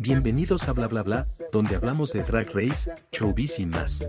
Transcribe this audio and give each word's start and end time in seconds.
Bienvenidos 0.00 0.68
a 0.68 0.72
Bla 0.72 0.86
Bla 0.86 1.02
Bla, 1.02 1.26
donde 1.50 1.74
hablamos 1.74 2.12
de 2.12 2.22
Drag 2.22 2.46
Race, 2.54 2.88
showbiz 3.10 3.58
y 3.58 3.66
más. 3.66 4.00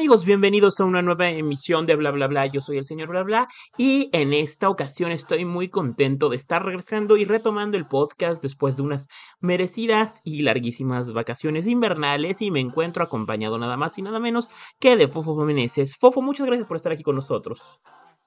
Amigos, 0.00 0.24
bienvenidos 0.24 0.80
a 0.80 0.86
una 0.86 1.02
nueva 1.02 1.28
emisión 1.28 1.84
de 1.84 1.94
Bla 1.94 2.10
Bla 2.10 2.26
Bla. 2.26 2.46
Yo 2.46 2.62
soy 2.62 2.78
el 2.78 2.86
señor 2.86 3.10
Bla 3.10 3.22
Bla 3.22 3.48
y 3.76 4.08
en 4.14 4.32
esta 4.32 4.70
ocasión 4.70 5.12
estoy 5.12 5.44
muy 5.44 5.68
contento 5.68 6.30
de 6.30 6.36
estar 6.36 6.64
regresando 6.64 7.18
y 7.18 7.26
retomando 7.26 7.76
el 7.76 7.86
podcast 7.86 8.42
después 8.42 8.78
de 8.78 8.82
unas 8.82 9.08
merecidas 9.40 10.22
y 10.24 10.40
larguísimas 10.40 11.12
vacaciones 11.12 11.66
invernales 11.66 12.40
y 12.40 12.50
me 12.50 12.60
encuentro 12.60 13.04
acompañado 13.04 13.58
nada 13.58 13.76
más 13.76 13.98
y 13.98 14.00
nada 14.00 14.20
menos 14.20 14.48
que 14.78 14.96
de 14.96 15.06
Fofo 15.06 15.34
Meneses. 15.44 15.98
Fofo, 15.98 16.22
muchas 16.22 16.46
gracias 16.46 16.66
por 16.66 16.78
estar 16.78 16.92
aquí 16.92 17.02
con 17.02 17.16
nosotros. 17.16 17.60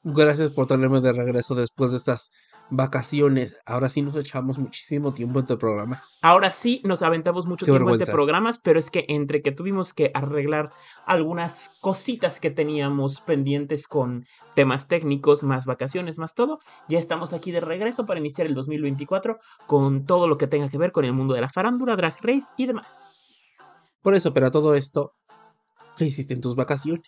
Gracias 0.03 0.51
por 0.51 0.67
tenerme 0.67 1.01
de 1.01 1.12
regreso 1.12 1.55
después 1.55 1.90
de 1.90 1.98
estas 1.98 2.29
vacaciones. 2.70 3.55
Ahora 3.66 3.90
sí 3.90 4.02
nos 4.02 4.16
echamos 4.16 4.58
muchísimo 4.58 5.13
tiempo 5.13 5.40
entre 5.40 5.58
programas. 5.58 6.17
Ahora 6.21 6.52
sí 6.52 6.81
nos 6.84 7.02
aventamos 7.02 7.45
mucho 7.45 7.66
Qué 7.66 7.71
tiempo 7.71 7.85
vergüenza. 7.85 8.04
entre 8.04 8.13
programas, 8.13 8.59
pero 8.59 8.80
es 8.80 8.90
que 8.90 9.05
entre 9.09 9.41
que 9.41 9.52
tuvimos 9.52 9.94
que 9.94 10.12
arreglar 10.13 10.71
algunas 11.05 11.77
cositas 11.81 12.40
que 12.40 12.49
teníamos 12.49 13.21
pendientes 13.21 13.88
con 13.88 14.26
temas 14.55 14.88
técnicos, 14.88 15.44
más 15.44 15.66
vacaciones, 15.66 16.18
más 16.18 16.34
todo, 16.34 16.59
ya 16.88 16.99
estamos 16.99 17.34
aquí 17.34 17.52
de 17.52 17.59
regreso 17.59 18.05
para 18.05 18.20
iniciar 18.20 18.48
el 18.48 18.55
2024 18.55 19.40
con 19.68 20.05
todo 20.05 20.27
lo 20.27 20.38
que 20.38 20.48
tenga 20.48 20.70
que 20.70 20.77
ver 20.77 20.91
con 20.91 21.05
el 21.05 21.13
mundo 21.13 21.34
de 21.34 21.41
la 21.41 21.49
farándula, 21.49 21.95
drag 21.95 22.16
race 22.21 22.48
y 22.57 22.66
demás. 22.66 22.88
Por 24.02 24.16
eso, 24.16 24.34
pero 24.34 24.48
a 24.48 24.52
todo 24.52 24.76
esto, 24.76 25.13
¿qué 25.98 26.05
hiciste 26.05 26.34
en 26.34 26.41
tus 26.41 26.55
vacaciones? 26.55 27.07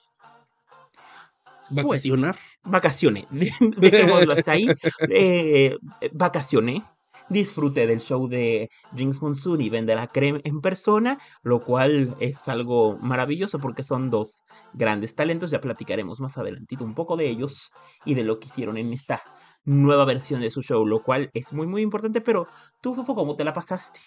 ¿Vacacionar? 1.69 2.37
Vacaciones, 2.65 3.25
dejémoslo 3.77 4.33
hasta 4.33 4.53
ahí. 4.53 4.67
Eh, 5.09 5.77
vacacioné. 6.13 6.83
Disfruté 7.27 7.87
del 7.87 8.01
show 8.01 8.27
de 8.27 8.69
Jinx 8.95 9.19
Monsoon 9.19 9.59
y 9.59 9.69
Vende 9.69 9.95
la 9.95 10.07
Creme 10.07 10.41
en 10.43 10.61
persona, 10.61 11.17
lo 11.41 11.63
cual 11.63 12.15
es 12.19 12.47
algo 12.47 12.99
maravilloso 12.99 13.57
porque 13.57 13.81
son 13.81 14.11
dos 14.11 14.43
grandes 14.73 15.15
talentos. 15.15 15.49
Ya 15.49 15.59
platicaremos 15.59 16.19
más 16.19 16.37
adelantito 16.37 16.83
un 16.83 16.93
poco 16.93 17.17
de 17.17 17.27
ellos 17.27 17.71
y 18.05 18.13
de 18.13 18.23
lo 18.23 18.39
que 18.39 18.47
hicieron 18.47 18.77
en 18.77 18.93
esta 18.93 19.23
nueva 19.63 20.05
versión 20.05 20.41
de 20.41 20.51
su 20.51 20.61
show, 20.61 20.85
lo 20.85 21.01
cual 21.01 21.31
es 21.33 21.51
muy 21.51 21.65
muy 21.65 21.81
importante. 21.81 22.21
Pero 22.21 22.47
tú, 22.79 22.93
Fofo, 22.93 23.15
¿cómo 23.15 23.35
te 23.35 23.43
la 23.43 23.53
pasaste? 23.53 23.99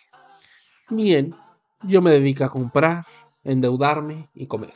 Bien, 0.90 1.34
yo 1.82 2.00
me 2.02 2.10
dedico 2.12 2.44
a 2.44 2.50
comprar, 2.50 3.04
endeudarme 3.44 4.28
y 4.34 4.46
comer. 4.46 4.74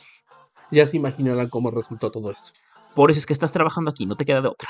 Ya 0.71 0.85
se 0.85 0.97
imaginarán 0.97 1.49
cómo 1.49 1.71
resultó 1.71 2.11
todo 2.11 2.31
eso. 2.31 2.53
Por 2.95 3.09
eso 3.09 3.19
es 3.19 3.25
que 3.25 3.33
estás 3.33 3.51
trabajando 3.51 3.89
aquí, 3.89 4.05
no 4.05 4.15
te 4.15 4.25
queda 4.25 4.41
de 4.41 4.49
otra. 4.49 4.69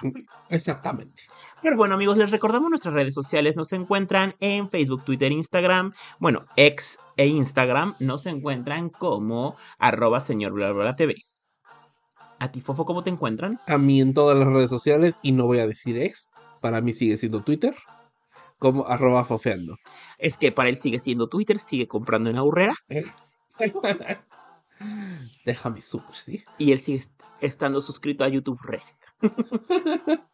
Exactamente. 0.49 1.23
Pero 1.61 1.77
bueno, 1.77 1.95
amigos, 1.95 2.17
les 2.17 2.31
recordamos 2.31 2.69
nuestras 2.69 2.93
redes 2.93 3.13
sociales. 3.13 3.55
Nos 3.55 3.71
encuentran 3.73 4.35
en 4.39 4.69
Facebook, 4.69 5.03
Twitter, 5.03 5.31
Instagram. 5.31 5.93
Bueno, 6.19 6.45
ex 6.55 6.97
e 7.17 7.27
Instagram 7.27 7.95
nos 7.99 8.25
encuentran 8.25 8.89
como 8.89 9.55
arroba 9.77 10.21
señor 10.21 10.53
bla 10.53 10.71
bla 10.71 10.83
bla 10.83 10.95
TV. 10.95 11.15
A 12.39 12.51
ti, 12.51 12.61
Fofo, 12.61 12.85
¿cómo 12.85 13.03
te 13.03 13.09
encuentran? 13.09 13.59
A 13.67 13.77
mí 13.77 14.01
en 14.01 14.13
todas 14.13 14.37
las 14.37 14.47
redes 14.47 14.69
sociales, 14.69 15.19
y 15.21 15.31
no 15.31 15.45
voy 15.45 15.59
a 15.59 15.67
decir 15.67 15.97
ex, 15.97 16.31
para 16.59 16.81
mí 16.81 16.91
sigue 16.91 17.15
siendo 17.15 17.41
Twitter, 17.41 17.73
como 18.59 18.85
arroba 18.87 19.23
fofeando. 19.23 19.77
Es 20.17 20.37
que 20.37 20.51
para 20.51 20.69
él 20.69 20.77
sigue 20.77 20.99
siendo 20.99 21.27
Twitter, 21.27 21.59
sigue 21.59 21.87
comprando 21.87 22.29
en 22.29 22.37
Aurrera 22.37 22.75
Déjame 25.45 25.79
super, 25.79 26.15
¿sí? 26.15 26.43
y 26.57 26.73
él 26.73 26.79
sigue 26.79 27.03
estando 27.45 27.81
suscrito 27.81 28.23
a 28.23 28.29
YouTube 28.29 28.59
Red. 28.63 28.81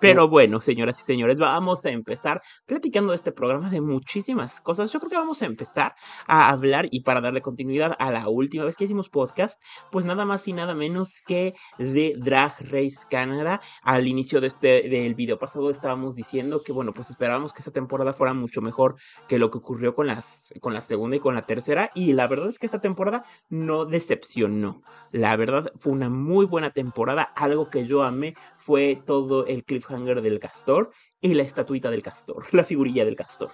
Pero 0.00 0.28
bueno, 0.28 0.62
señoras 0.62 0.98
y 0.98 1.04
señores, 1.04 1.38
vamos 1.38 1.84
a 1.84 1.90
empezar 1.90 2.40
platicando 2.64 3.10
de 3.10 3.16
este 3.16 3.32
programa 3.32 3.68
de 3.68 3.82
muchísimas 3.82 4.62
cosas. 4.62 4.90
Yo 4.90 4.98
creo 4.98 5.10
que 5.10 5.16
vamos 5.16 5.42
a 5.42 5.46
empezar 5.46 5.94
a 6.26 6.48
hablar 6.48 6.88
y 6.90 7.02
para 7.02 7.20
darle 7.20 7.42
continuidad 7.42 7.96
a 7.98 8.10
la 8.10 8.30
última 8.30 8.64
vez 8.64 8.78
que 8.78 8.84
hicimos 8.84 9.10
podcast, 9.10 9.60
pues 9.90 10.06
nada 10.06 10.24
más 10.24 10.48
y 10.48 10.54
nada 10.54 10.74
menos 10.74 11.20
que 11.26 11.52
de 11.78 12.14
Drag 12.16 12.54
Race 12.60 13.00
Canada. 13.10 13.60
Al 13.82 14.08
inicio 14.08 14.40
de 14.40 14.46
este 14.46 14.88
del 14.88 15.14
video 15.14 15.38
pasado 15.38 15.68
estábamos 15.68 16.14
diciendo 16.14 16.62
que 16.64 16.72
bueno, 16.72 16.94
pues 16.94 17.10
esperábamos 17.10 17.52
que 17.52 17.60
esta 17.60 17.70
temporada 17.70 18.14
fuera 18.14 18.32
mucho 18.32 18.62
mejor 18.62 18.96
que 19.28 19.38
lo 19.38 19.50
que 19.50 19.58
ocurrió 19.58 19.94
con 19.94 20.06
las 20.06 20.54
con 20.62 20.72
la 20.72 20.80
segunda 20.80 21.16
y 21.16 21.20
con 21.20 21.34
la 21.34 21.44
tercera 21.44 21.90
y 21.94 22.14
la 22.14 22.26
verdad 22.26 22.48
es 22.48 22.58
que 22.58 22.64
esta 22.64 22.80
temporada 22.80 23.24
no 23.50 23.84
decepcionó. 23.84 24.82
La 25.12 25.36
verdad 25.36 25.70
fue 25.78 25.92
una 25.92 26.08
muy 26.08 26.46
buena 26.46 26.70
temporada, 26.70 27.22
algo 27.36 27.68
que 27.68 27.86
yo 27.86 28.02
amé 28.02 28.34
fue 28.70 29.02
todo 29.04 29.46
el 29.46 29.64
cliffhanger 29.64 30.22
del 30.22 30.38
castor 30.38 30.92
y 31.20 31.34
la 31.34 31.42
estatuita 31.42 31.90
del 31.90 32.04
castor, 32.04 32.46
la 32.52 32.62
figurilla 32.62 33.04
del 33.04 33.16
castor. 33.16 33.50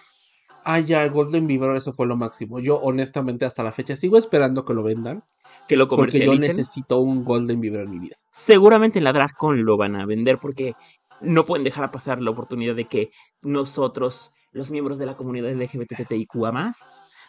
Ah, 0.62 0.78
ya, 0.78 1.02
el 1.02 1.10
Golden 1.10 1.46
Beaver, 1.46 1.74
eso 1.74 1.94
fue 1.94 2.06
lo 2.06 2.18
máximo. 2.18 2.60
Yo, 2.60 2.76
honestamente, 2.76 3.46
hasta 3.46 3.62
la 3.62 3.72
fecha 3.72 3.96
sigo 3.96 4.18
esperando 4.18 4.66
que 4.66 4.74
lo 4.74 4.82
vendan. 4.82 5.24
Que 5.68 5.76
lo 5.76 5.88
Porque 5.88 6.18
yo 6.18 6.26
comercialicen. 6.26 6.58
necesito 6.58 6.98
un 6.98 7.24
Golden 7.24 7.62
Beaver 7.62 7.80
en 7.80 7.90
mi 7.90 7.98
vida. 7.98 8.16
Seguramente 8.30 8.98
en 8.98 9.04
la 9.04 9.14
DragCon 9.14 9.64
lo 9.64 9.78
van 9.78 9.96
a 9.96 10.04
vender 10.04 10.36
porque 10.36 10.74
no 11.22 11.46
pueden 11.46 11.64
dejar 11.64 11.84
a 11.84 11.92
pasar 11.92 12.20
la 12.20 12.32
oportunidad 12.32 12.74
de 12.74 12.84
que 12.84 13.10
nosotros, 13.40 14.34
los 14.52 14.70
miembros 14.70 14.98
de 14.98 15.06
la 15.06 15.16
comunidad 15.16 15.50
LGBTTIQA+, 15.50 16.74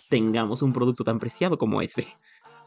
tengamos 0.09 0.61
un 0.61 0.73
producto 0.73 1.05
tan 1.05 1.19
preciado 1.19 1.57
como 1.57 1.81
ese. 1.81 2.05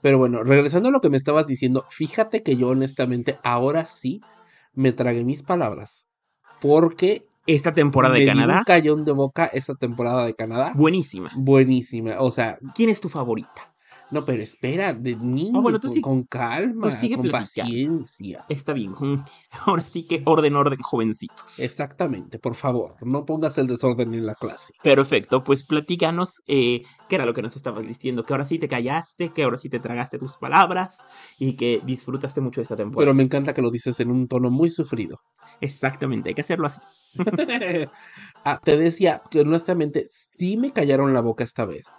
Pero 0.00 0.16
bueno, 0.16 0.44
regresando 0.44 0.88
a 0.88 0.92
lo 0.92 1.02
que 1.02 1.10
me 1.10 1.18
estabas 1.18 1.46
diciendo, 1.46 1.84
fíjate 1.90 2.42
que 2.42 2.56
yo, 2.56 2.68
honestamente, 2.68 3.38
ahora 3.44 3.86
sí 3.86 4.22
me 4.74 4.92
tragué 4.92 5.24
mis 5.24 5.42
palabras. 5.42 6.06
Porque 6.60 7.24
Esta 7.46 7.72
temporada 7.72 8.14
me 8.14 8.20
de 8.20 8.26
Canadá, 8.26 8.58
un 8.58 8.64
callón 8.64 9.04
de 9.04 9.12
boca 9.12 9.46
esta 9.46 9.74
temporada 9.74 10.26
de 10.26 10.34
Canadá. 10.34 10.72
buenísima. 10.74 11.30
Buenísima. 11.36 12.20
O 12.20 12.30
sea, 12.30 12.58
¿Quién 12.74 12.90
es 12.90 13.00
tu 13.00 13.08
favorita? 13.08 13.69
No, 14.10 14.24
pero 14.24 14.42
espera, 14.42 14.92
de 14.94 15.16
niño, 15.16 15.58
Ah, 15.58 15.60
bueno, 15.60 15.78
tú 15.80 15.88
con, 15.88 15.94
sí- 15.94 16.00
con 16.02 16.22
calma, 16.24 16.82
tú 16.82 16.90
sigue 16.92 17.16
con 17.16 17.28
platicando. 17.28 17.70
paciencia. 17.70 18.44
Está 18.48 18.72
bien. 18.72 18.92
Ahora 19.66 19.84
sí 19.84 20.06
que 20.06 20.22
orden, 20.26 20.56
orden, 20.56 20.78
jovencitos. 20.82 21.44
Exactamente, 21.58 22.38
por 22.38 22.54
favor, 22.54 22.96
no 23.06 23.24
pongas 23.24 23.58
el 23.58 23.66
desorden 23.66 24.12
en 24.14 24.26
la 24.26 24.34
clase. 24.34 24.72
Perfecto, 24.82 25.44
pues 25.44 25.64
platícanos 25.64 26.42
eh, 26.46 26.82
qué 27.08 27.14
era 27.16 27.26
lo 27.26 27.34
que 27.34 27.42
nos 27.42 27.54
estabas 27.54 27.86
diciendo, 27.86 28.24
que 28.24 28.32
ahora 28.32 28.46
sí 28.46 28.58
te 28.58 28.66
callaste, 28.66 29.32
que 29.32 29.42
ahora 29.44 29.58
sí 29.58 29.68
te 29.68 29.78
tragaste 29.78 30.18
tus 30.18 30.36
palabras 30.36 31.04
y 31.38 31.54
que 31.56 31.80
disfrutaste 31.84 32.40
mucho 32.40 32.60
de 32.60 32.64
esta 32.64 32.76
temporada. 32.76 33.04
Pero 33.06 33.14
me 33.14 33.22
encanta 33.22 33.52
que 33.54 33.62
lo 33.62 33.70
dices 33.70 34.00
en 34.00 34.10
un 34.10 34.26
tono 34.26 34.50
muy 34.50 34.70
sufrido. 34.70 35.18
Exactamente, 35.60 36.30
hay 36.30 36.34
que 36.34 36.40
hacerlo 36.40 36.66
así. 36.66 36.80
Ah, 38.44 38.58
te 38.64 38.76
decía 38.76 39.22
que 39.30 39.40
honestamente 39.40 40.06
sí 40.08 40.56
me 40.56 40.72
callaron 40.72 41.12
la 41.12 41.20
boca 41.20 41.44
esta 41.44 41.64
vez. 41.66 41.92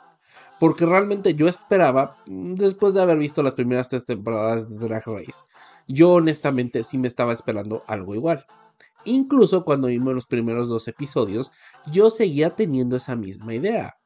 Porque 0.62 0.86
realmente 0.86 1.34
yo 1.34 1.48
esperaba, 1.48 2.18
mm, 2.28 2.54
después 2.54 2.94
de 2.94 3.02
haber 3.02 3.18
visto 3.18 3.42
las 3.42 3.56
primeras 3.56 3.90
tres 3.90 4.06
temporadas 4.06 4.70
de 4.70 4.78
Drag 4.78 5.04
Race, 5.08 5.44
yo 5.88 6.12
honestamente 6.12 6.84
sí 6.84 7.00
me 7.00 7.08
estaba 7.08 7.34
esperando 7.34 7.84
algo 7.88 8.14
igual. 8.14 8.46
Incluso 9.04 9.66
cuando 9.66 9.88
vimos 9.88 10.14
los 10.14 10.28
primeros 10.28 10.70
dos 10.70 10.88
episodios, 10.88 11.52
yo 11.92 12.12
seguía 12.12 12.52
teniendo 12.52 12.96
esa 12.96 13.16
misma 13.16 13.56
idea. 13.56 13.98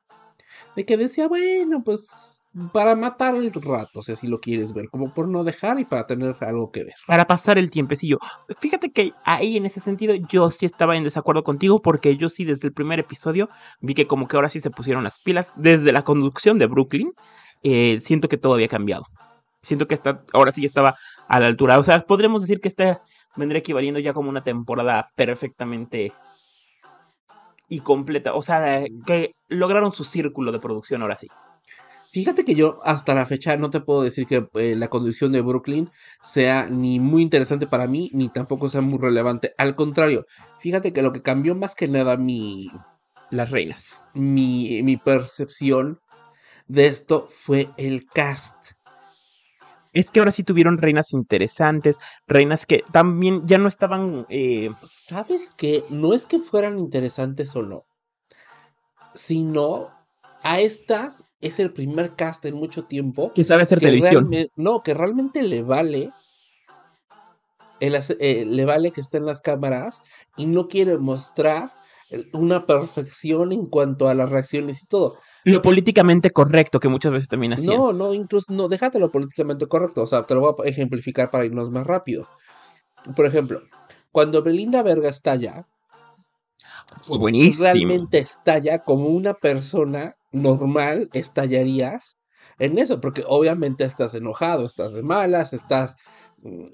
De 0.77 0.85
que 0.85 0.95
decía, 0.95 1.27
bueno, 1.27 1.83
pues 1.83 2.34
para 2.71 2.95
matar 2.95 3.35
el 3.35 3.51
rato, 3.51 4.01
si 4.01 4.13
así 4.13 4.27
lo 4.27 4.39
quieres 4.39 4.73
ver, 4.73 4.89
como 4.89 5.13
por 5.13 5.27
no 5.27 5.43
dejar 5.43 5.79
y 5.79 5.85
para 5.85 6.07
tener 6.07 6.35
algo 6.39 6.71
que 6.71 6.85
ver. 6.85 6.95
Para 7.05 7.27
pasar 7.27 7.57
el 7.57 7.69
tiempecillo. 7.69 8.17
Fíjate 8.59 8.91
que 8.91 9.13
ahí 9.25 9.57
en 9.57 9.65
ese 9.65 9.81
sentido 9.81 10.15
yo 10.15 10.49
sí 10.51 10.65
estaba 10.65 10.95
en 10.95 11.03
desacuerdo 11.03 11.43
contigo 11.43 11.81
porque 11.81 12.15
yo 12.15 12.29
sí 12.29 12.45
desde 12.45 12.67
el 12.67 12.73
primer 12.73 12.99
episodio 12.99 13.49
vi 13.81 13.93
que 13.93 14.07
como 14.07 14.27
que 14.27 14.37
ahora 14.37 14.49
sí 14.49 14.61
se 14.61 14.69
pusieron 14.69 15.03
las 15.03 15.19
pilas. 15.19 15.51
Desde 15.57 15.91
la 15.91 16.03
conducción 16.03 16.57
de 16.57 16.67
Brooklyn, 16.67 17.11
eh, 17.63 17.99
siento 17.99 18.29
que 18.29 18.37
todo 18.37 18.53
había 18.53 18.69
cambiado. 18.69 19.05
Siento 19.61 19.87
que 19.87 19.95
esta, 19.95 20.23
ahora 20.31 20.51
sí 20.53 20.63
estaba 20.63 20.95
a 21.27 21.39
la 21.39 21.47
altura. 21.47 21.77
O 21.77 21.83
sea, 21.83 22.05
podríamos 22.05 22.41
decir 22.41 22.61
que 22.61 22.69
esta 22.69 23.01
vendría 23.35 23.59
equivaliendo 23.59 23.99
ya 23.99 24.13
como 24.13 24.29
una 24.29 24.43
temporada 24.43 25.09
perfectamente 25.15 26.13
y 27.67 27.79
completa. 27.81 28.33
O 28.33 28.41
sea, 28.41 28.85
que 29.05 29.31
lograron 29.49 29.91
su 29.91 30.05
círculo 30.05 30.53
de 30.53 30.59
producción 30.59 31.01
ahora 31.01 31.17
sí. 31.17 31.27
Fíjate 32.15 32.45
que 32.45 32.55
yo 32.55 32.79
hasta 32.83 33.13
la 33.13 33.25
fecha 33.25 33.57
no 33.57 33.69
te 33.69 33.81
puedo 33.81 34.01
decir 34.01 34.25
que 34.25 34.47
eh, 34.53 34.73
la 34.77 34.87
conducción 34.87 35.33
de 35.33 35.41
Brooklyn 35.41 35.89
sea 36.23 36.65
ni 36.69 36.97
muy 36.97 37.21
interesante 37.21 37.67
para 37.67 37.87
mí, 37.87 38.09
ni 38.13 38.29
tampoco 38.29 38.69
sea 38.69 38.79
muy 38.79 38.99
relevante. 38.99 39.53
Al 39.57 39.75
contrario, 39.75 40.21
fíjate 40.59 40.93
que 40.93 41.01
lo 41.01 41.11
que 41.11 41.21
cambió 41.21 41.55
más 41.55 41.75
que 41.75 41.89
nada 41.89 42.15
mi, 42.15 42.71
Las 43.31 43.51
reinas. 43.51 44.05
mi, 44.13 44.81
mi 44.81 44.95
percepción 44.95 45.99
de 46.67 46.85
esto 46.87 47.27
fue 47.27 47.67
el 47.75 48.05
cast. 48.05 48.55
Es 49.91 50.09
que 50.09 50.19
ahora 50.21 50.31
sí 50.31 50.45
tuvieron 50.45 50.77
reinas 50.77 51.11
interesantes, 51.11 51.97
reinas 52.27 52.65
que 52.65 52.85
también 52.93 53.45
ya 53.45 53.57
no 53.57 53.67
estaban... 53.67 54.25
eh, 54.29 54.69
¿Sabes 54.83 55.53
qué? 55.57 55.83
No 55.89 56.13
es 56.13 56.27
que 56.27 56.39
fueran 56.39 56.79
interesantes 56.79 57.53
o 57.57 57.61
no, 57.61 57.83
sino 59.13 59.89
a 60.43 60.61
estas 60.61 61.25
es 61.45 61.59
el 61.59 61.71
primer 61.71 62.15
cast 62.15 62.45
en 62.45 62.55
mucho 62.55 62.85
tiempo 62.85 63.31
Que 63.33 63.43
sabe 63.43 63.61
hacer 63.61 63.79
que 63.79 63.85
televisión. 63.85 64.29
no, 64.55 64.81
que 64.81 64.93
realmente 64.93 65.43
le 65.43 65.61
vale 65.61 66.11
el 67.79 67.95
eh, 68.19 68.45
le 68.45 68.65
vale 68.65 68.91
que 68.91 69.01
esté 69.01 69.17
en 69.17 69.25
las 69.25 69.41
cámaras 69.41 70.01
y 70.37 70.47
no 70.47 70.67
quiere 70.67 70.97
mostrar 70.97 71.73
una 72.33 72.65
perfección 72.65 73.51
en 73.51 73.65
cuanto 73.65 74.07
a 74.07 74.13
las 74.13 74.29
reacciones 74.29 74.81
y 74.83 74.87
todo. 74.87 75.17
Lo 75.43 75.61
políticamente 75.61 76.31
correcto 76.31 76.79
que 76.79 76.87
muchas 76.87 77.11
veces 77.11 77.27
también 77.27 77.53
hacían. 77.53 77.77
No, 77.77 77.93
no, 77.93 78.13
incluso, 78.13 78.51
no, 78.51 78.67
déjate 78.67 78.99
lo 78.99 79.11
políticamente 79.11 79.67
correcto. 79.67 80.03
O 80.03 80.07
sea, 80.07 80.25
te 80.25 80.33
lo 80.33 80.41
voy 80.41 80.53
a 80.65 80.69
ejemplificar 80.69 81.29
para 81.29 81.45
irnos 81.45 81.69
más 81.69 81.85
rápido. 81.85 82.27
Por 83.15 83.25
ejemplo, 83.25 83.61
cuando 84.11 84.41
Belinda 84.41 84.81
Verga 84.81 85.09
estalla, 85.09 85.67
buenísimo. 87.07 87.63
realmente 87.63 88.19
estalla 88.19 88.79
como 88.79 89.07
una 89.07 89.33
persona 89.33 90.15
normal, 90.35 91.09
estallarías 91.13 92.15
en 92.59 92.77
eso, 92.77 93.01
porque 93.01 93.23
obviamente 93.27 93.83
estás 93.83 94.15
enojado, 94.15 94.65
estás 94.65 94.93
de 94.93 95.03
malas, 95.03 95.53
estás 95.53 95.95
mm, 96.41 96.65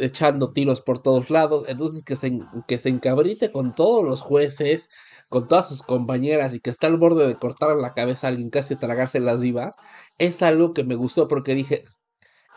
echando 0.00 0.52
tiros 0.52 0.80
por 0.80 1.00
todos 1.00 1.30
lados, 1.30 1.64
entonces 1.68 2.04
que 2.04 2.16
se, 2.16 2.40
que 2.66 2.78
se 2.78 2.88
encabrite 2.88 3.52
con 3.52 3.74
todos 3.74 4.04
los 4.04 4.20
jueces, 4.20 4.88
con 5.28 5.46
todas 5.46 5.68
sus 5.68 5.82
compañeras 5.82 6.54
y 6.54 6.60
que 6.60 6.70
está 6.70 6.86
al 6.86 6.96
borde 6.96 7.26
de 7.26 7.36
cortar 7.36 7.76
la 7.76 7.94
cabeza 7.94 8.26
a 8.26 8.30
alguien, 8.30 8.50
casi 8.50 8.76
tragarse 8.76 9.20
las 9.20 9.40
vivas, 9.40 9.74
es 10.18 10.42
algo 10.42 10.72
que 10.72 10.84
me 10.84 10.94
gustó 10.94 11.28
porque 11.28 11.54
dije, 11.54 11.84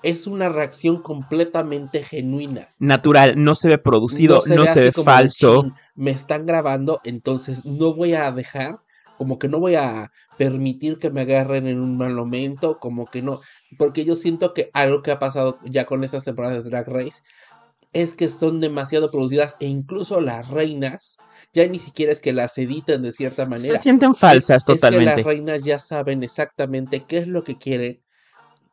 es 0.03 0.25
una 0.25 0.49
reacción 0.49 1.01
completamente 1.01 2.01
genuina. 2.03 2.69
Natural, 2.79 3.33
no 3.37 3.53
se 3.55 3.67
ve 3.67 3.77
producido, 3.77 4.35
no 4.47 4.65
se, 4.65 4.81
ve 4.81 4.91
falso. 4.91 5.61
"Chin, 5.61 5.73
me 5.95 6.11
están 6.11 6.45
grabando, 6.45 7.01
entonces 7.03 7.65
no 7.65 7.93
voy 7.93 8.15
a 8.15 8.31
dejar, 8.31 8.79
como 9.21 9.37
que 9.37 9.47
no 9.47 9.59
voy 9.59 9.75
a 9.75 10.09
permitir 10.35 10.97
que 10.97 11.11
me 11.11 11.21
agarren 11.21 11.67
en 11.67 11.79
un 11.79 11.95
mal 11.95 12.11
momento, 12.15 12.79
como 12.79 13.05
que 13.05 13.21
no, 13.21 13.39
porque 13.77 14.03
yo 14.03 14.15
siento 14.15 14.51
que 14.51 14.71
algo 14.73 15.03
que 15.03 15.11
ha 15.11 15.19
pasado 15.19 15.59
ya 15.63 15.85
con 15.85 16.03
estas 16.03 16.23
temporadas 16.25 16.63
de 16.63 16.71
Drag 16.71 16.87
Race 16.89 17.21
es 17.93 18.15
que 18.15 18.27
son 18.29 18.59
demasiado 18.61 19.11
producidas 19.11 19.57
e 19.59 19.67
incluso 19.67 20.21
las 20.21 20.47
reinas 20.49 21.17
ya 21.53 21.67
ni 21.67 21.77
siquiera 21.77 22.11
es 22.11 22.19
que 22.19 22.33
las 22.33 22.57
editen 22.57 23.03
de 23.03 23.11
cierta 23.11 23.45
manera. 23.45 23.77
Se 23.77 23.83
sienten 23.83 24.13
Es- 24.13 24.17
falsas 24.17 24.63
es 24.63 24.65
que 24.65 24.73
totalmente. 24.73 25.17
las 25.17 25.23
reinas 25.23 25.61
ya 25.63 25.77
saben 25.77 26.23
exactamente 26.23 27.03
qué 27.07 27.19
es 27.19 27.27
lo 27.27 27.43
que 27.43 27.59
quieren 27.59 27.99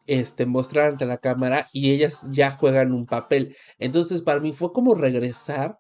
este, 0.07 0.47
mostrar 0.47 0.93
ante 0.93 1.05
la 1.05 1.19
cámara 1.19 1.69
y 1.75 1.91
ellas 1.91 2.23
ya 2.31 2.53
juegan 2.53 2.93
un 2.93 3.05
papel. 3.05 3.55
Entonces, 3.79 4.23
para 4.23 4.41
mí 4.41 4.55
fue 4.55 4.73
como 4.73 4.95
regresar 4.95 5.77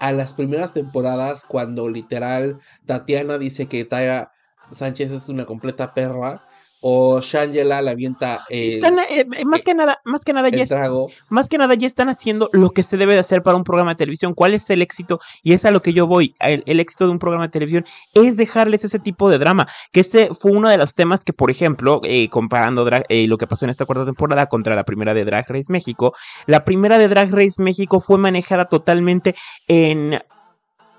a 0.00 0.12
las 0.12 0.34
primeras 0.34 0.72
temporadas 0.72 1.44
cuando 1.46 1.88
literal 1.88 2.60
Tatiana 2.86 3.38
dice 3.38 3.66
que 3.66 3.84
Tyra 3.84 4.32
Sánchez 4.70 5.12
es 5.12 5.28
una 5.28 5.44
completa 5.44 5.94
perra 5.94 6.42
o 6.80 7.20
Shangela 7.20 7.82
la 7.82 7.90
avienta 7.92 8.44
el, 8.48 8.68
Están, 8.68 8.98
eh, 8.98 9.26
eh, 9.36 9.44
más 9.44 9.60
eh, 9.60 9.62
que 9.64 9.74
nada, 9.74 10.00
más 10.04 10.24
que 10.24 10.32
nada 10.32 10.48
ya 10.48 10.64
trago. 10.64 11.08
más 11.28 11.48
que 11.48 11.58
nada 11.58 11.74
ya 11.74 11.86
están 11.86 12.08
haciendo 12.08 12.48
lo 12.52 12.70
que 12.70 12.82
se 12.82 12.96
debe 12.96 13.14
de 13.14 13.20
hacer 13.20 13.42
para 13.42 13.56
un 13.56 13.64
programa 13.64 13.90
de 13.90 13.96
televisión. 13.96 14.34
¿Cuál 14.34 14.54
es 14.54 14.68
el 14.70 14.82
éxito? 14.82 15.20
Y 15.42 15.52
es 15.54 15.64
a 15.64 15.70
lo 15.70 15.82
que 15.82 15.92
yo 15.92 16.06
voy. 16.06 16.34
El, 16.40 16.62
el 16.66 16.80
éxito 16.80 17.06
de 17.06 17.12
un 17.12 17.18
programa 17.18 17.46
de 17.46 17.52
televisión 17.52 17.84
es 18.14 18.36
dejarles 18.36 18.84
ese 18.84 18.98
tipo 18.98 19.28
de 19.30 19.38
drama. 19.38 19.66
Que 19.92 20.00
ese 20.00 20.30
fue 20.34 20.52
uno 20.52 20.68
de 20.68 20.76
los 20.78 20.94
temas 20.94 21.24
que, 21.24 21.32
por 21.32 21.50
ejemplo, 21.50 22.00
eh, 22.04 22.28
comparando 22.28 22.86
Drag- 22.86 23.06
lo 23.26 23.38
que 23.38 23.46
pasó 23.46 23.64
en 23.64 23.70
esta 23.70 23.84
cuarta 23.84 24.04
temporada 24.04 24.46
contra 24.46 24.74
la 24.74 24.84
primera 24.84 25.14
de 25.14 25.24
Drag 25.24 25.46
Race 25.48 25.72
México, 25.72 26.14
la 26.46 26.64
primera 26.64 26.98
de 26.98 27.08
Drag 27.08 27.30
Race 27.32 27.62
México 27.62 28.00
fue 28.00 28.18
manejada 28.18 28.66
totalmente 28.66 29.34
en 29.66 30.20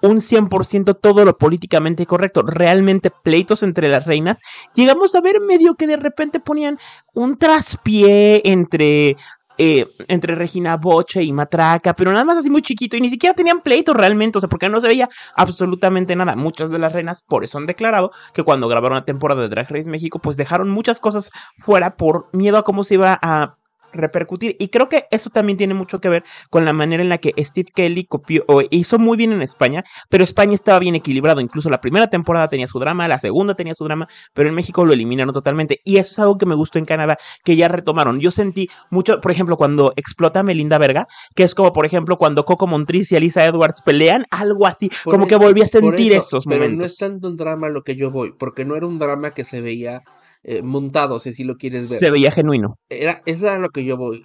un 0.01 0.17
100% 0.17 0.97
todo 0.99 1.25
lo 1.25 1.37
políticamente 1.37 2.05
correcto, 2.05 2.43
realmente 2.43 3.11
pleitos 3.11 3.63
entre 3.63 3.89
las 3.89 4.05
reinas. 4.05 4.39
Llegamos 4.75 5.15
a 5.15 5.21
ver 5.21 5.39
medio 5.41 5.75
que 5.75 5.87
de 5.87 5.97
repente 5.97 6.39
ponían 6.39 6.79
un 7.13 7.37
traspié 7.37 8.41
entre 8.45 9.17
eh, 9.61 9.87
entre 10.07 10.35
Regina 10.35 10.77
Boche 10.77 11.21
y 11.21 11.33
Matraca, 11.33 11.93
pero 11.93 12.13
nada 12.13 12.23
más 12.23 12.37
así 12.37 12.49
muy 12.49 12.61
chiquito 12.61 12.95
y 12.95 13.01
ni 13.01 13.09
siquiera 13.09 13.35
tenían 13.35 13.59
pleito 13.59 13.93
realmente, 13.93 14.37
o 14.37 14.41
sea, 14.41 14.47
porque 14.47 14.69
no 14.69 14.79
se 14.79 14.87
veía 14.87 15.09
absolutamente 15.35 16.15
nada. 16.15 16.37
Muchas 16.37 16.69
de 16.69 16.79
las 16.79 16.93
reinas 16.93 17.23
por 17.23 17.43
eso 17.43 17.57
han 17.57 17.65
declarado 17.65 18.13
que 18.33 18.43
cuando 18.43 18.69
grabaron 18.69 18.95
la 18.95 19.03
temporada 19.03 19.41
de 19.41 19.49
Drag 19.49 19.69
Race 19.69 19.89
México, 19.89 20.19
pues 20.19 20.37
dejaron 20.37 20.69
muchas 20.69 21.01
cosas 21.01 21.29
fuera 21.57 21.97
por 21.97 22.29
miedo 22.31 22.57
a 22.57 22.63
cómo 22.63 22.85
se 22.85 22.93
iba 22.93 23.19
a 23.21 23.57
repercutir 23.93 24.55
y 24.59 24.69
creo 24.69 24.89
que 24.89 25.05
eso 25.11 25.29
también 25.29 25.57
tiene 25.57 25.73
mucho 25.73 25.99
que 26.01 26.09
ver 26.09 26.23
con 26.49 26.65
la 26.65 26.73
manera 26.73 27.01
en 27.03 27.09
la 27.09 27.17
que 27.17 27.33
Steve 27.37 27.69
Kelly 27.73 28.05
copió 28.05 28.43
o 28.47 28.61
hizo 28.69 28.99
muy 28.99 29.17
bien 29.17 29.31
en 29.31 29.41
España, 29.41 29.83
pero 30.09 30.23
España 30.23 30.53
estaba 30.53 30.79
bien 30.79 30.95
equilibrado, 30.95 31.41
incluso 31.41 31.69
la 31.69 31.81
primera 31.81 32.07
temporada 32.09 32.47
tenía 32.49 32.67
su 32.67 32.79
drama, 32.79 33.07
la 33.07 33.19
segunda 33.19 33.55
tenía 33.55 33.75
su 33.75 33.83
drama, 33.85 34.07
pero 34.33 34.49
en 34.49 34.55
México 34.55 34.85
lo 34.85 34.93
eliminaron 34.93 35.33
totalmente 35.33 35.79
y 35.83 35.97
eso 35.97 36.11
es 36.11 36.19
algo 36.19 36.37
que 36.37 36.45
me 36.45 36.55
gustó 36.55 36.79
en 36.79 36.85
Canadá, 36.85 37.17
que 37.43 37.55
ya 37.55 37.67
retomaron. 37.67 38.19
Yo 38.19 38.31
sentí 38.31 38.69
mucho, 38.89 39.21
por 39.21 39.31
ejemplo, 39.31 39.57
cuando 39.57 39.93
explota 39.95 40.43
Melinda 40.43 40.77
Verga, 40.77 41.07
que 41.35 41.43
es 41.43 41.55
como, 41.55 41.73
por 41.73 41.85
ejemplo, 41.85 42.17
cuando 42.17 42.45
Coco 42.45 42.67
Montriz 42.67 43.11
y 43.11 43.15
Elisa 43.15 43.45
Edwards 43.45 43.81
pelean, 43.81 44.25
algo 44.31 44.67
así, 44.67 44.89
Por 45.03 45.13
como 45.15 45.27
que 45.27 45.35
eso- 45.35 45.43
volví 45.43 45.61
a 45.61 45.67
sentir 45.67 46.13
eso, 46.13 46.21
esos 46.37 46.45
pero 46.45 46.59
no 46.59 46.63
momentos. 46.65 46.91
es 46.91 46.97
tanto 46.97 47.27
un 47.27 47.35
drama 47.35 47.69
lo 47.69 47.83
que 47.83 47.95
yo 47.95 48.11
voy, 48.11 48.33
porque 48.37 48.65
no 48.65 48.75
era 48.75 48.85
un 48.87 48.97
drama 48.99 49.31
que 49.31 49.43
se 49.43 49.61
veía 49.61 50.03
eh, 50.43 50.61
montado, 50.61 51.19
si 51.19 51.43
lo 51.43 51.55
quieres 51.55 51.89
ver. 51.89 51.99
Se 51.99 52.11
veía 52.11 52.31
genuino. 52.31 52.75
Era, 52.89 53.21
eso 53.25 53.47
era 53.47 53.59
lo 53.59 53.69
que 53.69 53.83
yo 53.83 53.97
voy. 53.97 54.23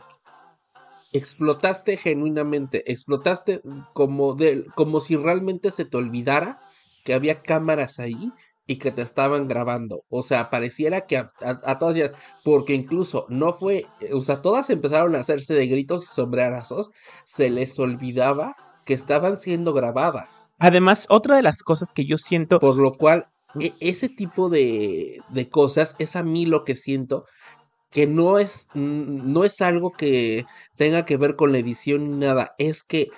Explotaste 1.12 1.96
genuinamente, 1.96 2.90
explotaste 2.90 3.60
como, 3.92 4.34
de, 4.34 4.64
como 4.74 4.98
si 4.98 5.16
realmente 5.16 5.70
se 5.70 5.84
te 5.84 5.96
olvidara 5.96 6.58
que 7.04 7.14
había 7.14 7.40
cámaras 7.42 8.00
ahí 8.00 8.32
y 8.66 8.78
que 8.78 8.90
te 8.90 9.02
estaban 9.02 9.46
grabando. 9.46 10.02
O 10.08 10.22
sea, 10.22 10.50
pareciera 10.50 11.02
que 11.02 11.18
a, 11.18 11.28
a- 11.40 11.60
a 11.70 11.78
todas 11.78 12.10
porque 12.42 12.74
incluso 12.74 13.26
no 13.28 13.52
fue, 13.52 13.86
o 14.12 14.20
sea, 14.22 14.42
todas 14.42 14.70
empezaron 14.70 15.14
a 15.14 15.20
hacerse 15.20 15.54
de 15.54 15.66
gritos 15.66 16.02
y 16.04 16.06
sombrerazos, 16.14 16.90
se 17.24 17.48
les 17.50 17.78
olvidaba 17.78 18.56
que 18.84 18.94
estaban 18.94 19.38
siendo 19.38 19.72
grabadas. 19.72 20.48
Además, 20.58 21.06
otra 21.08 21.36
de 21.36 21.42
las 21.42 21.62
cosas 21.62 21.92
que 21.92 22.04
yo 22.06 22.18
siento 22.18 22.58
Por 22.58 22.76
lo 22.76 22.92
cual, 22.92 23.28
e- 23.60 23.74
ese 23.80 24.08
tipo 24.08 24.48
de, 24.48 25.20
de 25.28 25.48
cosas 25.48 25.96
es 25.98 26.16
a 26.16 26.22
mí 26.22 26.46
lo 26.46 26.64
que 26.64 26.76
siento 26.76 27.26
que 27.90 28.08
no 28.08 28.40
es, 28.40 28.66
no 28.74 29.44
es 29.44 29.60
algo 29.60 29.92
que 29.92 30.44
tenga 30.74 31.04
que 31.04 31.16
ver 31.16 31.36
con 31.36 31.52
la 31.52 31.58
edición 31.58 32.10
ni 32.10 32.26
nada, 32.26 32.54
es 32.58 32.82
que 32.82 33.08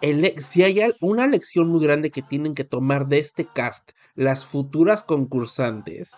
el 0.00 0.38
si 0.40 0.62
hay 0.62 0.80
una 1.00 1.26
lección 1.26 1.68
muy 1.68 1.82
grande 1.82 2.10
que 2.10 2.22
tienen 2.22 2.54
que 2.54 2.62
tomar 2.62 3.08
de 3.08 3.18
este 3.18 3.44
cast 3.44 3.90
las 4.14 4.44
futuras 4.46 5.02
concursantes, 5.02 6.12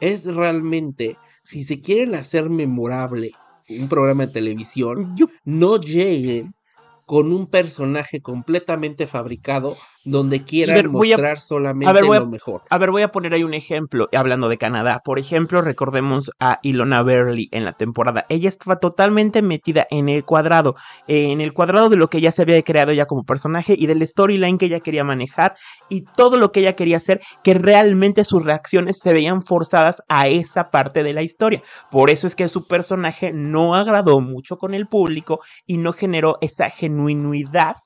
es 0.00 0.24
realmente, 0.24 1.16
si 1.44 1.64
se 1.64 1.80
quieren 1.80 2.14
hacer 2.14 2.48
memorable 2.48 3.32
un 3.68 3.88
programa 3.88 4.26
de 4.26 4.32
televisión, 4.32 5.14
no 5.44 5.76
lleguen 5.76 6.54
con 7.04 7.30
un 7.30 7.46
personaje 7.46 8.20
completamente 8.20 9.06
fabricado 9.06 9.76
donde 10.04 10.42
quieran 10.42 10.76
ver, 10.76 10.86
a- 10.86 10.88
mostrar 10.88 11.40
solamente 11.40 11.92
ver, 11.92 12.04
voy 12.04 12.16
a- 12.16 12.20
lo 12.20 12.26
mejor. 12.26 12.62
A 12.70 12.78
ver, 12.78 12.90
voy 12.90 13.02
a 13.02 13.12
poner 13.12 13.34
ahí 13.34 13.44
un 13.44 13.54
ejemplo, 13.54 14.08
hablando 14.16 14.48
de 14.48 14.58
Canadá. 14.58 15.00
Por 15.04 15.18
ejemplo, 15.18 15.62
recordemos 15.62 16.30
a 16.40 16.58
Ilona 16.62 17.02
Burley 17.02 17.48
en 17.52 17.64
la 17.64 17.72
temporada. 17.72 18.26
Ella 18.28 18.48
estaba 18.48 18.76
totalmente 18.76 19.42
metida 19.42 19.86
en 19.90 20.08
el 20.08 20.24
cuadrado, 20.24 20.74
eh, 21.06 21.30
en 21.32 21.40
el 21.40 21.52
cuadrado 21.52 21.88
de 21.88 21.96
lo 21.96 22.08
que 22.08 22.18
ella 22.18 22.32
se 22.32 22.42
había 22.42 22.62
creado 22.62 22.92
ya 22.92 23.06
como 23.06 23.24
personaje 23.24 23.74
y 23.78 23.86
del 23.86 24.06
storyline 24.06 24.58
que 24.58 24.66
ella 24.66 24.80
quería 24.80 25.04
manejar 25.04 25.54
y 25.88 26.02
todo 26.16 26.36
lo 26.36 26.52
que 26.52 26.60
ella 26.60 26.74
quería 26.74 26.96
hacer, 26.96 27.20
que 27.44 27.54
realmente 27.54 28.24
sus 28.24 28.44
reacciones 28.44 28.98
se 28.98 29.12
veían 29.12 29.42
forzadas 29.42 30.02
a 30.08 30.28
esa 30.28 30.70
parte 30.70 31.02
de 31.02 31.12
la 31.12 31.22
historia. 31.22 31.62
Por 31.90 32.10
eso 32.10 32.26
es 32.26 32.34
que 32.36 32.48
su 32.48 32.66
personaje 32.66 33.32
no 33.32 33.74
agradó 33.74 34.20
mucho 34.20 34.56
con 34.58 34.74
el 34.74 34.86
público 34.88 35.40
y 35.66 35.78
no 35.78 35.92
generó 35.92 36.38
esa 36.40 36.70
genuinidad 36.70 37.76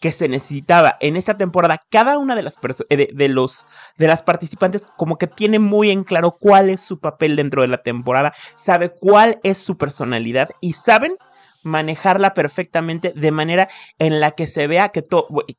que 0.00 0.12
se 0.12 0.28
necesitaba 0.28 0.96
en 1.00 1.16
esta 1.16 1.36
temporada. 1.36 1.80
Cada 1.90 2.18
una 2.18 2.34
de 2.34 2.42
las 2.42 2.54
eh, 2.88 2.96
de, 2.96 3.10
de 3.12 3.28
los 3.28 3.66
de 3.96 4.08
las 4.08 4.22
participantes 4.22 4.86
como 4.96 5.18
que 5.18 5.26
tiene 5.26 5.58
muy 5.58 5.90
en 5.90 6.04
claro 6.04 6.32
cuál 6.32 6.70
es 6.70 6.80
su 6.80 6.98
papel 6.98 7.36
dentro 7.36 7.62
de 7.62 7.68
la 7.68 7.82
temporada, 7.82 8.34
sabe 8.56 8.90
cuál 8.90 9.38
es 9.42 9.58
su 9.58 9.76
personalidad 9.76 10.50
y 10.60 10.72
saben 10.72 11.16
manejarla 11.62 12.34
perfectamente 12.34 13.12
de 13.14 13.30
manera 13.30 13.68
en 13.98 14.20
la 14.20 14.32
que 14.32 14.46
se 14.46 14.66
vea 14.66 14.88
que, 14.88 15.04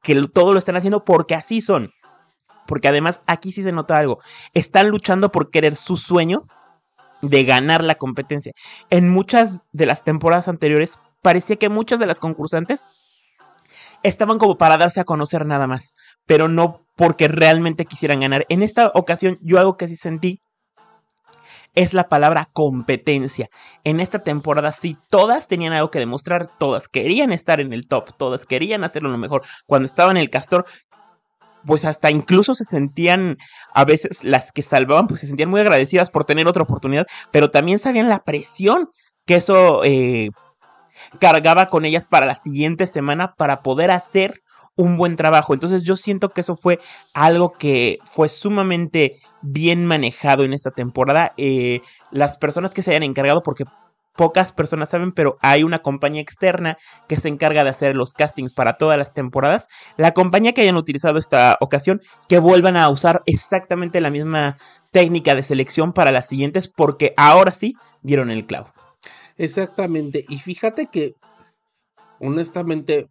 que 0.02 0.28
todo 0.34 0.54
lo 0.54 0.60
están 0.60 0.76
haciendo 0.76 1.06
porque 1.06 1.36
así 1.36 1.62
son. 1.62 1.92
Porque 2.66 2.88
además 2.88 3.22
aquí 3.28 3.52
sí 3.52 3.64
se 3.64 3.72
nota 3.72 3.98
algo. 3.98 4.20
Están 4.54 4.90
luchando 4.90 5.32
por 5.32 5.52
querer 5.52 5.76
su 5.76 5.98
sueño 5.98 6.46
de 7.22 7.44
ganar 7.44 7.84
la 7.84 7.96
competencia. 7.96 8.54
En 8.90 9.10
muchas 9.10 9.62
de 9.72 9.86
las 9.86 10.04
temporadas 10.04 10.48
anteriores 10.48 10.98
parecía 11.22 11.58
que 11.58 11.70
muchas 11.70 12.00
de 12.00 12.08
las 12.08 12.20
concursantes 12.20 12.88
estaban 14.04 14.38
como 14.38 14.58
para 14.58 14.78
darse 14.78 15.00
a 15.00 15.06
conocer 15.06 15.46
nada 15.46 15.68
más, 15.68 15.94
pero 16.26 16.48
no 16.48 16.82
porque 16.96 17.28
realmente 17.28 17.86
quisieran 17.86 18.22
ganar. 18.22 18.46
En 18.50 18.64
esta 18.64 18.92
ocasión 18.94 19.38
yo 19.42 19.60
algo 19.60 19.78
que 19.78 19.88
sí 19.88 19.96
sentí 19.96 20.42
es 21.74 21.94
la 21.94 22.10
palabra 22.10 22.50
competencia. 22.52 23.50
En 23.84 24.00
esta 24.00 24.20
temporada 24.20 24.74
sí, 24.74 24.98
todas 25.10 25.48
tenían 25.48 25.74
algo 25.74 25.90
que 25.90 26.00
demostrar, 26.00 26.48
todas 26.48 26.88
querían 26.88 27.32
estar 27.32 27.60
en 27.62 27.74
el 27.74 27.88
top, 27.88 28.12
todas 28.18 28.46
querían 28.46 28.84
hacerlo 28.84 29.10
lo 29.10 29.18
mejor. 29.18 29.44
Cuando 29.68 29.86
estaba 29.86 30.12
en 30.12 30.18
el 30.18 30.30
castor, 30.30 30.66
pues 31.66 31.86
hasta 31.86 32.12
incluso 32.12 32.56
se 32.56 32.64
sentían, 32.64 33.38
a 33.74 33.86
veces 33.86 34.24
las 34.24 34.52
que 34.52 34.64
salvaban, 34.64 35.08
pues 35.08 35.22
se 35.22 35.28
sentían 35.28 35.50
muy 35.50 35.62
agradecidas 35.62 36.10
por 36.10 36.26
tener 36.26 36.48
otra 36.48 36.64
oportunidad, 36.64 37.08
pero 37.32 37.50
también 37.52 37.80
sabían 37.80 38.10
la 38.10 38.20
presión 38.20 38.90
que 39.26 39.36
eso 39.36 39.84
eh, 39.84 40.30
cargaba 41.20 41.68
con 41.68 41.86
ellas 41.86 42.06
para 42.08 42.26
la 42.26 42.36
siguiente 42.36 42.88
semana 42.88 43.34
para 43.36 43.62
poder 43.62 43.92
hacer 43.92 44.42
un 44.76 44.98
buen 44.98 45.16
trabajo. 45.16 45.54
Entonces 45.54 45.84
yo 45.84 45.96
siento 45.96 46.30
que 46.30 46.42
eso 46.42 46.56
fue 46.56 46.80
algo 47.14 47.54
que 47.54 48.00
fue 48.06 48.30
sumamente 48.30 49.18
bien 49.42 49.86
manejado 49.86 50.44
en 50.44 50.54
esta 50.54 50.72
temporada. 50.72 51.34
Eh, 51.38 51.82
las 52.12 52.38
personas 52.38 52.74
que 52.74 52.82
se 52.82 52.92
hayan 52.92 53.04
encargado, 53.04 53.44
porque 53.44 53.66
pocas 54.16 54.52
personas 54.52 54.90
saben, 54.90 55.12
pero 55.12 55.38
hay 55.42 55.64
una 55.64 55.80
compañía 55.80 56.22
externa 56.22 56.78
que 57.08 57.18
se 57.18 57.28
encarga 57.28 57.64
de 57.64 57.70
hacer 57.70 57.96
los 57.96 58.14
castings 58.14 58.54
para 58.54 58.74
todas 58.74 58.98
las 58.98 59.14
temporadas. 59.14 59.68
La 59.98 60.14
compañía 60.14 60.54
que 60.54 60.62
hayan 60.62 60.76
utilizado 60.76 61.18
esta 61.18 61.58
ocasión, 61.60 62.02
que 62.28 62.40
vuelvan 62.40 62.78
a 62.78 62.90
usar 62.90 63.24
exactamente 63.26 64.02
la 64.02 64.10
misma 64.10 64.58
técnica 64.92 65.36
de 65.36 65.44
selección 65.44 65.94
para 65.94 66.12
las 66.12 66.28
siguientes, 66.28 66.68
porque 66.68 67.14
ahora 67.18 67.52
sí 67.52 67.76
dieron 68.02 68.30
el 68.30 68.46
clavo. 68.46 68.74
Exactamente. 69.42 70.24
Y 70.30 70.38
fíjate 70.38 70.86
que, 70.92 71.16
honestamente, 72.20 73.08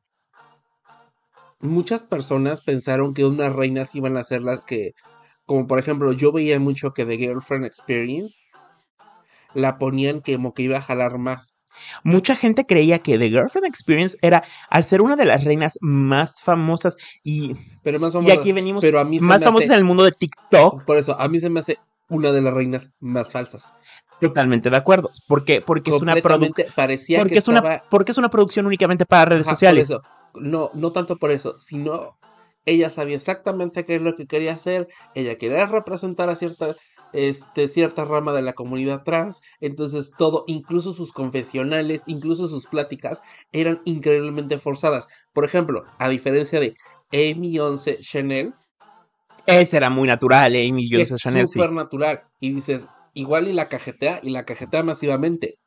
muchas 1.58 2.04
personas 2.04 2.60
pensaron 2.60 3.14
que 3.14 3.25
unas 3.25 3.52
reinas 3.52 3.96
iban 3.96 4.16
a 4.16 4.22
ser 4.22 4.42
las 4.42 4.60
que, 4.60 4.92
como 5.44 5.66
por 5.66 5.80
ejemplo, 5.80 6.12
yo 6.12 6.30
veía 6.30 6.60
mucho 6.60 6.92
que 6.92 7.04
The 7.04 7.16
Girlfriend 7.16 7.66
Experience 7.66 8.44
la 9.54 9.76
ponían 9.76 10.20
como 10.20 10.54
que 10.54 10.62
iba 10.62 10.78
a 10.78 10.82
jalar 10.82 11.18
más. 11.18 11.64
Mucha 12.04 12.37
gente 12.37 12.64
creía 12.64 13.00
que 13.00 13.18
The 13.18 13.28
Girlfriend 13.28 13.66
Experience 13.66 14.16
era, 14.22 14.44
al 14.68 14.84
ser 14.84 15.02
una 15.02 15.16
de 15.16 15.25
las 15.25 15.42
reinas 15.42 15.78
más 15.80 16.40
famosas 16.40 16.96
y, 17.25 17.56
pero 17.82 17.99
más 17.99 18.14
y 18.22 18.30
aquí 18.30 18.52
venimos 18.52 18.82
pero 18.84 19.00
a 19.00 19.04
mí 19.04 19.18
más 19.18 19.42
famosas 19.42 19.70
en 19.70 19.76
el 19.76 19.84
mundo 19.84 20.04
de 20.04 20.12
TikTok. 20.12 20.84
Por 20.84 20.96
eso, 20.96 21.18
a 21.18 21.28
mí 21.28 21.40
se 21.40 21.50
me 21.50 21.58
hace 21.58 21.78
una 22.11 22.33
de 22.33 22.43
las 22.43 22.52
reinas 22.52 22.90
más 23.00 23.33
falsas. 23.33 23.73
Totalmente 24.21 24.69
de 24.69 24.76
acuerdo. 24.76 25.11
Porque, 25.26 25.62
porque 25.62 25.90
es 25.90 26.02
una 26.02 26.14
producción. 26.17 26.69
Parecía 26.76 27.19
porque 27.19 27.38
es 27.38 27.49
una 27.49 27.83
Porque 27.88 28.12
es 28.12 28.19
una 28.19 28.29
producción 28.29 28.67
únicamente 28.67 29.07
para 29.07 29.25
redes 29.25 29.47
sociales. 29.47 29.90
No, 30.35 30.71
no 30.75 30.93
tanto 30.93 31.17
por 31.17 31.33
eso, 31.33 31.59
sino 31.59 32.19
ella 32.67 32.90
sabía 32.90 33.17
exactamente 33.17 33.85
qué 33.85 33.97
es 33.97 34.02
lo 34.02 34.14
que 34.14 34.26
quería 34.26 34.52
hacer. 34.52 34.88
Ella 35.14 35.38
quería 35.38 35.67
representar 35.67 36.29
a 36.29 36.35
cierta 36.35 36.76
este, 37.12 37.67
cierta 37.67 38.05
rama 38.05 38.33
de 38.33 38.43
la 38.43 38.52
comunidad 38.52 39.02
trans. 39.02 39.40
Entonces 39.61 40.12
todo, 40.17 40.45
incluso 40.47 40.93
sus 40.93 41.12
confesionales, 41.12 42.02
incluso 42.07 42.47
sus 42.47 42.67
pláticas, 42.67 43.23
eran 43.52 43.81
increíblemente 43.85 44.59
forzadas. 44.59 45.09
Por 45.33 45.45
ejemplo, 45.45 45.85
a 45.99 46.09
diferencia 46.09 46.61
de 46.61 46.75
Amy 47.12 47.59
11 47.59 47.99
Chanel. 48.00 48.55
Ese 49.47 49.76
era 49.76 49.90
muy 49.90 50.09
natural, 50.09 50.52
Amy 50.52 50.94
11 50.94 51.16
Chanel. 51.16 51.44
Es 51.44 51.52
súper 51.52 51.73
natural. 51.73 52.23
Y 52.40 52.52
dices, 52.52 52.88
igual 53.14 53.49
y 53.49 53.52
la 53.52 53.68
cajetea, 53.68 54.20
y 54.23 54.30
la 54.30 54.44
cajetea 54.44 54.82
masivamente. 54.82 55.59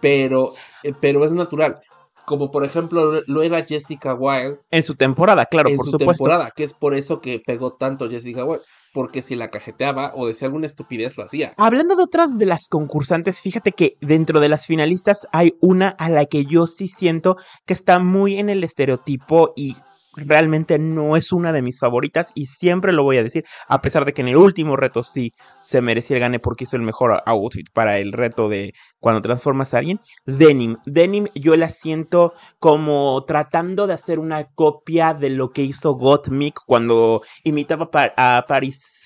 Pero, 0.00 0.54
eh, 0.82 0.92
pero 1.00 1.24
es 1.24 1.32
natural 1.32 1.78
como 2.26 2.50
por 2.50 2.64
ejemplo 2.64 3.22
lo 3.26 3.42
era 3.42 3.64
Jessica 3.64 4.12
Wilde. 4.12 4.58
En 4.70 4.82
su 4.82 4.96
temporada, 4.96 5.46
claro, 5.46 5.70
en 5.70 5.76
por 5.76 5.86
su 5.86 5.92
supuesto. 5.92 6.24
temporada, 6.24 6.50
que 6.54 6.64
es 6.64 6.72
por 6.74 6.94
eso 6.94 7.20
que 7.20 7.38
pegó 7.38 7.74
tanto 7.74 8.10
Jessica 8.10 8.44
Wilde 8.44 8.64
porque 8.96 9.20
si 9.20 9.36
la 9.36 9.50
cajeteaba 9.50 10.12
o 10.14 10.26
decía 10.26 10.46
alguna 10.46 10.64
estupidez 10.64 11.18
lo 11.18 11.24
hacía. 11.24 11.52
Hablando 11.58 11.96
de 11.96 12.02
otras 12.02 12.38
de 12.38 12.46
las 12.46 12.66
concursantes, 12.68 13.42
fíjate 13.42 13.72
que 13.72 13.98
dentro 14.00 14.40
de 14.40 14.48
las 14.48 14.66
finalistas 14.66 15.28
hay 15.32 15.54
una 15.60 15.90
a 15.90 16.08
la 16.08 16.24
que 16.24 16.46
yo 16.46 16.66
sí 16.66 16.88
siento 16.88 17.36
que 17.66 17.74
está 17.74 17.98
muy 17.98 18.38
en 18.38 18.48
el 18.48 18.64
estereotipo 18.64 19.52
y 19.54 19.76
realmente 20.16 20.78
no 20.78 21.16
es 21.16 21.32
una 21.32 21.52
de 21.52 21.62
mis 21.62 21.78
favoritas 21.78 22.32
y 22.34 22.46
siempre 22.46 22.92
lo 22.92 23.02
voy 23.02 23.18
a 23.18 23.22
decir, 23.22 23.44
a 23.68 23.80
pesar 23.82 24.04
de 24.04 24.12
que 24.12 24.22
en 24.22 24.28
el 24.28 24.36
último 24.36 24.76
reto 24.76 25.02
sí 25.02 25.32
se 25.62 25.80
merecía 25.80 26.16
el 26.16 26.20
gane 26.20 26.38
porque 26.38 26.64
hizo 26.64 26.76
el 26.76 26.82
mejor 26.82 27.22
outfit 27.26 27.68
para 27.72 27.98
el 27.98 28.12
reto 28.12 28.48
de 28.48 28.74
cuando 28.98 29.22
transformas 29.22 29.74
a 29.74 29.78
alguien. 29.78 30.00
Denim, 30.24 30.76
Denim 30.86 31.26
yo 31.34 31.56
la 31.56 31.68
siento 31.68 32.34
como 32.58 33.24
tratando 33.26 33.86
de 33.86 33.94
hacer 33.94 34.18
una 34.18 34.44
copia 34.54 35.14
de 35.14 35.30
lo 35.30 35.50
que 35.50 35.62
hizo 35.62 35.94
Gottmik 35.94 36.58
cuando 36.66 37.22
imitaba 37.44 37.90
a 38.16 38.44
Paris 38.48 38.96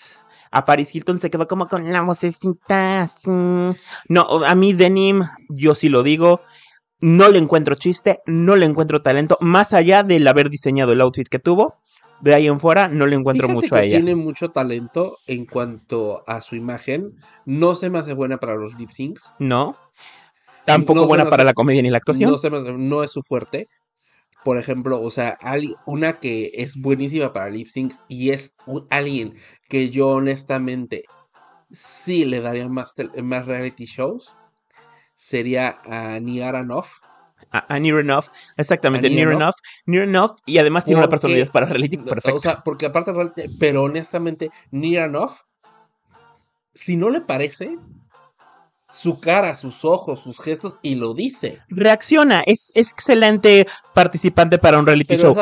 a 0.53 0.65
Paris 0.65 0.95
Hilton 0.95 1.19
se 1.19 1.31
quedó 1.31 1.47
como 1.47 1.69
con 1.69 1.93
la 1.93 2.03
vocecita 2.03 3.03
así. 3.03 3.31
No, 4.09 4.45
a 4.45 4.55
mí 4.55 4.73
Denim, 4.73 5.23
yo 5.49 5.75
sí 5.75 5.89
lo 5.89 6.03
digo, 6.03 6.41
no 7.01 7.29
le 7.29 7.39
encuentro 7.39 7.75
chiste, 7.75 8.21
no 8.27 8.57
le 8.57 8.67
encuentro 8.67 9.03
talento, 9.03 9.39
más 9.41 9.73
allá 9.73 10.03
del 10.03 10.27
haber 10.27 10.51
diseñado 10.51 10.93
el 10.93 11.01
outfit 11.01 11.29
que 11.29 11.39
tuvo. 11.39 11.77
De 12.21 12.35
ahí 12.35 12.49
en 12.49 12.61
fuera 12.61 12.89
no 12.89 13.07
le 13.07 13.17
encuentro 13.17 13.49
mucho 13.49 13.75
a 13.75 13.83
ella. 13.83 13.97
Tiene 13.97 14.15
mucho 14.15 14.51
talento 14.51 15.17
en 15.27 15.47
cuanto 15.47 16.23
a 16.27 16.43
su 16.43 16.55
imagen. 16.55 17.17
No 17.47 17.75
se 17.75 17.89
me 17.89 17.99
hace 17.99 18.13
buena 18.13 18.37
para 18.39 18.57
los 18.57 18.79
lip 18.79 18.91
syncs. 18.91 19.33
No. 19.39 19.77
Tampoco 20.67 21.07
buena 21.07 21.31
para 21.31 21.45
la 21.45 21.55
comedia 21.55 21.81
ni 21.81 21.89
la 21.89 21.97
actuación. 21.97 22.31
No, 22.31 22.37
se 22.37 22.51
me 22.51 22.61
no 22.77 23.03
es 23.03 23.11
su 23.11 23.23
fuerte. 23.23 23.69
Por 24.45 24.59
ejemplo, 24.59 25.01
o 25.01 25.11
sea, 25.11 25.39
una 25.87 26.19
que 26.19 26.51
es 26.55 26.77
buenísima 26.77 27.33
para 27.33 27.49
lip 27.49 27.69
syncs 27.69 28.01
y 28.07 28.31
es 28.31 28.55
alguien 28.91 29.37
que 29.71 29.89
yo 29.89 30.09
honestamente 30.09 31.05
sí 31.73 32.27
le 32.27 32.43
daría 32.43 32.69
más, 32.69 32.95
más 33.23 33.47
reality 33.47 33.87
shows 33.87 34.35
sería 35.21 35.77
a 35.85 36.19
Niara 36.19 36.63
Noff. 36.63 37.01
A, 37.53 37.81
Near 37.81 37.99
Enough, 37.99 38.27
exactamente, 38.57 39.11
Near 39.11 39.33
Enough, 39.33 39.57
Near 39.85 40.05
Enough, 40.05 40.37
y 40.47 40.59
además 40.59 40.85
tiene 40.85 41.01
una 41.01 41.11
personalidad 41.11 41.51
para 41.51 41.67
reality 41.67 41.97
perfecta. 41.97 42.37
O 42.37 42.39
sea, 42.39 42.63
porque 42.63 42.87
aparte, 42.87 43.13
pero 43.59 43.83
honestamente, 43.83 44.51
Near 44.71 45.09
Enough, 45.09 45.33
si 46.75 46.97
no 46.97 47.11
le 47.11 47.23
parece, 47.23 47.77
su 48.93 49.19
cara, 49.19 49.57
sus 49.57 49.85
ojos, 49.85 50.21
sus 50.21 50.41
gestos 50.41 50.79
y 50.81 50.95
lo 50.95 51.13
dice. 51.13 51.61
Reacciona, 51.69 52.43
es, 52.47 52.71
excelente 52.75 53.67
participante 53.95 54.59
para 54.59 54.79
un 54.79 54.87
reality 54.87 55.17
show. 55.17 55.35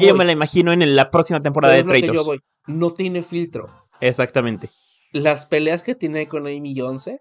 yo 0.00 0.14
me 0.14 0.24
la 0.24 0.32
imagino 0.32 0.72
en 0.72 0.94
la 0.94 1.10
próxima 1.10 1.40
temporada 1.40 1.74
de 1.74 1.82
Traitors. 1.82 2.28
No 2.68 2.92
tiene 2.94 3.22
filtro. 3.22 3.70
Exactamente. 4.00 4.70
Las 5.10 5.46
peleas 5.46 5.82
que 5.82 5.96
tiene 5.96 6.28
con 6.28 6.46
Amy 6.46 6.80
11 6.80 7.20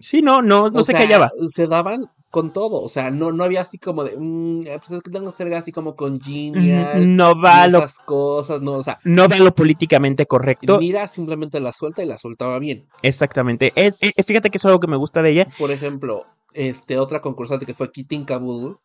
Sí, 0.00 0.22
no, 0.22 0.42
no, 0.42 0.70
no 0.70 0.82
se 0.82 0.92
callaba. 0.92 1.30
Se 1.48 1.66
daban 1.66 2.10
con 2.30 2.52
todo, 2.52 2.82
o 2.82 2.88
sea, 2.88 3.10
no, 3.10 3.32
no 3.32 3.44
había 3.44 3.62
así 3.62 3.78
como 3.78 4.04
de, 4.04 4.14
mm, 4.16 4.66
eh, 4.66 4.78
pues 4.78 4.90
es 4.90 5.02
que 5.02 5.10
tengo 5.10 5.26
que 5.26 5.32
ser 5.32 5.54
así 5.54 5.72
como 5.72 5.96
con 5.96 6.20
Genial. 6.20 7.16
No 7.16 7.40
va 7.40 7.66
lo, 7.66 7.78
esas 7.78 7.98
cosas, 8.00 8.60
no, 8.60 8.72
o 8.72 8.82
sea. 8.82 8.98
No 9.04 9.28
va 9.28 9.38
lo 9.38 9.54
políticamente 9.54 10.26
correcto. 10.26 10.78
Mira, 10.78 11.06
simplemente 11.06 11.60
la 11.60 11.72
suelta 11.72 12.02
y 12.02 12.06
la 12.06 12.18
soltaba 12.18 12.58
bien. 12.58 12.88
Exactamente. 13.02 13.72
Es, 13.74 13.96
eh, 14.00 14.22
fíjate 14.22 14.50
que 14.50 14.58
es 14.58 14.64
algo 14.66 14.80
que 14.80 14.86
me 14.86 14.96
gusta 14.96 15.22
de 15.22 15.30
ella. 15.30 15.48
Por 15.58 15.70
ejemplo, 15.70 16.26
este, 16.52 16.98
otra 16.98 17.22
concursante 17.22 17.64
que 17.64 17.74
fue 17.74 17.90
Kitty 17.90 18.24
Kabul. 18.24 18.78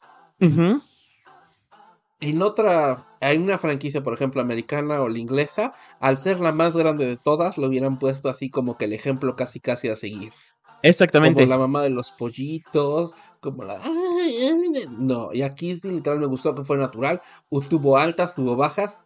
En 2.22 2.42
otra, 2.44 3.08
hay 3.20 3.38
una 3.38 3.58
franquicia, 3.58 4.04
por 4.04 4.14
ejemplo, 4.14 4.42
americana 4.42 5.02
o 5.02 5.10
la 5.10 5.18
inglesa, 5.18 5.74
al 6.00 6.18
ser 6.18 6.40
la 6.40 6.52
más 6.52 6.76
grande 6.76 7.06
de 7.06 7.18
todas, 7.18 7.58
lo 7.58 7.68
hubieran 7.68 7.98
puesto 7.98 8.30
así 8.30 8.50
como 8.50 8.78
que 8.78 8.86
el 8.86 8.94
ejemplo 8.94 9.36
casi 9.36 9.60
casi 9.60 9.90
a 9.90 9.96
seguir. 9.96 10.32
Exactamente. 10.84 11.42
Como 11.42 11.50
la 11.50 11.58
mamá 11.58 11.84
de 11.84 11.90
los 11.90 12.12
pollitos, 12.12 13.14
como 13.40 13.64
la... 13.64 13.82
No, 14.90 15.34
y 15.34 15.42
aquí 15.42 15.76
sí 15.76 15.90
literal 15.90 16.20
me 16.20 16.26
gustó 16.26 16.56
que 16.56 16.64
fue 16.64 16.78
natural. 16.78 17.22
Tuvo 17.70 17.98
altas, 17.98 18.36
tuvo 18.36 18.56
bajas. 18.56 19.00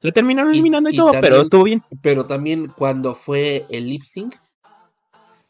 Le 0.00 0.12
terminaron 0.12 0.52
eliminando 0.52 0.90
y, 0.90 0.96
todo, 0.96 1.12
pero 1.20 1.42
estuvo 1.42 1.64
bien. 1.64 1.82
Pero 2.02 2.24
también 2.24 2.72
cuando 2.76 3.14
fue 3.14 3.66
el 3.70 3.88
lip 3.88 4.02
sync, 4.02 4.34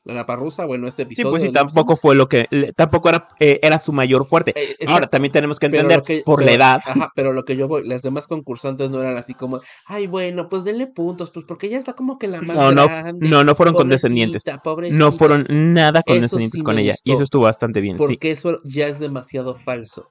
la 0.07 0.25
parrusa, 0.25 0.65
bueno, 0.65 0.87
este 0.87 1.03
episodio. 1.03 1.29
Sí, 1.29 1.31
pues 1.31 1.43
sí, 1.43 1.53
tampoco 1.53 1.97
fue 1.97 2.15
lo 2.15 2.29
que, 2.29 2.47
tampoco 2.77 3.09
era, 3.09 3.29
eh, 3.41 3.59
era 3.63 3.79
su 3.79 3.93
mayor 3.93 4.25
fuerte. 4.25 4.55
Eh, 4.57 4.77
Ahora 4.87 5.09
también 5.09 5.33
tenemos 5.33 5.59
que 5.59 5.67
entender 5.67 6.03
por 6.25 6.45
la 6.45 6.53
edad. 6.53 6.81
Ajá, 6.87 7.13
pero 7.15 7.33
lo 7.33 7.45
que 7.45 7.57
yo 7.57 7.67
voy, 7.69 7.87
las 7.87 8.03
demás 8.03 8.27
concursantes 8.27 8.91
no 8.91 9.01
eran 9.01 9.17
así 9.17 9.35
como, 9.35 9.61
ay, 9.87 10.07
bueno, 10.07 10.49
pues 10.49 10.65
denle 10.65 10.87
puntos, 10.87 11.31
pues 11.31 11.45
porque 11.47 11.67
ella 11.67 11.79
está 11.79 11.95
como 11.95 12.19
que 12.19 12.29
la 12.29 12.41
más 12.41 12.57
no, 12.57 12.73
no, 12.73 12.89
No, 13.21 13.45
no 13.45 13.55
fueron 13.55 13.75
condescendientes. 13.75 14.45
No 14.91 15.13
fueron 15.13 15.47
nada 15.49 16.03
condescendientes 16.03 16.63
con 16.63 16.79
ella. 16.79 16.95
Y 17.03 17.13
eso 17.13 17.23
estuvo 17.23 17.43
bastante 17.43 17.81
bien. 17.81 17.97
Porque 17.97 18.31
eso 18.31 18.59
ya 18.65 18.87
es 18.87 18.99
demasiado 18.99 19.55
falso. 19.55 20.11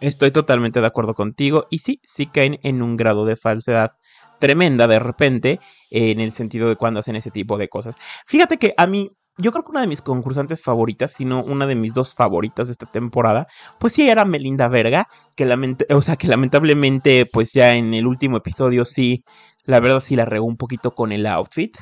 Estoy 0.00 0.32
totalmente 0.32 0.80
de 0.80 0.86
acuerdo 0.86 1.14
contigo. 1.14 1.66
Y 1.70 1.78
sí, 1.78 2.00
sí 2.02 2.26
caen 2.26 2.58
en 2.62 2.82
un 2.82 2.96
grado 2.96 3.24
de 3.24 3.36
falsedad 3.36 3.92
tremenda 4.38 4.86
de 4.86 4.98
repente 4.98 5.60
en 5.90 6.20
el 6.20 6.32
sentido 6.32 6.68
de 6.68 6.76
cuando 6.76 7.00
hacen 7.00 7.16
ese 7.16 7.30
tipo 7.30 7.58
de 7.58 7.68
cosas. 7.68 7.96
Fíjate 8.26 8.58
que 8.58 8.74
a 8.76 8.86
mí 8.86 9.10
yo 9.36 9.50
creo 9.50 9.64
que 9.64 9.72
una 9.72 9.80
de 9.80 9.86
mis 9.88 10.00
concursantes 10.02 10.62
favoritas, 10.62 11.12
sino 11.12 11.42
una 11.42 11.66
de 11.66 11.74
mis 11.74 11.92
dos 11.92 12.14
favoritas 12.14 12.68
de 12.68 12.72
esta 12.72 12.86
temporada, 12.86 13.48
pues 13.80 13.92
sí 13.92 14.08
era 14.08 14.24
Melinda 14.24 14.68
Verga, 14.68 15.08
que, 15.34 15.44
o 15.90 16.02
sea, 16.02 16.16
que 16.16 16.28
lamentablemente, 16.28 17.26
pues 17.26 17.52
ya 17.52 17.74
en 17.74 17.94
el 17.94 18.06
último 18.06 18.36
episodio 18.36 18.84
sí, 18.84 19.24
la 19.64 19.80
verdad 19.80 20.00
sí 20.00 20.14
la 20.14 20.24
regó 20.24 20.46
un 20.46 20.56
poquito 20.56 20.92
con 20.92 21.10
el 21.10 21.26
outfit. 21.26 21.76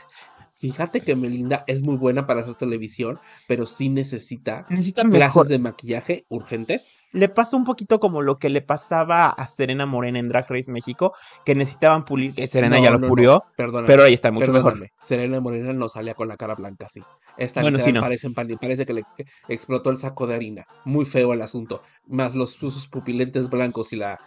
Fíjate 0.54 1.00
que 1.00 1.16
Melinda 1.16 1.64
es 1.66 1.82
muy 1.82 1.97
buena 1.97 2.26
para 2.26 2.40
hacer 2.42 2.54
televisión, 2.54 3.18
pero 3.49 3.66
sí 3.66 3.88
necesita 3.88 4.64
Necesita 4.71 5.02
clases 5.02 5.18
mejor. 5.21 5.47
de 5.49 5.59
maquillaje 5.59 6.25
urgentes. 6.28 6.94
Le 7.12 7.28
pasa 7.28 7.57
un 7.59 7.64
poquito 7.64 8.00
como 8.00 8.23
lo 8.23 8.38
que 8.38 8.49
le 8.49 8.62
pasaba 8.62 9.26
a 9.28 9.47
Serena 9.47 9.85
Morena 9.85 10.19
en 10.19 10.28
Drag 10.28 10.47
Race 10.49 10.71
México, 10.73 11.12
que 11.45 11.54
necesitaban 11.54 12.04
pulir, 12.07 12.35
que 12.35 12.49
Serena 12.49 12.76
No, 12.78 12.83
ya 12.85 12.90
lo 12.90 12.99
no, 12.99 13.09
pulió, 13.09 13.45
pero 13.87 14.02
ahí 14.04 14.14
está 14.14 14.33
mucho 14.33 14.50
mejor. 14.52 14.88
Serena 15.00 15.38
Morena 15.40 15.73
no 15.75 15.88
salía 15.90 16.14
con 16.14 16.28
la 16.28 16.37
cara 16.38 16.54
blanca 16.54 16.87
así. 16.87 17.02
Esta 17.37 17.61
Bueno, 17.61 17.78
sí, 17.78 17.92
no. 17.92 18.00
parece, 18.00 18.31
parece 18.31 18.87
que 18.87 18.92
le 18.95 19.02
que 19.16 19.26
explotó 19.49 19.90
el 19.90 19.99
saco 19.99 20.26
de 20.26 20.35
harina. 20.37 20.64
Muy 20.87 21.04
feo 21.04 21.33
el 21.35 21.42
asunto. 21.42 21.83
Más 22.07 22.35
los 22.35 22.52
sus 22.52 22.88
pupilentes 22.88 23.50
blancos 23.50 23.92
y 23.92 23.97
la. 23.97 24.19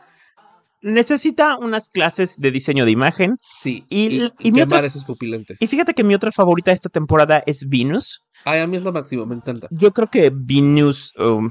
Necesita 0.81 1.57
unas 1.57 1.89
clases 1.89 2.35
de 2.37 2.51
diseño 2.51 2.85
de 2.85 2.91
imagen. 2.91 3.37
Sí. 3.55 3.85
Y- 3.89 4.17
Y, 4.23 4.31
y 4.39 4.51
mi 4.51 4.59
quemar 4.59 4.79
otra- 4.79 4.87
esos 4.87 5.03
pupilentes. 5.03 5.59
Y 5.59 5.65
fíjate 5.67 5.93
que 5.95 6.03
mi 6.03 6.13
otra 6.13 6.31
favorita 6.31 6.69
de 6.71 6.75
esta 6.75 6.89
temporada 6.89 7.41
es 7.47 7.67
Venus. 7.67 8.23
Ay, 8.43 8.59
a 8.59 8.67
mí 8.67 8.77
es 8.77 8.83
lo 8.83 8.91
máximo, 8.91 9.25
me 9.25 9.33
encanta. 9.35 9.67
Yo 9.71 9.91
creo 9.91 10.07
que 10.09 10.31
Venus, 10.31 11.11
um, 11.17 11.49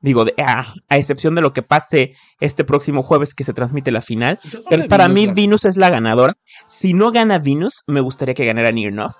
digo, 0.00 0.24
de- 0.24 0.34
a, 0.38 0.74
a 0.88 0.98
excepción 0.98 1.34
de 1.34 1.40
lo 1.42 1.52
que 1.52 1.62
pase 1.62 2.14
este 2.40 2.64
próximo 2.64 3.02
jueves 3.02 3.34
que 3.34 3.44
se 3.44 3.52
transmite 3.52 3.90
la 3.90 4.02
final, 4.02 4.38
pero 4.68 4.86
para 4.88 5.08
Venus 5.08 5.14
mí. 5.26 5.32
Venus 5.34 5.64
es 5.64 5.76
la 5.76 5.90
ganadora. 5.90 6.34
Si 6.66 6.94
no 6.94 7.10
gana 7.10 7.38
Venus, 7.38 7.82
me 7.86 8.00
gustaría 8.00 8.34
que 8.34 8.44
ganara 8.44 8.68
Enough. 8.68 9.12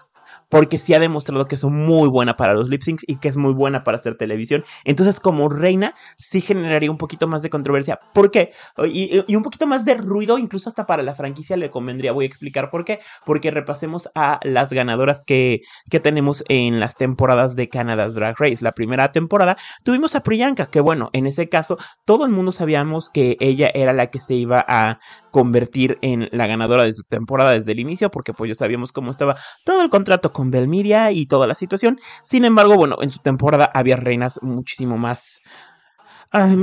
Porque 0.49 0.79
sí 0.79 0.95
ha 0.95 0.99
demostrado 0.99 1.47
que 1.47 1.57
es 1.57 1.65
muy 1.65 2.09
buena 2.09 2.37
para 2.37 2.55
los 2.55 2.69
lip 2.71 2.83
syncs 2.83 3.05
y 3.07 3.17
que 3.17 3.29
es 3.29 3.37
muy 3.37 3.53
buena 3.53 3.85
para 3.85 3.99
hacer 3.99 4.17
televisión. 4.17 4.65
Entonces, 4.85 5.21
como 5.21 5.49
reina, 5.49 5.95
sí 6.17 6.41
generaría 6.41 6.91
un 6.91 6.99
poquito 6.99 7.27
más 7.29 7.43
de 7.43 7.51
controversia. 7.51 8.01
¿Por 8.15 8.31
qué? 8.31 8.53
Y, 8.87 9.23
y- 9.27 9.37
un 9.37 9.43
poquito 9.43 9.67
más 9.67 9.85
de 9.85 9.95
ruido, 9.95 10.39
incluso 10.39 10.69
hasta 10.71 10.87
para 10.87 11.03
la 11.03 11.15
franquicia 11.15 11.57
le 11.57 11.71
convendría. 11.71 12.13
Voy 12.13 12.25
a 12.25 12.29
explicar 12.29 12.71
por 12.71 12.85
qué. 12.85 13.01
Porque 13.27 13.51
repasemos 13.51 14.09
a 14.15 14.41
las 14.43 14.73
ganadoras 14.73 15.23
que, 15.25 15.61
que 15.91 16.01
tenemos 16.01 16.45
en 16.49 16.81
las 16.81 16.97
temporadas 16.97 17.55
de 17.57 17.69
Canada's 17.69 18.15
Drag 18.15 18.37
Race. 18.39 18.59
La 18.65 18.73
primera 18.73 19.13
temporada 19.13 19.57
tuvimos 19.85 20.15
a 20.15 20.23
Priyanka, 20.23 20.67
que 20.67 20.81
bueno, 20.81 21.11
en 21.13 21.27
ese 21.27 21.49
caso 21.49 21.79
todo 22.05 22.25
el 22.25 22.33
mundo 22.33 22.53
sabíamos 22.53 23.11
que 23.11 23.37
ella 23.41 23.71
era 23.75 23.93
la 23.93 24.09
que 24.09 24.21
se 24.21 24.35
iba 24.35 24.65
a 24.67 24.99
convertir 25.31 25.99
en 26.03 26.29
la 26.33 26.47
ganadora 26.47 26.85
de 26.85 26.93
su 26.93 27.03
temporada 27.05 27.53
desde 27.53 27.73
el 27.73 27.81
inicio, 27.81 28.11
porque 28.11 28.33
pues 28.33 28.49
ya 28.49 28.55
sabíamos 28.55 28.93
cómo 28.93 29.11
estaba 29.11 29.37
todo 29.65 29.83
el 29.83 29.91
contrato 29.91 30.33
con 30.39 30.53
Belmiria 30.53 31.11
y 31.11 31.27
toda 31.27 31.49
la 31.49 31.57
situación. 31.57 31.99
Sin 32.23 32.45
embargo, 32.45 32.77
bueno, 32.77 32.95
en 33.01 33.11
su 33.11 33.19
temporada 33.19 33.69
había 33.75 33.97
reinas 33.97 34.39
muchísimo 34.41 34.97
más... 34.97 35.41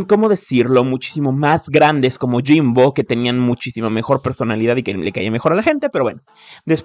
¿Cómo 0.08 0.30
decirlo? 0.30 0.86
Muchísimo 0.86 1.34
más 1.34 1.68
grandes 1.70 2.18
como 2.18 2.40
Jimbo, 2.40 2.94
que 2.94 3.04
tenían 3.04 3.38
muchísima 3.38 3.90
mejor 3.90 4.22
personalidad 4.22 4.78
y 4.78 4.84
que 4.84 4.94
le 4.94 5.12
caía 5.12 5.30
mejor 5.30 5.52
a 5.52 5.56
la 5.56 5.64
gente, 5.64 5.90
pero 5.90 6.06
bueno. 6.06 6.22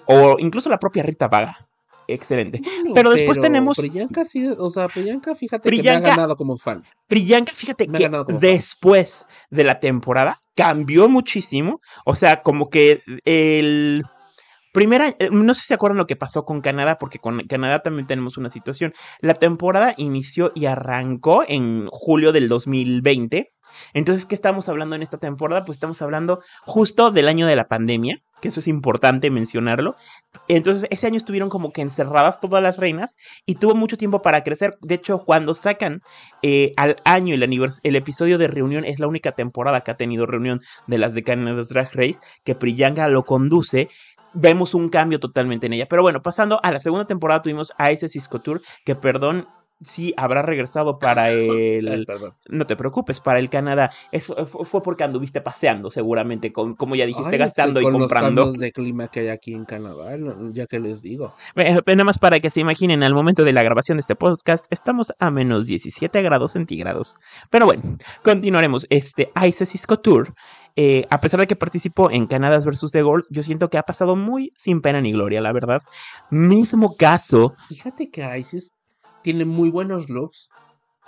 O 0.07 0.37
incluso 0.41 0.69
la 0.69 0.79
propia 0.79 1.05
Rita 1.05 1.29
Vaga. 1.29 1.69
Excelente. 2.09 2.61
Bueno, 2.61 2.95
Pero 2.95 3.11
después 3.11 3.41
tenemos- 3.41 3.77
Priyanka 3.77 4.25
sí, 4.25 4.49
o 4.59 4.69
sea, 4.71 4.89
Priyanka, 4.89 5.37
fíjate 5.37 5.71
que 5.71 5.81
me 5.83 5.91
ha 5.91 6.01
ganado 6.01 6.35
como 6.35 6.57
fan. 6.57 6.83
Priyanka, 7.07 7.53
fíjate 7.55 7.87
Me 7.87 7.99
que 7.99 8.11
como 8.11 8.25
fan. 8.25 8.41
después 8.41 9.27
de 9.51 9.63
la 9.63 9.79
temporada 9.79 10.41
cambió 10.57 11.09
muchísimo. 11.09 11.81
O 12.05 12.17
sea, 12.17 12.43
como 12.43 12.69
que 12.69 13.03
el 13.25 14.03
primer 14.73 15.03
año, 15.03 15.15
eh, 15.19 15.29
no 15.31 15.55
sé 15.55 15.63
si 15.63 15.67
se 15.69 15.75
acuerdan 15.75 15.99
lo 15.99 16.07
que 16.07 16.17
pasó 16.17 16.45
con 16.45 16.61
Canadá, 16.61 16.99
porque 16.99 17.19
con 17.19 17.41
Canadá 17.47 17.81
también 17.83 18.07
tenemos 18.07 18.37
una 18.37 18.49
situación. 18.49 18.95
La 19.21 19.35
temporada 19.35 19.95
inició 19.97 20.53
y 20.55 20.67
arrancó 20.67 21.45
en 21.47 21.89
julio 21.91 22.33
del 22.33 22.49
2020. 22.49 23.53
Entonces, 23.95 24.27
¿qué 24.27 24.35
estamos 24.35 24.69
hablando 24.69 24.97
en 24.97 25.03
esta 25.03 25.19
temporada? 25.19 25.65
Pues 25.65 25.77
estamos 25.77 26.01
hablando 26.03 26.41
justo 26.63 27.11
del 27.11 27.29
año 27.29 27.47
de 27.47 27.57
la 27.57 27.69
pandemia, 27.69 28.19
que 28.41 28.49
eso 28.49 28.61
es 28.61 28.69
importante 28.69 29.31
mencionarlo. 29.31 29.97
Entonces, 30.49 30.89
ese 30.91 31.07
año 31.07 31.17
estuvieron 31.17 31.49
como 31.49 31.73
que 31.73 31.83
encerradas 31.83 32.41
todas 32.41 32.63
las 32.63 32.77
reinas 32.77 33.17
y 33.47 33.57
tuvo 33.57 33.75
mucho 33.75 33.97
tiempo 33.97 34.23
para 34.23 34.43
crecer. 34.43 34.77
De 34.81 34.97
hecho, 34.97 35.25
cuando 35.25 35.55
sacan 35.55 36.03
eh, 36.43 36.73
al 36.77 36.97
año 37.05 37.35
el, 37.35 37.43
el 37.83 37.97
episodio 37.97 38.39
de 38.39 38.49
reunión, 38.49 38.85
es 38.85 38.99
la 38.99 39.09
única 39.09 39.33
temporada 39.33 39.83
que 39.83 39.91
ha 39.91 39.97
tenido 39.97 40.27
reunión 40.27 40.61
de 40.87 40.99
las 40.99 41.15
de 41.15 41.23
Canada's 41.23 41.69
Drag 41.69 41.91
Race, 41.95 42.21
que 42.45 42.55
Priyanka 42.55 43.09
lo 43.09 43.25
conduce. 43.25 43.89
Vemos 44.33 44.75
un 44.75 44.89
cambio 44.89 45.19
totalmente 45.21 45.67
en 45.67 45.73
ella. 45.73 45.87
Pero 45.89 46.03
bueno, 46.03 46.23
pasando 46.23 46.61
a 46.63 46.71
la 46.73 46.81
segunda 46.81 47.07
temporada, 47.07 47.43
tuvimos 47.43 47.73
a 47.79 47.91
ese 47.91 48.09
Cisco 48.09 48.41
Tour, 48.41 48.61
que 48.85 48.95
perdón. 48.95 49.49
Sí, 49.83 50.13
habrá 50.19 50.43
regresado 50.43 50.99
para 50.99 51.31
el. 51.31 52.05
perdón. 52.07 52.35
No 52.51 52.67
te 52.67 52.77
preocupes, 52.77 53.19
para 53.19 53.39
el 53.39 53.49
Canadá. 53.49 53.91
Eso 54.13 54.45
fu- 54.45 54.63
fue 54.67 54.83
porque 54.83 55.05
anduviste 55.05 55.41
paseando, 55.41 55.89
seguramente, 55.91 56.53
con, 56.53 56.75
como 56.75 56.97
ya 56.97 57.07
dijiste, 57.07 57.31
Ay, 57.33 57.39
gastando 57.39 57.81
y 57.81 57.85
comprando. 57.89 58.45
Los 58.45 58.59
de 58.59 58.73
clima 58.73 59.09
que 59.09 59.21
hay 59.21 59.29
aquí 59.29 59.55
en 59.55 59.65
Canadá, 59.65 60.19
ya 60.53 60.67
que 60.67 60.81
les 60.81 61.01
digo. 61.01 61.35
Eh, 61.57 61.81
Nada 61.87 62.05
más 62.05 62.19
para 62.19 62.41
que 62.41 62.51
se 62.51 62.61
imaginen, 62.61 63.03
al 63.03 63.15
momento 63.15 63.43
de 63.43 63.55
la 63.55 63.63
grabación 63.63 63.97
de 63.97 64.01
este 64.03 64.17
podcast, 64.17 64.67
estamos 64.69 65.15
a 65.19 65.31
menos 65.31 65.65
17 65.65 66.21
grados 66.21 66.53
centígrados. 66.53 67.17
Pero 67.49 67.65
bueno, 67.65 67.97
continuaremos. 68.23 68.87
Este 68.91 69.33
Ice 69.49 69.65
Cisco 69.65 69.99
Tour, 69.99 70.35
eh, 70.77 71.07
a 71.11 71.21
pesar 71.21 71.41
de 71.41 71.47
que 71.47 71.57
participó 71.57 72.11
en 72.11 72.27
Canadas 72.27 72.65
vs. 72.65 72.91
The 72.93 73.03
Gold, 73.03 73.25
yo 73.31 73.43
siento 73.43 73.69
que 73.71 73.79
ha 73.79 73.83
pasado 73.83 74.17
muy 74.17 74.53
sin 74.57 74.81
pena 74.81 75.01
ni 75.01 75.13
gloria, 75.13 75.41
la 75.41 75.53
verdad. 75.53 75.83
Mismo 76.31 76.97
caso, 76.97 77.55
Fíjate 77.69 78.11
que 78.11 78.39
Isis 78.39 78.73
tiene 79.23 79.45
muy 79.45 79.71
buenos 79.71 80.09
looks, 80.09 80.49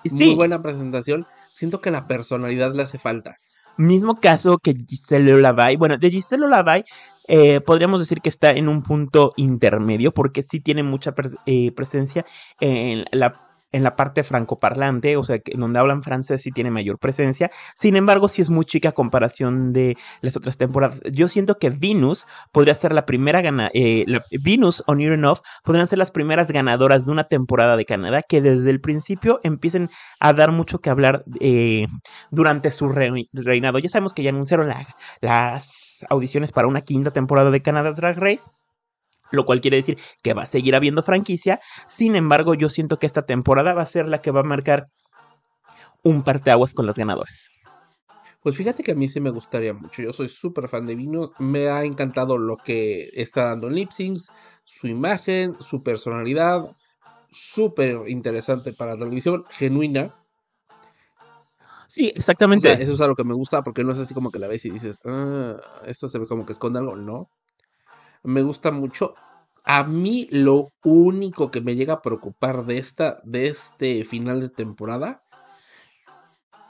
y 0.05 0.11
muy 0.11 0.18
sí, 0.18 0.35
buena 0.35 0.59
presentación. 0.61 1.27
Siento 1.51 1.81
que 1.81 1.90
la 1.90 2.07
personalidad 2.07 2.75
le 2.75 2.83
hace 2.83 2.98
falta. 2.98 3.37
mismo 3.77 4.20
caso 4.20 4.59
que 4.59 4.75
Giselle 4.88 5.33
Olavay. 5.35 5.77
Bueno, 5.77 5.96
de 5.98 6.11
Giselle 6.11 6.44
Olavay 6.44 6.85
eh, 7.29 7.61
podríamos 7.61 8.01
decir 8.01 8.20
que 8.20 8.29
está 8.29 8.51
en 8.51 8.68
un 8.68 8.83
punto 8.83 9.33
intermedio 9.37 10.12
porque 10.12 10.42
sí 10.42 10.61
tiene 10.61 10.83
mucha 10.83 11.14
pres- 11.14 11.37
eh, 11.46 11.72
presencia 11.72 12.27
en 12.61 13.05
la, 13.12 13.40
en 13.72 13.82
la 13.82 13.96
parte 13.96 14.22
francoparlante, 14.24 15.16
o 15.16 15.24
sea, 15.24 15.38
que 15.40 15.52
donde 15.56 15.78
hablan 15.78 16.02
francés 16.02 16.42
sí 16.42 16.52
tiene 16.52 16.70
mayor 16.70 16.98
presencia. 16.98 17.50
Sin 17.76 17.96
embargo, 17.96 18.28
sí 18.28 18.42
es 18.42 18.50
muy 18.50 18.64
chica 18.64 18.90
a 18.90 18.92
comparación 18.92 19.72
de 19.72 19.96
las 20.20 20.37
otras 20.37 20.56
temporadas. 20.58 21.00
Yo 21.12 21.28
siento 21.28 21.58
que 21.58 21.70
Venus 21.70 22.26
podría 22.52 22.74
ser 22.74 22.92
la 22.92 23.06
primera 23.06 23.40
gana 23.40 23.70
eh, 23.74 24.04
Venus 24.42 24.82
o 24.87 24.94
Near 24.94 25.12
Enough 25.14 25.38
podrían 25.64 25.87
ser 25.87 25.98
las 25.98 26.11
primeras 26.11 26.48
ganadoras 26.48 27.06
de 27.06 27.12
una 27.12 27.24
temporada 27.24 27.76
de 27.76 27.85
Canadá 27.85 28.22
que 28.22 28.40
desde 28.40 28.70
el 28.70 28.80
principio 28.80 29.40
empiecen 29.42 29.90
a 30.20 30.32
dar 30.32 30.52
mucho 30.52 30.80
que 30.80 30.90
hablar 30.90 31.24
eh, 31.40 31.87
durante 32.30 32.70
su 32.70 32.88
rei- 32.88 33.28
reinado. 33.32 33.78
Ya 33.78 33.88
sabemos 33.88 34.14
que 34.14 34.22
ya 34.22 34.30
anunciaron 34.30 34.68
la- 34.68 34.87
las 35.20 36.04
audiciones 36.11 36.52
para 36.52 36.68
una 36.68 36.82
quinta 36.82 37.11
temporada 37.12 37.50
de 37.50 37.62
Canada 37.62 37.92
Drag 37.92 38.18
Race. 38.18 38.50
Lo 39.33 39.45
cual 39.45 39.61
quiere 39.61 39.79
decir 39.79 39.99
que 40.23 40.35
va 40.35 40.42
a 40.42 40.47
seguir 40.47 40.77
habiendo 40.77 41.03
franquicia. 41.03 41.61
Sin 41.88 42.14
embargo, 42.14 42.55
yo 42.55 42.68
siento 42.68 42.99
que 42.99 43.07
esta 43.07 43.27
temporada 43.27 43.75
va 43.75 43.83
a 43.83 43.87
ser 43.87 44.09
la 44.09 44.21
que 44.21 44.31
va 44.31 44.40
a 44.40 44.45
marcar 44.45 44.87
un 46.03 46.23
parteaguas 46.23 46.75
con 46.75 46.87
las 46.87 46.97
ganadoras. 46.97 47.49
Pues 48.42 48.57
fíjate 48.57 48.83
que 48.83 48.92
a 48.92 48.95
mí 48.97 49.07
sí 49.07 49.21
me 49.21 49.31
gustaría 49.31 49.73
mucho. 49.73 50.03
Yo 50.03 50.12
soy 50.12 50.29
súper 50.29 50.68
fan 50.68 50.87
de 50.87 50.97
Venus. 50.97 51.31
Me 51.38 51.68
ha 51.68 51.85
encantado 51.85 52.38
lo 52.38 52.57
que 52.57 53.09
está 53.14 53.45
dando 53.45 53.68
en 53.68 53.75
lip 53.77 53.90
syncs, 53.92 54.29
su 54.64 54.88
imagen, 54.88 55.57
su 55.61 55.83
personalidad. 55.83 56.77
Súper 57.31 58.09
interesante 58.09 58.73
para 58.73 58.92
la 58.92 58.99
televisión, 58.99 59.45
genuina. 59.49 60.14
Sí, 61.87 62.09
O 62.09 62.16
exactamente. 62.16 62.68
sea, 62.68 62.79
eso 62.83 62.95
es 62.95 63.01
algo 63.01 63.14
que 63.14 63.23
me 63.25 63.35
gusta 63.35 63.62
porque 63.62 63.85
no 63.85 63.92
es 63.92 63.99
así 63.99 64.12
como 64.12 64.31
que 64.31 64.38
la 64.38 64.49
ves 64.49 64.64
y 64.64 64.71
dices, 64.71 64.99
ah, 65.05 65.57
esto 65.87 66.09
se 66.09 66.18
ve 66.18 66.27
como 66.27 66.45
que 66.45 66.53
esconde 66.53 66.79
algo. 66.79 66.97
No. 66.97 67.29
Me 68.22 68.42
gusta 68.42 68.70
mucho. 68.70 69.14
A 69.64 69.85
mí 69.85 70.28
lo 70.30 70.72
único 70.82 71.50
que 71.50 71.61
me 71.61 71.76
llega 71.76 71.94
a 71.94 72.02
preocupar 72.02 72.64
de 72.64 72.78
esta, 72.78 73.20
de 73.24 73.46
este 73.46 74.04
final 74.04 74.40
de 74.40 74.48
temporada, 74.48 75.22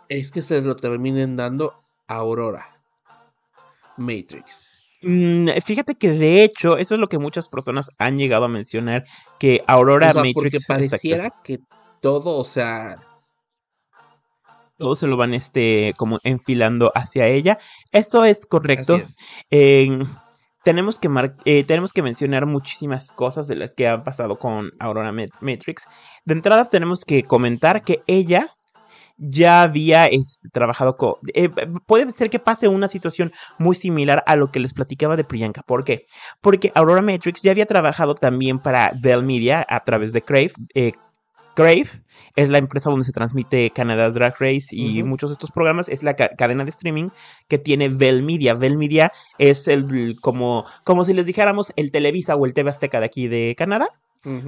es 0.09 0.31
que 0.31 0.43
se 0.43 0.61
lo 0.61 0.77
terminen 0.77 1.37
dando 1.37 1.85
a 2.07 2.17
Aurora. 2.17 2.69
Matrix. 3.97 4.79
Mm, 5.03 5.49
fíjate 5.65 5.95
que 5.97 6.11
de 6.11 6.45
hecho, 6.45 6.77
eso 6.77 6.95
es 6.95 7.01
lo 7.01 7.09
que 7.09 7.19
muchas 7.19 7.49
personas 7.49 7.91
han 7.99 8.19
llegado 8.19 8.45
a 8.45 8.49
mencionar, 8.49 9.05
que 9.39 9.65
Aurora 9.67 10.11
o 10.11 10.13
sea, 10.13 10.23
Matrix, 10.23 10.35
porque 10.35 10.57
exacto, 10.59 10.75
pareciera 10.75 11.35
que 11.43 11.59
todo, 12.01 12.39
o 12.39 12.45
sea, 12.45 13.01
todos 14.83 14.99
se 14.99 15.07
lo 15.07 15.17
van 15.17 15.33
este 15.33 15.95
como 15.97 16.19
enfilando 16.25 16.91
hacia 16.95 17.29
ella. 17.29 17.59
Esto 17.93 18.25
es 18.25 18.47
correcto. 18.47 18.97
es. 18.97 19.17
Eh, 19.51 20.05
tenemos, 20.65 20.99
que 20.99 21.09
mar- 21.09 21.37
eh, 21.45 21.65
tenemos 21.65 21.93
que 21.93 22.03
mencionar 22.03 22.47
muchísimas 22.47 23.11
cosas 23.13 23.49
de 23.49 23.57
las 23.57 23.71
que 23.73 23.89
han 23.89 24.05
pasado 24.05 24.39
con 24.39 24.71
Aurora 24.79 25.13
Mat- 25.13 25.37
Matrix. 25.41 25.87
De 26.25 26.35
entrada 26.35 26.65
tenemos 26.67 27.05
que 27.05 27.25
comentar 27.25 27.83
que 27.83 28.03
ella 28.07 28.49
ya 29.19 29.63
había 29.63 30.07
este, 30.07 30.49
trabajado 30.49 30.97
con... 30.97 31.15
eh, 31.35 31.49
puede 31.87 32.11
ser 32.11 32.31
que 32.31 32.39
pase 32.39 32.67
una 32.69 32.89
situación 32.89 33.33
muy 33.59 33.75
similar 33.77 34.25
a 34.27 34.37
lo 34.37 34.51
que 34.51 34.59
les 34.59 34.73
platicaba 34.75 35.17
de 35.17 35.25
Priyanka. 35.25 35.63
¿Por 35.63 35.85
qué? 35.85 36.07
Porque 36.41 36.73
Aurora 36.75 37.03
Matrix 37.03 37.43
ya 37.43 37.53
había 37.53 37.67
trabajado 37.67 38.15
también 38.15 38.59
para 38.59 38.93
Bell 39.01 39.23
Media 39.23 39.65
a 39.69 39.85
través 39.85 40.13
de 40.13 40.23
Crave. 40.23 40.53
eh, 40.75 40.93
Crave 41.55 41.87
es 42.37 42.49
la 42.49 42.59
empresa 42.59 42.91
donde 42.91 43.05
se 43.05 43.13
transmite 43.13 43.71
Canada's 43.71 44.15
Drag 44.15 44.35
Race 44.39 44.69
y 44.71 45.03
muchos 45.03 45.31
de 45.31 45.35
estos 45.35 45.51
programas. 45.51 45.89
Es 45.89 46.03
la 46.03 46.15
ca- 46.17 46.31
cadena 46.37 46.65
de 46.65 46.71
streaming 46.71 47.09
que 47.49 47.59
tiene 47.59 47.89
Bell 47.89 48.23
Media. 48.23 48.55
Bell 48.55 48.77
Media 48.79 49.13
es 49.39 49.69
el 49.69 50.17
como, 50.21 50.65
como 50.85 51.05
si 51.05 51.13
les 51.15 51.27
dijéramos 51.27 51.73
el 51.77 51.91
Televisa 51.91 52.37
o 52.37 52.47
el 52.47 52.55
TV 52.55 52.71
Azteca 52.71 53.01
de 53.01 53.07
aquí 53.07 53.29
de 53.29 53.55
Canadá. 53.57 53.89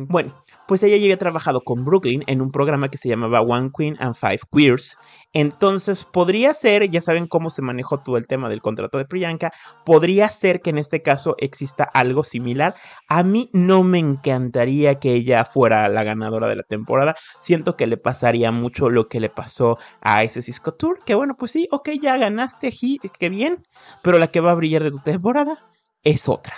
Bueno, 0.07 0.33
pues 0.69 0.85
ella 0.85 0.97
ya 0.97 1.03
había 1.03 1.19
trabajado 1.19 1.61
con 1.63 1.85
Brooklyn 1.85 2.23
en 2.29 2.41
un 2.41 2.53
programa 2.53 2.91
que 2.91 2.97
se 2.97 3.09
llamaba 3.09 3.41
One 3.41 3.71
Queen 3.77 3.97
and 3.99 4.15
Five 4.15 4.39
Queers. 4.53 4.97
Entonces, 5.35 6.05
podría 6.05 6.55
ser, 6.55 6.89
ya 6.89 7.01
saben 7.01 7.27
cómo 7.27 7.51
se 7.51 7.61
manejó 7.61 7.99
todo 7.99 8.17
el 8.17 8.27
tema 8.27 8.49
del 8.49 8.63
contrato 8.63 8.99
de 8.99 9.05
Priyanka, 9.05 9.53
podría 9.85 10.31
ser 10.31 10.63
que 10.63 10.71
en 10.71 10.79
este 10.79 11.03
caso 11.03 11.35
exista 11.39 11.85
algo 11.85 12.23
similar. 12.23 12.77
A 13.09 13.25
mí 13.25 13.51
no 13.53 13.83
me 13.83 13.99
encantaría 13.99 15.01
que 15.01 15.13
ella 15.13 15.45
fuera 15.45 15.89
la 15.89 16.05
ganadora 16.05 16.49
de 16.49 16.57
la 16.57 16.63
temporada. 16.63 17.17
Siento 17.41 17.77
que 17.77 17.87
le 17.87 17.97
pasaría 17.97 18.53
mucho 18.53 18.91
lo 18.91 19.09
que 19.09 19.21
le 19.21 19.29
pasó 19.29 19.79
a 20.01 20.23
ese 20.23 20.41
Cisco 20.41 20.73
Tour. 20.73 21.01
Que 21.05 21.15
bueno, 21.15 21.37
pues 21.37 21.51
sí, 21.51 21.69
ok, 21.71 21.91
ya 22.01 22.17
ganaste, 22.17 22.73
qué 23.19 23.29
bien. 23.29 23.67
Pero 24.03 24.19
la 24.19 24.29
que 24.29 24.41
va 24.41 24.53
a 24.53 24.55
brillar 24.55 24.85
de 24.85 24.93
tu 24.93 25.01
temporada 25.01 25.59
es 26.05 26.29
otra. 26.29 26.55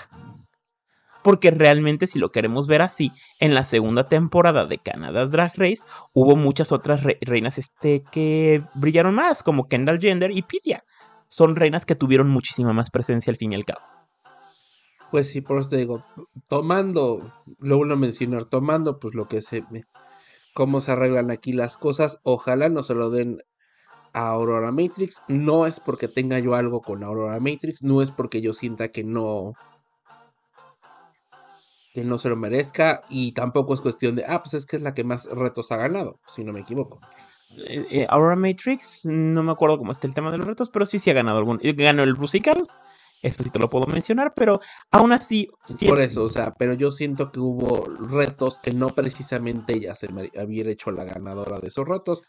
Porque 1.27 1.51
realmente, 1.51 2.07
si 2.07 2.21
lo 2.21 2.31
queremos 2.31 2.69
ver 2.69 2.83
así, 2.83 3.11
en 3.41 3.53
la 3.53 3.65
segunda 3.65 4.09
temporada 4.09 4.65
de 4.65 4.79
Canada's 4.79 5.33
Drag 5.33 5.51
Race 5.57 5.83
hubo 6.13 6.37
muchas 6.37 6.71
otras 6.71 7.03
re- 7.03 7.19
reinas 7.21 7.59
este, 7.59 8.05
que 8.13 8.63
brillaron 8.75 9.17
más, 9.17 9.43
como 9.43 9.67
Kendall 9.67 9.99
Jenner 9.99 10.31
y 10.31 10.43
Pitia. 10.43 10.85
Son 11.27 11.57
reinas 11.57 11.85
que 11.85 11.97
tuvieron 11.97 12.29
muchísima 12.29 12.73
más 12.73 12.91
presencia 12.91 13.33
al 13.33 13.37
fin 13.39 13.51
y 13.51 13.57
al 13.57 13.65
cabo. 13.65 13.81
Pues 15.11 15.29
sí, 15.29 15.41
por 15.41 15.59
eso 15.59 15.69
te 15.69 15.79
digo, 15.79 16.05
tomando, 16.49 17.29
lo 17.59 17.83
a 17.83 17.97
mencionar, 17.97 18.45
tomando 18.45 19.01
pues 19.01 19.17
lo 19.17 19.27
que 19.27 19.43
se 19.43 19.65
cómo 20.55 20.81
se 20.81 20.93
arreglan 20.93 21.33
aquí 21.33 21.53
las 21.53 21.77
cosas, 21.77 22.21
ojalá 22.23 22.69
no 22.69 22.85
se 22.85 22.95
lo 22.95 23.11
den 23.11 23.43
a 24.13 24.29
Aurora 24.29 24.71
Matrix, 24.71 25.23
no 25.27 25.67
es 25.67 25.81
porque 25.81 26.07
tenga 26.07 26.39
yo 26.39 26.55
algo 26.55 26.83
con 26.83 27.03
Aurora 27.03 27.41
Matrix, 27.41 27.83
no 27.83 28.01
es 28.01 28.13
porque 28.13 28.41
yo 28.41 28.53
sienta 28.53 28.93
que 28.93 29.03
no 29.03 29.55
que 31.97 32.05
no 32.05 32.19
se 32.19 32.29
lo 32.29 32.37
merezca 32.37 33.03
y 33.09 33.33
tampoco 33.33 33.73
es 33.73 33.81
cuestión 33.81 34.17
de, 34.17 34.25
ah, 34.29 34.43
pues 34.43 34.53
es 34.53 34.67
que 34.67 34.77
es 34.77 34.83
la 34.83 34.93
que 34.93 35.03
más 35.03 35.25
retos 35.25 35.73
ha 35.73 35.79
ganado, 35.79 36.21
si 36.27 36.45
no 36.45 36.53
me 36.53 36.61
equivoco. 36.61 37.01
Eh, 37.57 37.87
eh, 37.91 38.07
Aurora 38.11 38.37
Matrix, 38.37 39.07
no 39.07 39.43
me 39.43 39.53
acuerdo 39.53 39.79
cómo 39.79 39.93
está 39.93 40.07
el 40.07 40.13
tema 40.13 40.31
de 40.31 40.37
los 40.37 40.47
retos, 40.47 40.69
pero 40.69 40.85
sí, 40.85 40.99
sí 40.99 41.09
ha 41.09 41.15
ganado 41.15 41.39
algún. 41.39 41.59
eh, 41.63 41.73
Ganó 41.73 42.03
el 42.03 42.15
musical, 42.15 42.67
eso 43.23 43.43
sí 43.43 43.49
te 43.49 43.59
lo 43.59 43.71
puedo 43.71 43.87
mencionar, 43.87 44.35
pero 44.37 44.61
aún 44.93 45.13
así. 45.13 45.49
sí- 45.65 45.87
Por 45.89 46.03
eso, 46.03 46.25
o 46.25 46.29
sea, 46.29 46.53
pero 46.59 46.75
yo 46.75 46.93
siento 46.93 47.33
que 47.33 47.41
hubo 47.41 47.87
retos 48.11 48.59
que 48.63 48.73
no 48.73 48.89
precisamente 48.89 49.75
ella 49.75 49.95
se 49.95 50.13
me 50.13 50.31
había 50.39 50.69
hecho 50.69 50.91
la 50.91 51.05
ganadora 51.05 51.61
de 51.61 51.69
esos 51.69 51.89
retos, 51.89 52.25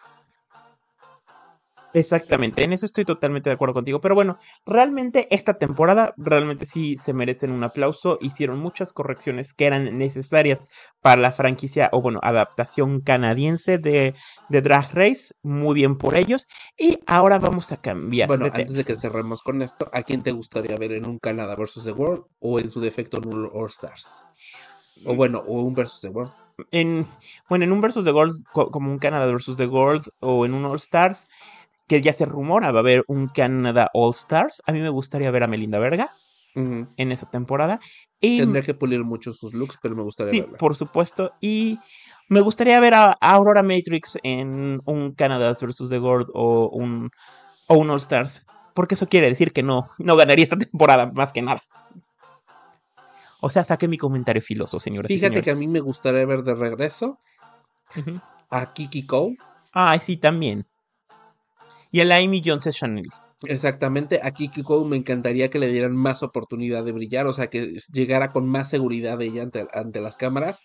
Exactamente, 1.93 2.63
en 2.63 2.73
eso 2.73 2.85
estoy 2.85 3.05
totalmente 3.05 3.49
de 3.49 3.55
acuerdo 3.55 3.73
contigo. 3.73 3.99
Pero 4.01 4.13
bueno, 4.13 4.37
realmente 4.65 5.27
esta 5.33 5.57
temporada, 5.57 6.13
realmente 6.17 6.65
sí 6.65 6.97
se 6.97 7.13
merecen 7.13 7.51
un 7.51 7.63
aplauso. 7.63 8.17
Hicieron 8.21 8.59
muchas 8.59 8.93
correcciones 8.93 9.53
que 9.53 9.65
eran 9.65 9.97
necesarias 9.97 10.65
para 11.01 11.21
la 11.21 11.31
franquicia, 11.31 11.89
o 11.93 12.01
bueno, 12.01 12.19
adaptación 12.21 13.01
canadiense 13.01 13.77
de, 13.77 14.13
de 14.49 14.61
Drag 14.61 14.93
Race. 14.93 15.33
Muy 15.43 15.75
bien 15.75 15.97
por 15.97 16.15
ellos. 16.15 16.45
Y 16.77 16.99
ahora 17.07 17.39
vamos 17.39 17.71
a 17.71 17.77
cambiar. 17.77 18.27
Bueno, 18.27 18.45
de 18.45 18.51
antes 18.53 18.73
de 18.75 18.83
que 18.83 18.95
cerremos 18.95 19.41
con 19.41 19.61
esto, 19.61 19.89
¿a 19.93 20.03
quién 20.03 20.21
te 20.21 20.31
gustaría 20.31 20.75
ver 20.77 20.91
en 20.91 21.07
un 21.07 21.17
Canadá 21.17 21.55
versus 21.55 21.85
The 21.85 21.93
World 21.93 22.25
o 22.39 22.59
en 22.59 22.69
su 22.69 22.79
defecto 22.81 23.17
en 23.17 23.33
un 23.33 23.49
All 23.53 23.67
Stars? 23.69 24.21
O 25.05 25.13
Mm. 25.13 25.17
bueno, 25.17 25.43
o 25.47 25.61
un 25.61 25.73
versus 25.73 26.01
The 26.01 26.09
World. 26.09 26.33
en, 26.71 27.05
bueno, 27.47 27.65
en 27.65 27.71
un 27.71 27.81
versus 27.81 28.03
The 28.03 28.11
Gold, 28.11 28.33
co- 28.51 28.71
como 28.71 28.91
un 28.91 28.97
Canadá 28.97 29.27
versus 29.27 29.57
The 29.57 29.67
Gold, 29.67 30.03
o 30.21 30.43
en 30.43 30.55
un 30.55 30.65
All 30.65 30.77
Stars, 30.77 31.27
que 31.87 32.01
ya 32.01 32.13
se 32.13 32.25
rumora 32.25 32.71
va 32.71 32.79
a 32.79 32.81
haber 32.81 33.03
un 33.07 33.27
Canadá 33.27 33.89
All 33.93 34.11
Stars. 34.11 34.61
A 34.65 34.71
mí 34.73 34.79
me 34.81 34.89
gustaría 34.89 35.31
ver 35.31 35.43
a 35.43 35.47
Melinda 35.47 35.79
Verga 35.79 36.09
en 36.55 37.11
esa 37.11 37.29
temporada. 37.29 37.79
Y 38.19 38.39
Tendría 38.39 38.63
que 38.63 38.73
pulir 38.73 39.03
mucho 39.03 39.31
sus 39.31 39.53
looks, 39.53 39.77
pero 39.81 39.95
me 39.95 40.01
gustaría 40.01 40.31
Sí, 40.31 40.41
verla. 40.41 40.57
por 40.57 40.75
supuesto. 40.75 41.31
Y 41.39 41.77
me 42.29 42.41
gustaría 42.41 42.79
ver 42.79 42.95
a, 42.95 43.11
Aurora 43.21 43.61
Matrix 43.61 44.17
en 44.23 44.81
un 44.85 45.13
Canadá 45.13 45.53
vs. 45.53 45.87
The 45.89 45.99
Gold 45.99 46.27
o 46.33 46.67
un, 46.73 47.11
o 47.67 47.75
un 47.77 47.89
All 47.91 47.97
Stars. 47.99 48.43
Porque 48.73 48.95
eso 48.95 49.07
quiere 49.07 49.27
decir 49.27 49.53
que 49.53 49.61
no, 49.63 49.89
no 49.99 50.15
ganaría 50.15 50.43
esta 50.43 50.57
temporada, 50.57 51.11
más 51.13 51.31
que 51.31 51.41
nada. 51.43 51.61
O 53.39 53.49
sea, 53.51 53.63
saque 53.63 53.87
mi 53.87 53.97
comentario 53.99 54.41
filoso, 54.41 54.79
señoras 54.79 55.11
y 55.11 55.15
Fíjate 55.15 55.35
que 55.35 55.51
a 55.51 55.53
señores. 55.53 55.59
mí 55.59 55.67
me 55.67 55.79
gustaría 55.79 56.25
ver 56.25 56.41
de 56.41 56.55
regreso 56.55 57.19
a 58.49 58.73
Kiki 58.73 59.05
Cole. 59.05 59.37
Ay, 59.73 59.99
sí, 59.99 60.17
también. 60.17 60.65
Y 61.91 62.01
a 62.01 62.05
la 62.05 62.17
Amy 62.17 62.41
Jones 62.43 62.69
Chanel. 62.71 63.07
Exactamente, 63.43 64.19
a 64.23 64.31
Kiki 64.31 64.63
Cole 64.63 64.89
me 64.89 64.97
encantaría 64.97 65.49
que 65.49 65.59
le 65.59 65.67
dieran 65.71 65.95
más 65.95 66.23
oportunidad 66.23 66.83
de 66.83 66.91
brillar, 66.91 67.27
o 67.27 67.33
sea, 67.33 67.47
que 67.47 67.77
llegara 67.91 68.31
con 68.31 68.47
más 68.47 68.69
seguridad 68.69 69.21
ella 69.21 69.43
ante, 69.43 69.65
ante 69.73 70.01
las 70.01 70.17
cámaras, 70.17 70.59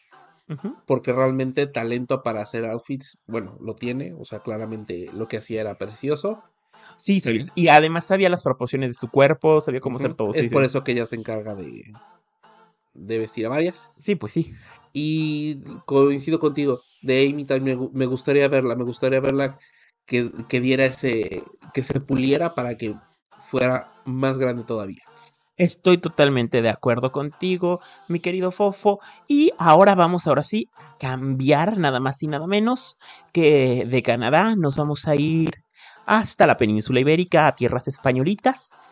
porque 0.86 1.12
realmente 1.12 1.66
talento 1.66 2.22
para 2.22 2.42
hacer 2.42 2.64
outfits, 2.64 3.18
bueno, 3.26 3.56
lo 3.60 3.74
tiene, 3.74 4.14
o 4.18 4.24
sea, 4.24 4.40
claramente 4.40 5.10
lo 5.12 5.26
que 5.28 5.36
hacía 5.38 5.60
era 5.60 5.76
precioso. 5.76 6.42
Sí, 6.98 7.20
sabía- 7.20 7.44
y 7.54 7.68
además 7.68 8.06
sabía 8.06 8.28
las 8.30 8.42
proporciones 8.42 8.90
de 8.90 8.94
su 8.94 9.08
cuerpo, 9.10 9.60
sabía 9.60 9.80
cómo 9.80 9.96
hacer 9.96 10.14
todo. 10.14 10.30
Es 10.30 10.38
Sí, 10.40 10.48
por 10.48 10.62
sí. 10.62 10.66
eso 10.66 10.82
que 10.82 10.92
ella 10.92 11.06
se 11.06 11.16
encarga 11.16 11.54
de, 11.54 11.82
de 12.94 13.18
vestir 13.18 13.46
a 13.46 13.50
varias. 13.50 13.90
Sí, 13.96 14.14
pues 14.14 14.32
sí. 14.32 14.52
Y 14.92 15.58
coincido 15.86 16.38
contigo, 16.38 16.80
de 17.02 17.28
Amy 17.28 17.44
también 17.44 17.90
me 17.94 18.06
gustaría 18.06 18.48
verla, 18.48 18.76
me 18.76 18.84
gustaría 18.84 19.20
verla 19.20 19.56
que, 20.06 20.30
que 20.48 20.60
diera 20.60 20.86
ese, 20.86 21.42
que 21.72 21.82
se 21.82 22.00
puliera 22.00 22.54
para 22.54 22.76
que 22.76 22.94
fuera 23.40 23.92
más 24.04 24.38
grande 24.38 24.64
todavía. 24.64 25.02
Estoy 25.56 25.98
totalmente 25.98 26.62
de 26.62 26.70
acuerdo 26.70 27.12
contigo, 27.12 27.80
mi 28.08 28.20
querido 28.20 28.50
Fofo. 28.50 29.00
Y 29.28 29.52
ahora 29.58 29.94
vamos, 29.94 30.26
ahora 30.26 30.42
sí, 30.42 30.70
cambiar 30.98 31.76
nada 31.76 32.00
más 32.00 32.22
y 32.22 32.26
nada 32.26 32.46
menos 32.46 32.96
que 33.32 33.84
de 33.86 34.02
Canadá. 34.02 34.56
Nos 34.56 34.76
vamos 34.76 35.06
a 35.06 35.14
ir 35.14 35.50
hasta 36.06 36.46
la 36.46 36.56
península 36.56 37.00
ibérica, 37.00 37.46
a 37.46 37.54
tierras 37.54 37.86
españolitas. 37.86 38.91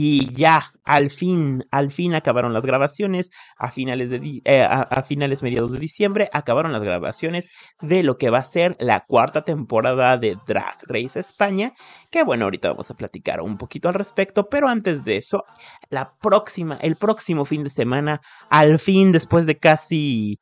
Y 0.00 0.32
ya, 0.32 0.62
al 0.84 1.10
fin, 1.10 1.64
al 1.72 1.90
fin 1.90 2.14
acabaron 2.14 2.52
las 2.52 2.62
grabaciones. 2.62 3.32
A 3.56 3.72
finales, 3.72 4.10
de 4.10 4.42
eh, 4.44 4.62
a 4.62 5.02
finales 5.02 5.42
mediados 5.42 5.72
de 5.72 5.80
diciembre 5.80 6.30
acabaron 6.32 6.70
las 6.70 6.84
grabaciones 6.84 7.48
de 7.80 8.04
lo 8.04 8.16
que 8.16 8.30
va 8.30 8.38
a 8.38 8.44
ser 8.44 8.76
la 8.78 9.00
cuarta 9.00 9.42
temporada 9.42 10.16
de 10.16 10.38
Drag 10.46 10.76
Race 10.86 11.18
España. 11.18 11.72
Que 12.12 12.22
bueno, 12.22 12.44
ahorita 12.44 12.68
vamos 12.68 12.88
a 12.92 12.94
platicar 12.94 13.40
un 13.40 13.58
poquito 13.58 13.88
al 13.88 13.94
respecto. 13.94 14.48
Pero 14.48 14.68
antes 14.68 15.02
de 15.02 15.16
eso, 15.16 15.42
la 15.90 16.14
próxima, 16.22 16.76
el 16.80 16.94
próximo 16.94 17.44
fin 17.44 17.64
de 17.64 17.70
semana, 17.70 18.20
al 18.50 18.78
fin, 18.78 19.10
después 19.10 19.46
de 19.46 19.58
casi 19.58 20.38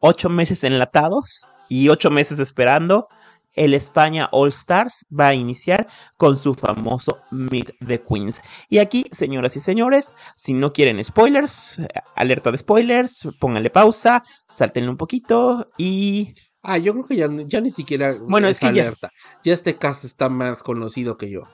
ocho 0.00 0.28
meses 0.28 0.62
enlatados 0.62 1.46
y 1.70 1.88
ocho 1.88 2.10
meses 2.10 2.38
esperando, 2.38 3.08
el 3.54 3.74
España 3.74 4.28
All 4.32 4.48
Stars 4.50 5.04
va 5.10 5.28
a 5.28 5.34
iniciar 5.34 5.88
con 6.16 6.36
su 6.36 6.54
famoso 6.54 7.18
Meet 7.30 7.72
the 7.86 8.00
Queens. 8.02 8.42
Y 8.68 8.78
aquí, 8.78 9.04
señoras 9.10 9.56
y 9.56 9.60
señores, 9.60 10.14
si 10.36 10.54
no 10.54 10.72
quieren 10.72 11.02
spoilers, 11.04 11.80
alerta 12.14 12.50
de 12.52 12.58
spoilers, 12.58 13.28
pónganle 13.40 13.70
pausa, 13.70 14.22
sáltenle 14.48 14.90
un 14.90 14.96
poquito 14.96 15.70
y 15.78 16.34
Ah, 16.62 16.76
yo 16.76 16.92
creo 16.92 17.06
que 17.06 17.16
ya, 17.16 17.26
ya 17.46 17.60
ni 17.62 17.70
siquiera 17.70 18.14
Bueno, 18.20 18.46
es 18.48 18.60
que 18.60 18.66
ya- 18.72 18.82
alerta. 18.82 19.10
Ya 19.42 19.54
este 19.54 19.76
cast 19.78 20.04
está 20.04 20.28
más 20.28 20.62
conocido 20.62 21.16
que 21.16 21.30
yo. 21.30 21.44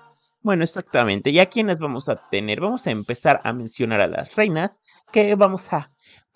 Bueno, 0.43 0.65
exactamente. 0.65 1.31
¿Y 1.31 1.39
a 1.39 1.47
quiénes 1.47 1.79
vamos 1.79 2.09
a 2.09 2.29
tener? 2.29 2.61
Vamos 2.61 2.87
a 2.87 2.91
empezar 2.91 3.41
a 3.45 3.53
mencionar 3.53 4.01
a 4.01 4.09
las 4.09 4.35
reinas. 4.35 4.81
Que 5.13 5.35
vamos 5.37 5.73
a. 5.73 5.93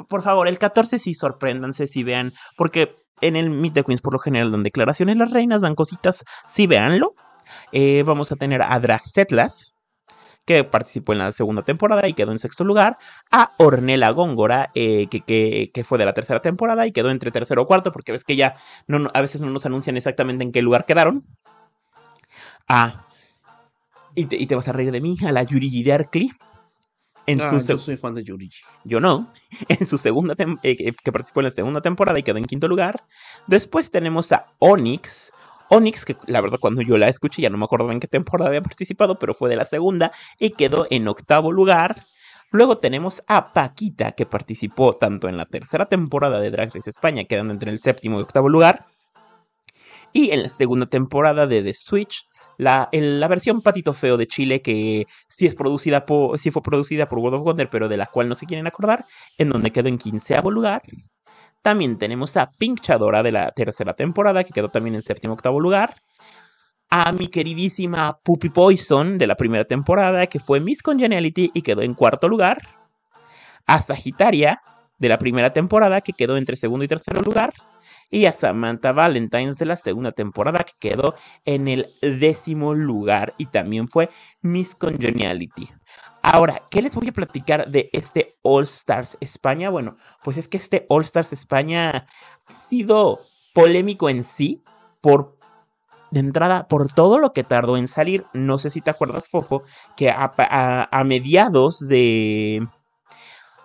Por 0.08 0.22
favor, 0.22 0.46
el 0.48 0.58
14 0.58 0.98
sí 1.00 1.14
sorpréndanse 1.14 1.86
si 1.88 2.02
vean. 2.04 2.32
Porque 2.56 2.96
en 3.20 3.36
el 3.36 3.50
Meet 3.50 3.84
Queens, 3.84 4.00
por 4.00 4.12
lo 4.12 4.18
general, 4.18 4.52
dan 4.52 4.62
declaraciones 4.62 5.16
las 5.16 5.30
reinas, 5.30 5.60
dan 5.60 5.74
cositas. 5.74 6.24
Sí, 6.46 6.66
véanlo. 6.66 7.14
Eh, 7.72 8.02
vamos 8.04 8.32
a 8.32 8.36
tener 8.36 8.62
a 8.62 8.78
Drag 8.78 9.00
Setlas, 9.00 9.74
que 10.44 10.64
participó 10.64 11.12
en 11.12 11.18
la 11.18 11.32
segunda 11.32 11.62
temporada 11.62 12.06
y 12.08 12.14
quedó 12.14 12.32
en 12.32 12.38
sexto 12.38 12.64
lugar. 12.64 12.98
A 13.30 13.52
Ornella 13.58 14.10
Góngora, 14.10 14.70
eh, 14.74 15.06
que, 15.08 15.70
que, 15.72 15.84
fue 15.84 15.98
de 15.98 16.04
la 16.04 16.14
tercera 16.14 16.40
temporada 16.40 16.86
y 16.86 16.92
quedó 16.92 17.10
entre 17.10 17.30
tercero 17.30 17.62
o 17.62 17.66
cuarto, 17.66 17.92
porque 17.92 18.12
ves 18.12 18.24
que 18.24 18.36
ya 18.36 18.56
no, 18.86 19.10
a 19.14 19.20
veces 19.20 19.40
no 19.40 19.50
nos 19.50 19.66
anuncian 19.66 19.96
exactamente 19.96 20.44
en 20.44 20.52
qué 20.52 20.62
lugar 20.62 20.86
quedaron. 20.86 21.24
A 22.68 23.06
y 24.14 24.46
te, 24.46 24.54
vas 24.54 24.68
a 24.68 24.72
reír 24.72 24.92
de 24.92 25.00
mí, 25.00 25.16
a 25.24 25.32
la 25.32 25.42
Yuri 25.42 25.82
de 25.82 25.92
Arkley. 25.92 26.32
En 27.30 27.40
Ah, 27.40 27.50
su 27.50 27.58
yo 27.58 27.74
seg- 27.76 27.78
soy 27.78 27.96
fan 27.96 28.14
de 28.14 28.24
yo 28.24 29.00
no. 29.00 29.32
En 29.68 29.86
su 29.86 29.98
segunda 29.98 30.34
eh, 30.62 30.76
que 30.76 30.92
que 30.92 31.12
participó 31.12 31.40
en 31.40 31.44
la 31.44 31.50
segunda 31.50 31.80
temporada 31.80 32.18
y 32.18 32.22
quedó 32.22 32.38
en 32.38 32.44
quinto 32.44 32.68
lugar. 32.68 33.04
Después 33.46 33.90
tenemos 33.90 34.32
a 34.32 34.46
Onyx. 34.58 35.32
Onyx, 35.68 36.04
que 36.04 36.16
la 36.26 36.40
verdad 36.40 36.58
cuando 36.60 36.82
yo 36.82 36.98
la 36.98 37.08
escuché 37.08 37.42
ya 37.42 37.50
no 37.50 37.56
me 37.56 37.64
acuerdo 37.64 37.90
en 37.92 38.00
qué 38.00 38.08
temporada 38.08 38.48
había 38.48 38.62
participado, 38.62 39.18
pero 39.18 39.34
fue 39.34 39.48
de 39.48 39.56
la 39.56 39.64
segunda 39.64 40.10
y 40.38 40.50
quedó 40.50 40.86
en 40.90 41.06
octavo 41.06 41.52
lugar. 41.52 42.04
Luego 42.52 42.78
tenemos 42.78 43.22
a 43.28 43.52
Paquita, 43.52 44.10
que 44.12 44.26
participó 44.26 44.94
tanto 44.94 45.28
en 45.28 45.36
la 45.36 45.44
tercera 45.46 45.86
temporada 45.86 46.40
de 46.40 46.50
Drag 46.50 46.74
Race 46.74 46.90
España, 46.90 47.22
quedando 47.24 47.52
entre 47.54 47.70
el 47.70 47.78
séptimo 47.78 48.18
y 48.18 48.22
octavo 48.22 48.48
lugar, 48.48 48.86
Y 50.12 50.32
en 50.32 50.42
la 50.42 50.48
segunda 50.48 50.86
temporada 50.86 51.46
de 51.46 51.62
The 51.62 51.72
Switch, 51.72 52.24
la, 52.60 52.90
la 52.92 53.28
versión 53.28 53.62
Patito 53.62 53.94
Feo 53.94 54.18
de 54.18 54.26
Chile, 54.26 54.60
que 54.60 55.06
sí, 55.28 55.46
es 55.46 55.54
producida 55.54 56.04
por, 56.04 56.38
sí 56.38 56.50
fue 56.50 56.62
producida 56.62 57.08
por 57.08 57.18
World 57.18 57.38
of 57.38 57.44
Wonder, 57.44 57.70
pero 57.70 57.88
de 57.88 57.96
la 57.96 58.06
cual 58.06 58.28
no 58.28 58.34
se 58.34 58.44
quieren 58.44 58.66
acordar, 58.66 59.06
en 59.38 59.48
donde 59.48 59.70
quedó 59.70 59.88
en 59.88 59.96
quinceavo 59.96 60.50
lugar. 60.50 60.82
También 61.62 61.98
tenemos 61.98 62.36
a 62.36 62.50
Pinchadora 62.50 63.22
de 63.22 63.32
la 63.32 63.50
tercera 63.52 63.94
temporada, 63.94 64.44
que 64.44 64.52
quedó 64.52 64.68
también 64.68 64.94
en 64.94 65.02
séptimo 65.02 65.32
octavo 65.34 65.58
lugar. 65.58 65.94
A 66.90 67.12
mi 67.12 67.28
queridísima 67.28 68.18
Puppy 68.22 68.50
Poison 68.50 69.16
de 69.16 69.26
la 69.26 69.36
primera 69.36 69.64
temporada, 69.64 70.26
que 70.26 70.38
fue 70.38 70.60
Miss 70.60 70.82
Congeniality 70.82 71.52
y 71.54 71.62
quedó 71.62 71.80
en 71.80 71.94
cuarto 71.94 72.28
lugar. 72.28 72.58
A 73.66 73.80
Sagitaria 73.80 74.60
de 74.98 75.08
la 75.08 75.18
primera 75.18 75.52
temporada, 75.52 76.02
que 76.02 76.12
quedó 76.12 76.36
entre 76.36 76.56
segundo 76.56 76.84
y 76.84 76.88
tercer 76.88 77.24
lugar. 77.24 77.54
Y 78.10 78.26
a 78.26 78.32
Samantha 78.32 78.92
Valentines 78.92 79.56
de 79.58 79.66
la 79.66 79.76
segunda 79.76 80.12
temporada, 80.12 80.64
que 80.64 80.72
quedó 80.78 81.14
en 81.44 81.68
el 81.68 81.90
décimo 82.02 82.74
lugar 82.74 83.34
y 83.38 83.46
también 83.46 83.88
fue 83.88 84.10
Miss 84.42 84.74
Congeniality. 84.74 85.70
Ahora, 86.22 86.62
¿qué 86.70 86.82
les 86.82 86.94
voy 86.94 87.08
a 87.08 87.12
platicar 87.12 87.68
de 87.68 87.88
este 87.92 88.36
All 88.42 88.64
Stars 88.64 89.16
España? 89.20 89.70
Bueno, 89.70 89.96
pues 90.22 90.36
es 90.36 90.48
que 90.48 90.56
este 90.56 90.86
All 90.88 91.04
Stars 91.04 91.32
España 91.32 92.06
ha 92.46 92.58
sido 92.58 93.20
polémico 93.54 94.08
en 94.08 94.24
sí 94.24 94.62
por 95.00 95.38
de 96.10 96.20
entrada, 96.20 96.66
por 96.68 96.92
todo 96.92 97.18
lo 97.18 97.32
que 97.32 97.44
tardó 97.44 97.76
en 97.76 97.88
salir, 97.88 98.26
no 98.32 98.58
sé 98.58 98.70
si 98.70 98.80
te 98.80 98.90
acuerdas, 98.90 99.28
Fofo, 99.28 99.62
que 99.96 100.10
a, 100.10 100.32
a, 100.90 101.04
mediados 101.04 101.86
de. 101.86 102.66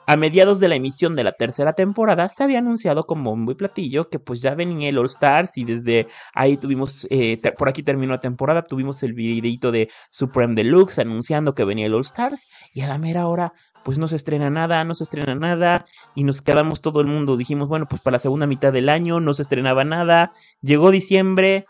A 0.08 0.18
mediados 0.18 0.60
de 0.60 0.68
la 0.68 0.76
emisión 0.76 1.16
de 1.16 1.24
la 1.24 1.32
tercera 1.32 1.74
temporada 1.74 2.30
se 2.30 2.44
había 2.44 2.60
anunciado 2.60 3.06
como 3.06 3.32
un 3.32 3.42
muy 3.42 3.56
platillo 3.56 4.10
que 4.10 4.20
pues 4.20 4.42
ya 4.42 4.56
venía 4.56 4.90
el 4.90 4.98
All 4.98 5.08
Stars 5.08 5.58
y 5.58 5.66
desde 5.66 6.08
ahí 6.34 6.58
tuvimos, 6.58 7.08
eh, 7.10 7.40
por 7.58 7.70
aquí 7.70 7.84
terminó 7.84 8.14
la 8.14 8.20
temporada, 8.20 8.64
tuvimos 8.64 9.02
el 9.04 9.14
videito 9.14 9.72
de 9.72 9.90
Supreme 10.12 10.56
Deluxe 10.56 11.00
anunciando 11.00 11.56
que 11.56 11.66
venía 11.66 11.88
el 11.88 11.94
All 11.94 12.02
Stars 12.02 12.48
y 12.74 12.82
a 12.82 12.88
la 12.88 12.98
mera 12.98 13.28
hora 13.28 13.54
pues 13.84 13.98
no 14.00 14.08
se 14.08 14.16
estrena 14.16 14.50
nada, 14.50 14.84
no 14.84 14.96
se 14.96 15.04
estrena 15.04 15.36
nada 15.36 15.86
y 16.16 16.24
nos 16.24 16.42
quedamos 16.42 16.82
todo 16.82 17.02
el 17.02 17.08
mundo, 17.08 17.38
dijimos 17.38 17.68
bueno 17.68 17.88
pues 17.88 18.02
para 18.02 18.16
la 18.16 18.20
segunda 18.20 18.48
mitad 18.48 18.74
del 18.74 18.90
año 18.90 19.20
no 19.20 19.34
se 19.34 19.44
estrenaba 19.44 19.84
nada, 19.84 20.34
llegó 20.62 20.92
diciembre, 20.92 21.66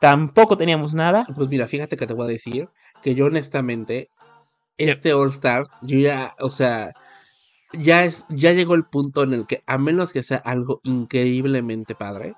Tampoco 0.00 0.56
teníamos 0.56 0.94
nada. 0.94 1.26
Pues 1.34 1.48
mira, 1.48 1.66
fíjate 1.66 1.96
que 1.96 2.06
te 2.06 2.14
voy 2.14 2.26
a 2.26 2.28
decir 2.28 2.68
que 3.02 3.14
yo 3.14 3.26
honestamente, 3.26 4.10
este 4.76 5.14
All 5.14 5.30
Stars, 5.30 5.72
yo 5.82 5.98
ya, 5.98 6.34
o 6.38 6.50
sea, 6.50 6.92
ya 7.78 8.04
es, 8.04 8.24
ya 8.28 8.52
llegó 8.52 8.74
el 8.74 8.84
punto 8.84 9.22
en 9.22 9.32
el 9.32 9.46
que, 9.46 9.62
a 9.66 9.78
menos 9.78 10.12
que 10.12 10.22
sea 10.22 10.38
algo 10.38 10.80
increíblemente 10.84 11.94
padre, 11.94 12.34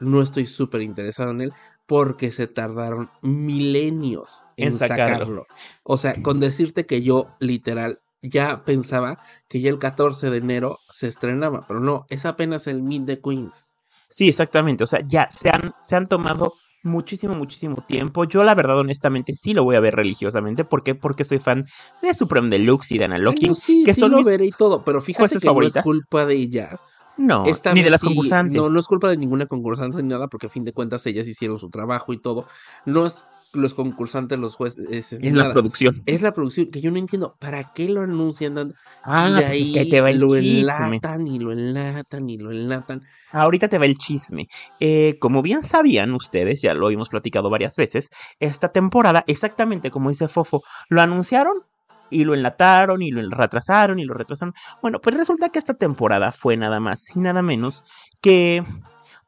no 0.00 0.22
estoy 0.22 0.46
súper 0.46 0.82
interesado 0.82 1.30
en 1.30 1.40
él 1.42 1.52
porque 1.86 2.30
se 2.30 2.46
tardaron 2.46 3.10
milenios 3.22 4.44
en, 4.56 4.74
sacarlo. 4.74 5.46
O 5.82 5.96
sea, 5.96 6.22
con 6.22 6.38
decirte 6.38 6.86
que 6.86 7.02
yo 7.02 7.28
literal 7.40 8.00
ya 8.20 8.64
pensaba 8.64 9.18
que 9.48 9.60
ya 9.60 9.70
el 9.70 9.78
14 9.78 10.30
de 10.30 10.36
enero 10.36 10.78
se 10.90 11.06
estrenaba, 11.06 11.66
pero 11.66 11.80
no, 11.80 12.04
es 12.10 12.26
apenas 12.26 12.66
el 12.66 12.82
Meet 12.82 13.06
the 13.06 13.20
Queens. 13.20 13.66
Sí, 14.08 14.28
exactamente. 14.28 14.84
O 14.84 14.86
sea, 14.86 15.00
ya 15.04 15.30
se 15.30 15.50
han, 15.50 15.74
se 15.80 15.96
han 15.96 16.08
tomado 16.08 16.54
muchísimo, 16.82 17.34
muchísimo 17.34 17.76
tiempo. 17.86 18.24
Yo, 18.24 18.42
la 18.44 18.54
verdad, 18.54 18.78
honestamente, 18.78 19.32
sí 19.34 19.54
lo 19.54 19.64
voy 19.64 19.76
a 19.76 19.80
ver 19.80 19.94
religiosamente. 19.94 20.64
¿Por 20.64 20.82
qué? 20.82 20.94
Porque 20.94 21.24
soy 21.24 21.38
fan 21.38 21.66
de 22.02 22.14
Supreme 22.14 22.48
Deluxe 22.48 22.92
y 22.92 22.98
de 22.98 23.04
Analoki. 23.04 23.54
sí, 23.54 23.82
que 23.84 23.94
sí 23.94 24.00
son 24.00 24.12
lo 24.12 24.22
veré 24.22 24.46
y 24.46 24.50
todo, 24.50 24.84
pero 24.84 25.00
fíjate 25.00 25.38
que 25.38 25.46
no 25.46 25.62
es 25.62 25.74
culpa 25.82 26.26
de 26.26 26.34
ellas. 26.34 26.84
No, 27.16 27.44
ni 27.74 27.82
de 27.82 27.90
las 27.90 28.02
concursantes. 28.02 28.56
No, 28.56 28.70
no 28.70 28.78
es 28.78 28.86
culpa 28.86 29.08
de 29.08 29.16
ninguna 29.16 29.46
concursante 29.46 30.00
ni 30.00 30.08
nada, 30.08 30.28
porque 30.28 30.46
a 30.46 30.50
fin 30.50 30.62
de 30.64 30.72
cuentas 30.72 31.04
ellas 31.06 31.26
hicieron 31.26 31.58
su 31.58 31.68
trabajo 31.68 32.12
y 32.12 32.18
todo. 32.18 32.46
No 32.86 33.06
es 33.06 33.26
los 33.58 33.74
concursantes, 33.74 34.38
los 34.38 34.54
jueces. 34.54 35.12
Es, 35.12 35.22
la 35.22 35.52
producción. 35.52 36.02
Es 36.06 36.22
la 36.22 36.32
producción, 36.32 36.70
que 36.70 36.80
yo 36.80 36.90
no 36.90 36.98
entiendo 36.98 37.36
para 37.38 37.72
qué 37.72 37.88
lo 37.88 38.00
anuncian. 38.00 38.74
Ah, 39.02 39.28
y 39.30 39.42
ahí 39.42 39.60
pues 39.72 39.76
es 39.76 39.84
que 39.84 39.90
te 39.90 40.00
va 40.00 40.10
el 40.10 40.18
lo 40.18 40.34
chisme. 40.34 40.60
enlatan 40.60 41.26
y 41.26 41.38
lo 41.38 41.52
enlatan 41.52 42.30
y 42.30 42.38
lo 42.38 42.50
enlatan. 42.50 43.02
Ahorita 43.32 43.68
te 43.68 43.78
va 43.78 43.86
el 43.86 43.98
chisme. 43.98 44.48
Eh, 44.80 45.16
como 45.20 45.42
bien 45.42 45.62
sabían 45.62 46.12
ustedes, 46.12 46.62
ya 46.62 46.74
lo 46.74 46.90
hemos 46.90 47.08
platicado 47.08 47.50
varias 47.50 47.76
veces, 47.76 48.10
esta 48.40 48.70
temporada, 48.70 49.24
exactamente 49.26 49.90
como 49.90 50.10
dice 50.10 50.28
Fofo, 50.28 50.62
lo 50.88 51.02
anunciaron 51.02 51.64
y 52.10 52.24
lo 52.24 52.34
enlataron 52.34 53.02
y 53.02 53.10
lo 53.10 53.28
retrasaron 53.30 53.98
y 53.98 54.04
lo 54.04 54.14
retrasaron. 54.14 54.54
Bueno, 54.80 55.00
pues 55.00 55.16
resulta 55.16 55.50
que 55.50 55.58
esta 55.58 55.74
temporada 55.74 56.32
fue 56.32 56.56
nada 56.56 56.80
más 56.80 57.04
y 57.14 57.20
nada 57.20 57.42
menos 57.42 57.84
que 58.20 58.64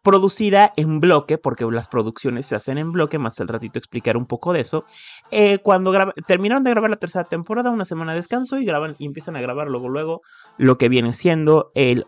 producida 0.02 0.72
en 0.76 1.00
bloque, 1.00 1.38
porque 1.38 1.64
las 1.70 1.88
producciones 1.88 2.46
se 2.46 2.56
hacen 2.56 2.78
en 2.78 2.92
bloque, 2.92 3.18
más 3.18 3.38
al 3.40 3.48
ratito 3.48 3.78
explicar 3.78 4.16
un 4.16 4.26
poco 4.26 4.52
de 4.52 4.60
eso. 4.60 4.84
Eh, 5.30 5.58
cuando 5.58 5.92
terminaron 6.26 6.64
de 6.64 6.70
grabar 6.70 6.90
la 6.90 6.96
tercera 6.96 7.24
temporada, 7.24 7.70
una 7.70 7.84
semana 7.84 8.12
de 8.12 8.18
descanso 8.18 8.58
y 8.58 8.64
graban 8.64 8.96
y 8.98 9.06
empiezan 9.06 9.36
a 9.36 9.40
grabar 9.40 9.68
luego, 9.68 9.88
luego 9.88 10.22
lo 10.56 10.78
que 10.78 10.88
viene 10.88 11.12
siendo 11.12 11.70
el 11.74 12.06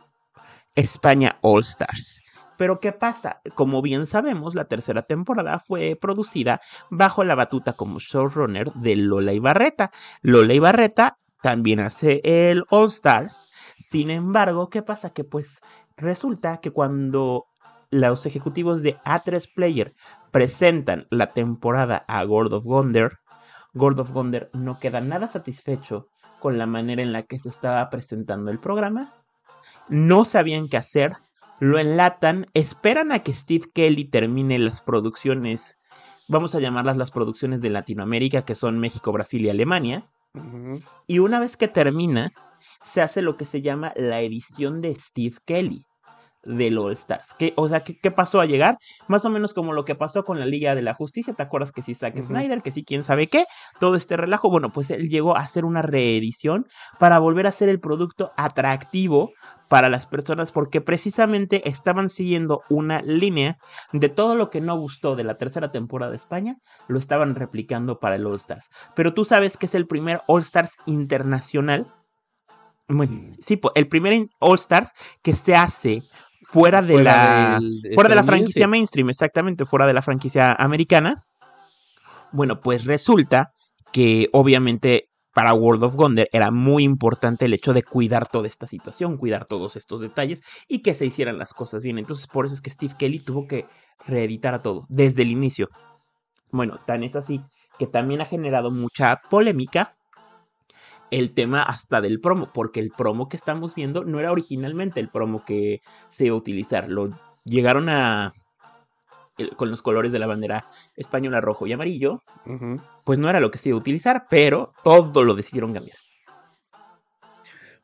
España 0.74 1.38
All 1.42 1.60
Stars. 1.60 2.22
Pero 2.56 2.80
¿qué 2.80 2.92
pasa? 2.92 3.40
Como 3.54 3.82
bien 3.82 4.06
sabemos, 4.06 4.54
la 4.54 4.66
tercera 4.66 5.02
temporada 5.02 5.58
fue 5.58 5.96
producida 6.00 6.60
bajo 6.90 7.24
la 7.24 7.34
batuta 7.34 7.72
como 7.72 7.98
showrunner 7.98 8.72
de 8.74 8.96
Lola 8.96 9.32
Ibarreta. 9.32 9.90
Lola 10.20 10.54
Ibarreta 10.54 11.18
también 11.42 11.80
hace 11.80 12.20
el 12.24 12.62
All 12.70 12.86
Stars. 12.86 13.48
Sin 13.78 14.10
embargo, 14.10 14.70
¿qué 14.70 14.82
pasa? 14.82 15.10
Que 15.10 15.24
pues 15.24 15.60
resulta 15.96 16.58
que 16.58 16.70
cuando 16.70 17.46
los 17.92 18.24
ejecutivos 18.24 18.82
de 18.82 18.96
A3 19.04 19.52
Player 19.54 19.94
presentan 20.30 21.06
la 21.10 21.32
temporada 21.32 22.04
a 22.08 22.24
Gord 22.24 22.52
of 22.54 22.64
Wonder, 22.64 23.18
Gord 23.74 24.00
of 24.00 24.12
Wonder 24.12 24.50
no 24.54 24.80
queda 24.80 25.02
nada 25.02 25.28
satisfecho 25.28 26.08
con 26.40 26.56
la 26.56 26.66
manera 26.66 27.02
en 27.02 27.12
la 27.12 27.24
que 27.24 27.38
se 27.38 27.50
estaba 27.50 27.88
presentando 27.90 28.50
el 28.50 28.58
programa. 28.58 29.12
No 29.88 30.24
sabían 30.24 30.68
qué 30.68 30.78
hacer, 30.78 31.18
lo 31.60 31.78
enlatan, 31.78 32.46
esperan 32.54 33.12
a 33.12 33.18
que 33.18 33.34
Steve 33.34 33.70
Kelly 33.72 34.06
termine 34.06 34.58
las 34.58 34.80
producciones, 34.80 35.78
vamos 36.28 36.54
a 36.54 36.60
llamarlas 36.60 36.96
las 36.96 37.10
producciones 37.10 37.60
de 37.60 37.70
Latinoamérica, 37.70 38.46
que 38.46 38.54
son 38.54 38.78
México, 38.78 39.12
Brasil 39.12 39.44
y 39.44 39.50
Alemania. 39.50 40.10
Y 41.06 41.18
una 41.18 41.38
vez 41.38 41.58
que 41.58 41.68
termina, 41.68 42.32
se 42.82 43.02
hace 43.02 43.20
lo 43.20 43.36
que 43.36 43.44
se 43.44 43.60
llama 43.60 43.92
la 43.96 44.22
edición 44.22 44.80
de 44.80 44.94
Steve 44.94 45.36
Kelly 45.44 45.84
del 46.44 46.78
All 46.78 46.92
Stars. 46.92 47.34
¿Qué, 47.38 47.52
o 47.56 47.68
sea, 47.68 47.80
¿qué, 47.80 48.10
pasó 48.10 48.40
a 48.40 48.46
llegar? 48.46 48.78
Más 49.08 49.24
o 49.24 49.30
menos 49.30 49.54
como 49.54 49.72
lo 49.72 49.84
que 49.84 49.94
pasó 49.94 50.24
con 50.24 50.38
la 50.38 50.46
Liga 50.46 50.74
de 50.74 50.82
la 50.82 50.94
Justicia. 50.94 51.34
¿Te 51.34 51.42
acuerdas 51.42 51.72
que 51.72 51.82
si 51.82 51.94
Zack 51.94 52.20
Snyder, 52.20 52.62
que 52.62 52.70
si 52.70 52.84
quién 52.84 53.02
sabe 53.02 53.28
qué? 53.28 53.44
Todo 53.80 53.96
este 53.96 54.16
relajo. 54.16 54.50
Bueno, 54.50 54.70
pues 54.72 54.90
él 54.90 55.08
llegó 55.08 55.36
a 55.36 55.40
hacer 55.40 55.64
una 55.64 55.82
reedición 55.82 56.66
para 56.98 57.18
volver 57.18 57.46
a 57.46 57.50
hacer 57.50 57.68
el 57.68 57.80
producto 57.80 58.32
atractivo 58.36 59.30
para 59.72 59.88
las 59.88 60.06
personas 60.06 60.52
porque 60.52 60.82
precisamente 60.82 61.66
estaban 61.66 62.10
siguiendo 62.10 62.60
una 62.68 63.00
línea 63.00 63.56
de 63.94 64.10
todo 64.10 64.34
lo 64.34 64.50
que 64.50 64.60
no 64.60 64.76
gustó 64.76 65.16
de 65.16 65.24
la 65.24 65.38
tercera 65.38 65.72
temporada 65.72 66.10
de 66.10 66.18
España, 66.18 66.58
lo 66.88 66.98
estaban 66.98 67.34
replicando 67.34 67.98
para 67.98 68.16
el 68.16 68.26
All 68.26 68.34
Stars. 68.34 68.68
Pero 68.94 69.14
tú 69.14 69.24
sabes 69.24 69.56
que 69.56 69.64
es 69.64 69.74
el 69.74 69.86
primer 69.86 70.20
All 70.26 70.42
Stars 70.42 70.72
internacional. 70.84 71.90
Bueno, 72.86 73.34
sí, 73.40 73.58
el 73.74 73.88
primer 73.88 74.26
All 74.40 74.58
Stars 74.58 74.92
que 75.22 75.32
se 75.32 75.56
hace 75.56 76.02
fuera 76.52 76.82
de 76.82 77.02
la 77.02 77.60
fuera 77.94 78.10
de 78.10 78.14
la 78.14 78.22
franquicia 78.22 78.68
mainstream, 78.68 79.08
exactamente, 79.08 79.64
fuera 79.64 79.86
de 79.86 79.94
la 79.94 80.02
franquicia 80.02 80.52
americana. 80.52 81.24
Bueno, 82.30 82.60
pues 82.60 82.84
resulta 82.84 83.52
que 83.90 84.28
obviamente 84.32 85.08
para 85.34 85.54
World 85.54 85.84
of 85.84 85.94
Wonder 85.94 86.28
era 86.30 86.50
muy 86.50 86.84
importante 86.84 87.46
el 87.46 87.54
hecho 87.54 87.72
de 87.72 87.82
cuidar 87.82 88.28
toda 88.28 88.48
esta 88.48 88.66
situación, 88.66 89.16
cuidar 89.16 89.46
todos 89.46 89.76
estos 89.76 90.02
detalles 90.02 90.42
y 90.68 90.82
que 90.82 90.94
se 90.94 91.06
hicieran 91.06 91.38
las 91.38 91.54
cosas 91.54 91.82
bien. 91.82 91.98
Entonces, 91.98 92.26
por 92.26 92.44
eso 92.44 92.54
es 92.54 92.60
que 92.60 92.70
Steve 92.70 92.94
Kelly 92.98 93.20
tuvo 93.20 93.48
que 93.48 93.66
reeditar 94.06 94.52
a 94.52 94.62
todo 94.62 94.84
desde 94.90 95.22
el 95.22 95.30
inicio. 95.30 95.70
Bueno, 96.50 96.78
tan 96.86 97.02
es 97.02 97.16
así 97.16 97.40
que 97.78 97.86
también 97.86 98.20
ha 98.20 98.26
generado 98.26 98.70
mucha 98.70 99.22
polémica 99.30 99.94
el 101.12 101.34
tema 101.34 101.62
hasta 101.62 102.00
del 102.00 102.20
promo, 102.20 102.48
porque 102.52 102.80
el 102.80 102.90
promo 102.90 103.28
que 103.28 103.36
estamos 103.36 103.74
viendo 103.74 104.02
no 104.02 104.18
era 104.18 104.32
originalmente 104.32 104.98
el 104.98 105.10
promo 105.10 105.44
que 105.44 105.82
se 106.08 106.24
iba 106.24 106.34
a 106.34 106.38
utilizar. 106.38 106.88
Lo 106.88 107.10
llegaron 107.44 107.88
a 107.90 108.32
con 109.56 109.70
los 109.70 109.82
colores 109.82 110.12
de 110.12 110.18
la 110.18 110.26
bandera 110.26 110.66
española 110.96 111.40
rojo 111.40 111.66
y 111.66 111.72
amarillo, 111.72 112.22
pues 113.04 113.18
no 113.18 113.28
era 113.28 113.40
lo 113.40 113.50
que 113.50 113.58
se 113.58 113.68
iba 113.68 113.76
a 113.76 113.80
utilizar, 113.80 114.26
pero 114.30 114.72
todo 114.82 115.22
lo 115.24 115.34
decidieron 115.34 115.74
cambiar. 115.74 115.96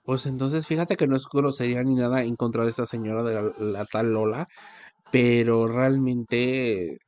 Pues 0.04 0.24
entonces 0.24 0.66
fíjate 0.66 0.96
que 0.96 1.06
no 1.06 1.16
es 1.16 1.26
grosería 1.30 1.82
ni 1.82 1.94
nada 1.94 2.22
en 2.22 2.34
contra 2.34 2.64
de 2.64 2.70
esta 2.70 2.86
señora 2.86 3.22
de 3.22 3.52
la 3.58 3.84
tal 3.84 4.12
Lola, 4.12 4.46
pero 5.10 5.68
realmente 5.68 6.98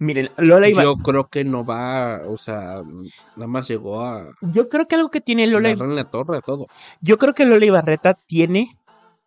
Miren, 0.00 0.30
Lola 0.38 0.66
iba... 0.66 0.82
Yo 0.82 0.96
creo 0.96 1.28
que 1.28 1.44
no 1.44 1.62
va, 1.62 2.22
o 2.26 2.38
sea, 2.38 2.82
nada 3.36 3.46
más 3.46 3.68
llegó 3.68 4.00
a... 4.00 4.32
Yo 4.40 4.70
creo 4.70 4.88
que 4.88 4.94
algo 4.94 5.10
que 5.10 5.20
tiene 5.20 5.46
Lola... 5.46 5.68
En 5.68 5.94
la 5.94 6.10
torre, 6.10 6.40
todo. 6.40 6.68
Yo 7.02 7.18
creo 7.18 7.34
que 7.34 7.44
Lola 7.44 7.66
Ibarreta 7.66 8.14
tiene 8.14 8.78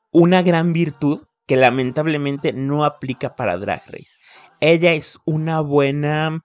una 0.10 0.42
gran 0.42 0.74
virtud 0.74 1.22
que 1.46 1.58
lamentablemente 1.58 2.54
no 2.54 2.86
aplica 2.86 3.36
para 3.36 3.58
Drag 3.58 3.84
Race. 3.88 4.18
ella 4.62 4.94
es 4.94 5.20
una 5.26 5.62
buena 5.62 6.44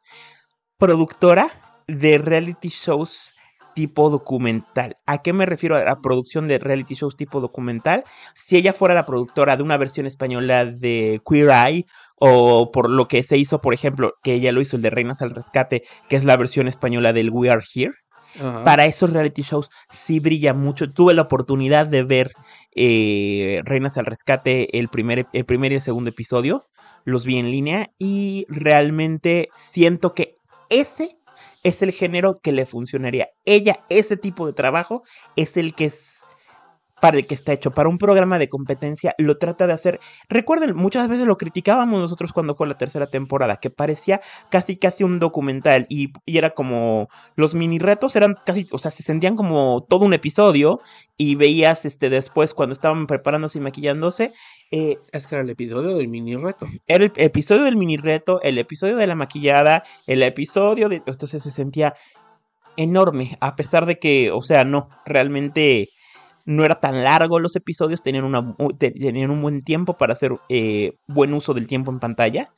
productora 0.77 1.51
de 1.87 2.19
reality 2.19 2.69
shows 2.69 3.35
tipo 3.79 4.11
documental. 4.11 4.99
¿A 5.07 5.23
qué 5.23 5.33
me 5.33 5.47
refiero 5.47 5.77
a 5.77 5.85
la 5.85 6.01
producción 6.01 6.49
de 6.49 6.59
reality 6.59 6.95
shows 6.95 7.17
tipo 7.17 7.41
documental? 7.41 8.05
Si 8.35 8.57
ella 8.57 8.73
fuera 8.73 8.93
la 8.93 9.07
productora 9.07 9.57
de 9.57 9.63
una 9.63 9.77
versión 9.77 10.05
española 10.05 10.67
de 10.67 11.23
Queer 11.25 11.51
Eye 11.51 11.87
o 12.21 12.71
por 12.73 12.91
lo 12.91 13.09
que 13.09 13.23
se 13.23 13.37
hizo, 13.37 13.61
por 13.61 13.75
ejemplo, 13.75 14.15
que 14.23 14.35
ella 14.35 14.53
lo 14.53 14.61
hizo 14.61 14.77
el 14.77 14.83
de 14.83 14.91
Reinas 14.91 15.23
al 15.23 15.35
Rescate, 15.35 15.83
que 16.09 16.17
es 16.17 16.25
la 16.25 16.37
versión 16.37 16.69
española 16.69 17.13
del 17.13 17.31
We 17.31 17.51
Are 17.51 17.63
Here. 17.75 17.93
Ajá. 18.39 18.63
Para 18.63 18.85
esos 18.87 19.13
reality 19.13 19.43
shows 19.43 19.71
sí 19.91 20.21
brilla 20.21 20.55
mucho. 20.55 20.93
Tuve 20.93 21.15
la 21.15 21.23
oportunidad 21.23 21.87
de 21.87 22.03
ver 22.03 22.33
eh, 22.75 23.63
Reinas 23.65 23.97
al 23.97 24.07
Rescate 24.07 24.79
el 24.79 24.89
primer, 24.89 25.27
el 25.33 25.45
primer 25.45 25.73
y 25.73 25.77
el 25.77 25.83
segundo 25.83 26.11
episodio. 26.11 26.67
Los 27.05 27.25
vi 27.25 27.39
en 27.39 27.51
línea 27.51 27.91
y 27.99 28.45
realmente 28.49 29.49
siento 29.53 30.13
que 30.13 30.35
ese 30.69 31.17
es 31.63 31.83
el 31.83 31.93
género 31.93 32.35
que 32.43 32.53
le 32.53 32.67
funcionaría. 32.67 33.29
Ella, 33.45 33.81
ese 33.89 34.17
tipo 34.17 34.47
de 34.47 34.53
trabajo, 34.53 35.03
es 35.37 35.57
el 35.57 35.75
que 35.75 35.87
es 35.87 36.18
para 37.01 37.19
el 37.19 37.27
que 37.27 37.35
está 37.35 37.53
hecho. 37.53 37.71
Para 37.71 37.89
un 37.89 37.99
programa 37.99 38.39
de 38.39 38.49
competencia 38.49 39.15
lo 39.19 39.39
trata 39.39 39.67
de 39.67 39.73
hacer. 39.73 40.01
Recuerden, 40.29 40.75
muchas 40.77 41.09
veces 41.09 41.27
lo 41.27 41.37
criticábamos 41.37 42.01
nosotros 42.01 42.33
cuando 42.33 42.55
fue 42.55 42.67
la 42.67 42.79
tercera 42.79 43.07
temporada, 43.07 43.57
que 43.57 43.71
parecía 43.71 44.21
casi 44.51 44.77
casi 44.77 45.05
un 45.05 45.19
documental 45.19 45.87
y, 45.89 46.13
y 46.27 46.39
era 46.39 46.51
como 46.51 47.09
los 47.37 47.55
mini 47.55 47.79
retos 47.79 48.17
eran 48.17 48.37
casi, 48.45 48.67
o 48.73 48.79
sea, 48.79 48.91
se 48.91 49.03
sentían 49.03 49.37
como 49.37 49.85
todo 49.89 50.05
un 50.05 50.15
episodio 50.15 50.81
y 51.17 51.35
veías 51.35 51.85
este 51.85 52.11
después 52.11 52.55
cuando 52.55 52.73
estaban 52.73 53.07
preparándose 53.07 53.59
y 53.59 53.61
maquillándose. 53.61 54.33
eh, 54.71 54.99
Es 55.13 55.27
que 55.27 55.35
era 55.35 55.45
el 55.45 55.51
episodio 55.51 55.97
del 55.97 56.09
mini 56.09 56.37
reto. 56.37 56.67
era 56.87 57.05
el 57.05 57.13
episodio 57.17 57.65
del 57.65 57.77
mini 57.77 57.97
reto, 57.97 58.41
el 58.43 58.59
episodio 58.59 58.97
de 58.97 59.07
la 59.07 59.15
maquillada, 59.15 59.85
el 60.07 60.23
episodio 60.23 60.89
de... 60.89 60.97
Entonces 61.07 61.43
se 61.43 61.51
sentía 61.51 61.95
enorme, 62.77 63.37
a 63.41 63.57
pesar 63.57 63.87
de 63.87 63.99
que, 63.99 64.31
o 64.31 64.43
sea, 64.43 64.65
no, 64.65 64.89
realmente 65.05 65.89
no 66.49 66.65
era 66.65 66.81
tan 66.81 67.05
largo 67.05 67.41
los 67.41 67.57
episodios, 67.57 68.03
tenían, 68.03 68.57
tenían 68.79 69.31
un 69.31 69.43
buen 69.43 69.63
tiempo 69.63 69.99
para 69.99 70.15
hacer 70.15 70.33
eh, 70.49 70.97
buen 71.07 71.35
uso 71.35 71.53
del 71.53 71.67
tiempo 71.67 71.91
en 71.91 72.01
pantalla. 72.01 72.55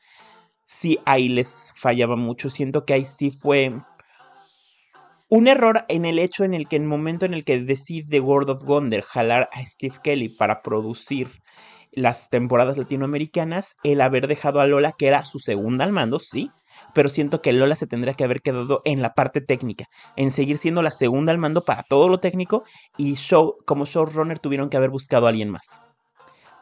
Sí, 0.64 1.00
ahí 1.04 1.28
les 1.28 1.74
fallaba 1.76 2.14
mucho, 2.14 2.50
siento 2.50 2.84
que 2.84 2.94
ahí 2.94 3.04
sí 3.04 3.32
fue 3.32 3.72
un 5.28 5.48
error 5.48 5.86
en 5.88 6.04
el 6.04 6.20
hecho 6.20 6.44
en 6.44 6.54
el 6.54 6.68
que 6.68 6.76
en 6.76 6.82
el 6.82 6.88
momento 6.88 7.26
en 7.26 7.34
el 7.34 7.44
que 7.44 7.58
decide 7.58 8.20
World 8.20 8.50
of 8.50 8.64
Wonder 8.64 9.02
jalar 9.02 9.48
a 9.52 9.66
Steve 9.66 9.96
Kelly 10.04 10.28
para 10.28 10.62
producir 10.62 11.42
las 11.90 12.30
temporadas 12.30 12.78
latinoamericanas, 12.78 13.74
el 13.82 14.02
haber 14.02 14.28
dejado 14.28 14.60
a 14.60 14.68
Lola, 14.68 14.92
que 14.96 15.08
era 15.08 15.24
su 15.24 15.40
segunda 15.40 15.84
al 15.84 15.90
mando, 15.90 16.20
sí, 16.20 16.52
pero 16.94 17.08
siento 17.08 17.42
que 17.42 17.52
Lola 17.52 17.76
se 17.76 17.86
tendría 17.86 18.14
que 18.14 18.24
haber 18.24 18.42
quedado 18.42 18.82
en 18.84 19.02
la 19.02 19.14
parte 19.14 19.40
técnica, 19.40 19.86
en 20.16 20.30
seguir 20.30 20.58
siendo 20.58 20.82
la 20.82 20.90
segunda 20.90 21.32
al 21.32 21.38
mando 21.38 21.64
para 21.64 21.82
todo 21.82 22.08
lo 22.08 22.18
técnico 22.18 22.64
y 22.96 23.14
show, 23.14 23.56
como 23.64 23.84
showrunner 23.84 24.38
tuvieron 24.38 24.70
que 24.70 24.76
haber 24.76 24.90
buscado 24.90 25.26
a 25.26 25.30
alguien 25.30 25.50
más. 25.50 25.82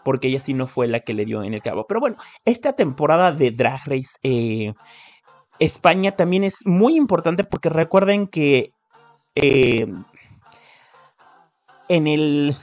Porque 0.04 0.28
ella 0.28 0.40
sí 0.40 0.54
no 0.54 0.66
fue 0.66 0.88
la 0.88 1.00
que 1.00 1.12
le 1.12 1.24
dio 1.24 1.42
en 1.42 1.54
el 1.54 1.62
cabo. 1.62 1.86
Pero 1.86 2.00
bueno, 2.00 2.16
esta 2.44 2.74
temporada 2.74 3.32
de 3.32 3.50
Drag 3.50 3.80
Race 3.86 4.16
eh, 4.22 4.72
España 5.58 6.12
también 6.12 6.44
es 6.44 6.64
muy 6.64 6.96
importante 6.96 7.44
porque 7.44 7.68
recuerden 7.68 8.26
que 8.26 8.72
eh, 9.34 9.86
en 11.88 12.06
el 12.06 12.56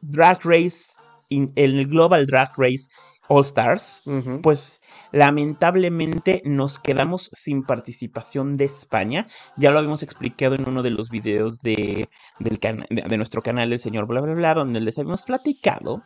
Drag 0.00 0.38
Race, 0.44 0.94
en 1.30 1.52
el 1.54 1.86
Global 1.86 2.26
Drag 2.26 2.50
Race 2.56 2.88
All 3.28 3.42
Stars, 3.42 4.02
pues 4.42 4.80
lamentablemente 5.12 6.42
nos 6.44 6.78
quedamos 6.78 7.30
sin 7.32 7.62
participación 7.64 8.56
de 8.56 8.64
España. 8.66 9.28
Ya 9.56 9.70
lo 9.70 9.78
habíamos 9.78 10.02
explicado 10.02 10.54
en 10.54 10.68
uno 10.68 10.82
de 10.82 10.90
los 10.90 11.10
videos 11.10 11.60
de, 11.60 12.08
del 12.38 12.58
cana- 12.58 12.86
de, 12.90 13.02
de 13.02 13.16
nuestro 13.16 13.42
canal, 13.42 13.72
el 13.72 13.78
señor 13.78 14.06
bla 14.06 14.20
bla 14.20 14.34
bla, 14.34 14.54
donde 14.54 14.80
les 14.80 14.98
habíamos 14.98 15.22
platicado 15.22 16.02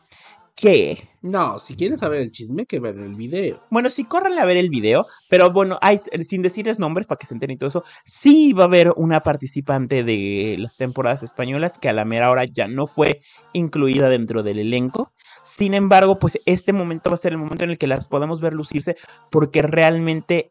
que 0.54 1.08
No, 1.20 1.58
si 1.58 1.76
quieren 1.76 1.98
saber 1.98 2.20
el 2.22 2.30
chisme, 2.30 2.64
que 2.64 2.80
vean 2.80 3.00
el 3.02 3.14
video. 3.14 3.60
bueno, 3.70 3.90
sí, 3.90 4.04
córranle 4.04 4.40
a 4.40 4.44
ver 4.44 4.56
el 4.56 4.70
video, 4.70 5.06
pero 5.28 5.50
bueno, 5.50 5.78
hay, 5.82 5.98
sin 6.28 6.42
decirles 6.42 6.78
nombres 6.78 7.06
para 7.06 7.18
que 7.18 7.26
se 7.26 7.34
enteren 7.34 7.54
y 7.56 7.58
todo 7.58 7.68
eso, 7.68 7.84
sí 8.04 8.52
va 8.52 8.62
a 8.64 8.66
haber 8.66 8.92
una 8.96 9.20
participante 9.22 10.04
de 10.04 10.56
las 10.58 10.76
temporadas 10.76 11.22
españolas 11.24 11.78
que 11.78 11.88
a 11.88 11.92
la 11.92 12.04
mera 12.04 12.30
hora 12.30 12.44
ya 12.44 12.68
no 12.68 12.86
fue 12.86 13.22
incluida 13.52 14.08
dentro 14.08 14.42
del 14.44 14.60
elenco. 14.60 15.12
Sin 15.46 15.74
embargo, 15.74 16.18
pues 16.18 16.40
este 16.44 16.72
momento 16.72 17.08
va 17.10 17.14
a 17.14 17.18
ser 17.18 17.32
el 17.32 17.38
momento 17.38 17.62
en 17.64 17.70
el 17.70 17.78
que 17.78 17.86
las 17.86 18.06
podamos 18.06 18.40
ver 18.40 18.52
lucirse 18.52 18.96
porque 19.30 19.62
realmente 19.62 20.50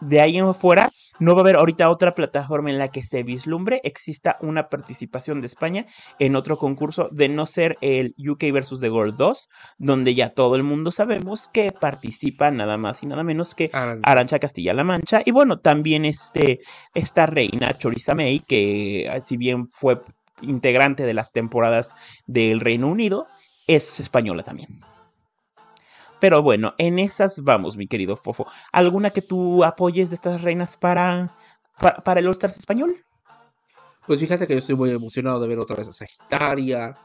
de 0.00 0.20
ahí 0.20 0.36
en 0.36 0.54
fuera 0.54 0.90
no 1.20 1.34
va 1.34 1.40
a 1.40 1.42
haber 1.44 1.56
ahorita 1.56 1.88
otra 1.88 2.14
plataforma 2.14 2.70
en 2.70 2.78
la 2.78 2.88
que 2.88 3.02
se 3.02 3.22
vislumbre 3.22 3.80
exista 3.84 4.36
una 4.40 4.68
participación 4.68 5.40
de 5.40 5.46
España 5.46 5.86
en 6.18 6.34
otro 6.36 6.58
concurso 6.58 7.08
de 7.12 7.28
no 7.28 7.46
ser 7.46 7.78
el 7.80 8.14
UK 8.18 8.52
versus 8.52 8.80
The 8.80 8.90
World 8.90 9.16
2, 9.16 9.48
donde 9.78 10.14
ya 10.14 10.30
todo 10.30 10.56
el 10.56 10.64
mundo 10.64 10.90
sabemos 10.90 11.48
que 11.48 11.70
participa 11.72 12.50
nada 12.50 12.76
más 12.76 13.02
y 13.02 13.06
nada 13.06 13.22
menos 13.22 13.54
que 13.54 13.70
Aran- 13.72 14.00
Arancha 14.02 14.38
Castilla-La 14.40 14.84
Mancha. 14.84 15.22
Y 15.24 15.30
bueno, 15.30 15.60
también 15.60 16.04
este, 16.04 16.60
esta 16.94 17.26
reina 17.26 17.78
Choriza 17.78 18.14
May, 18.16 18.40
que 18.40 19.08
ah, 19.10 19.20
si 19.20 19.36
bien 19.36 19.68
fue 19.70 20.02
integrante 20.42 21.04
de 21.04 21.14
las 21.14 21.30
temporadas 21.32 21.94
del 22.26 22.58
Reino 22.60 22.88
Unido, 22.88 23.28
es 23.66 24.00
española 24.00 24.42
también. 24.42 24.80
Pero 26.20 26.42
bueno, 26.42 26.74
en 26.78 26.98
esas 26.98 27.42
vamos, 27.42 27.76
mi 27.76 27.86
querido 27.86 28.16
Fofo. 28.16 28.46
¿Alguna 28.72 29.10
que 29.10 29.20
tú 29.22 29.62
apoyes 29.64 30.10
de 30.10 30.14
estas 30.16 30.42
reinas 30.42 30.76
para, 30.76 31.34
para, 31.78 31.96
para 31.96 32.20
el 32.20 32.26
All 32.26 32.32
Stars 32.32 32.56
español? 32.56 33.04
Pues 34.06 34.20
fíjate 34.20 34.46
que 34.46 34.54
yo 34.54 34.58
estoy 34.58 34.74
muy 34.76 34.90
emocionado 34.90 35.40
de 35.40 35.48
ver 35.48 35.58
otra 35.58 35.76
vez 35.76 35.88
a 35.88 35.92
Sagitaria, 35.92 36.96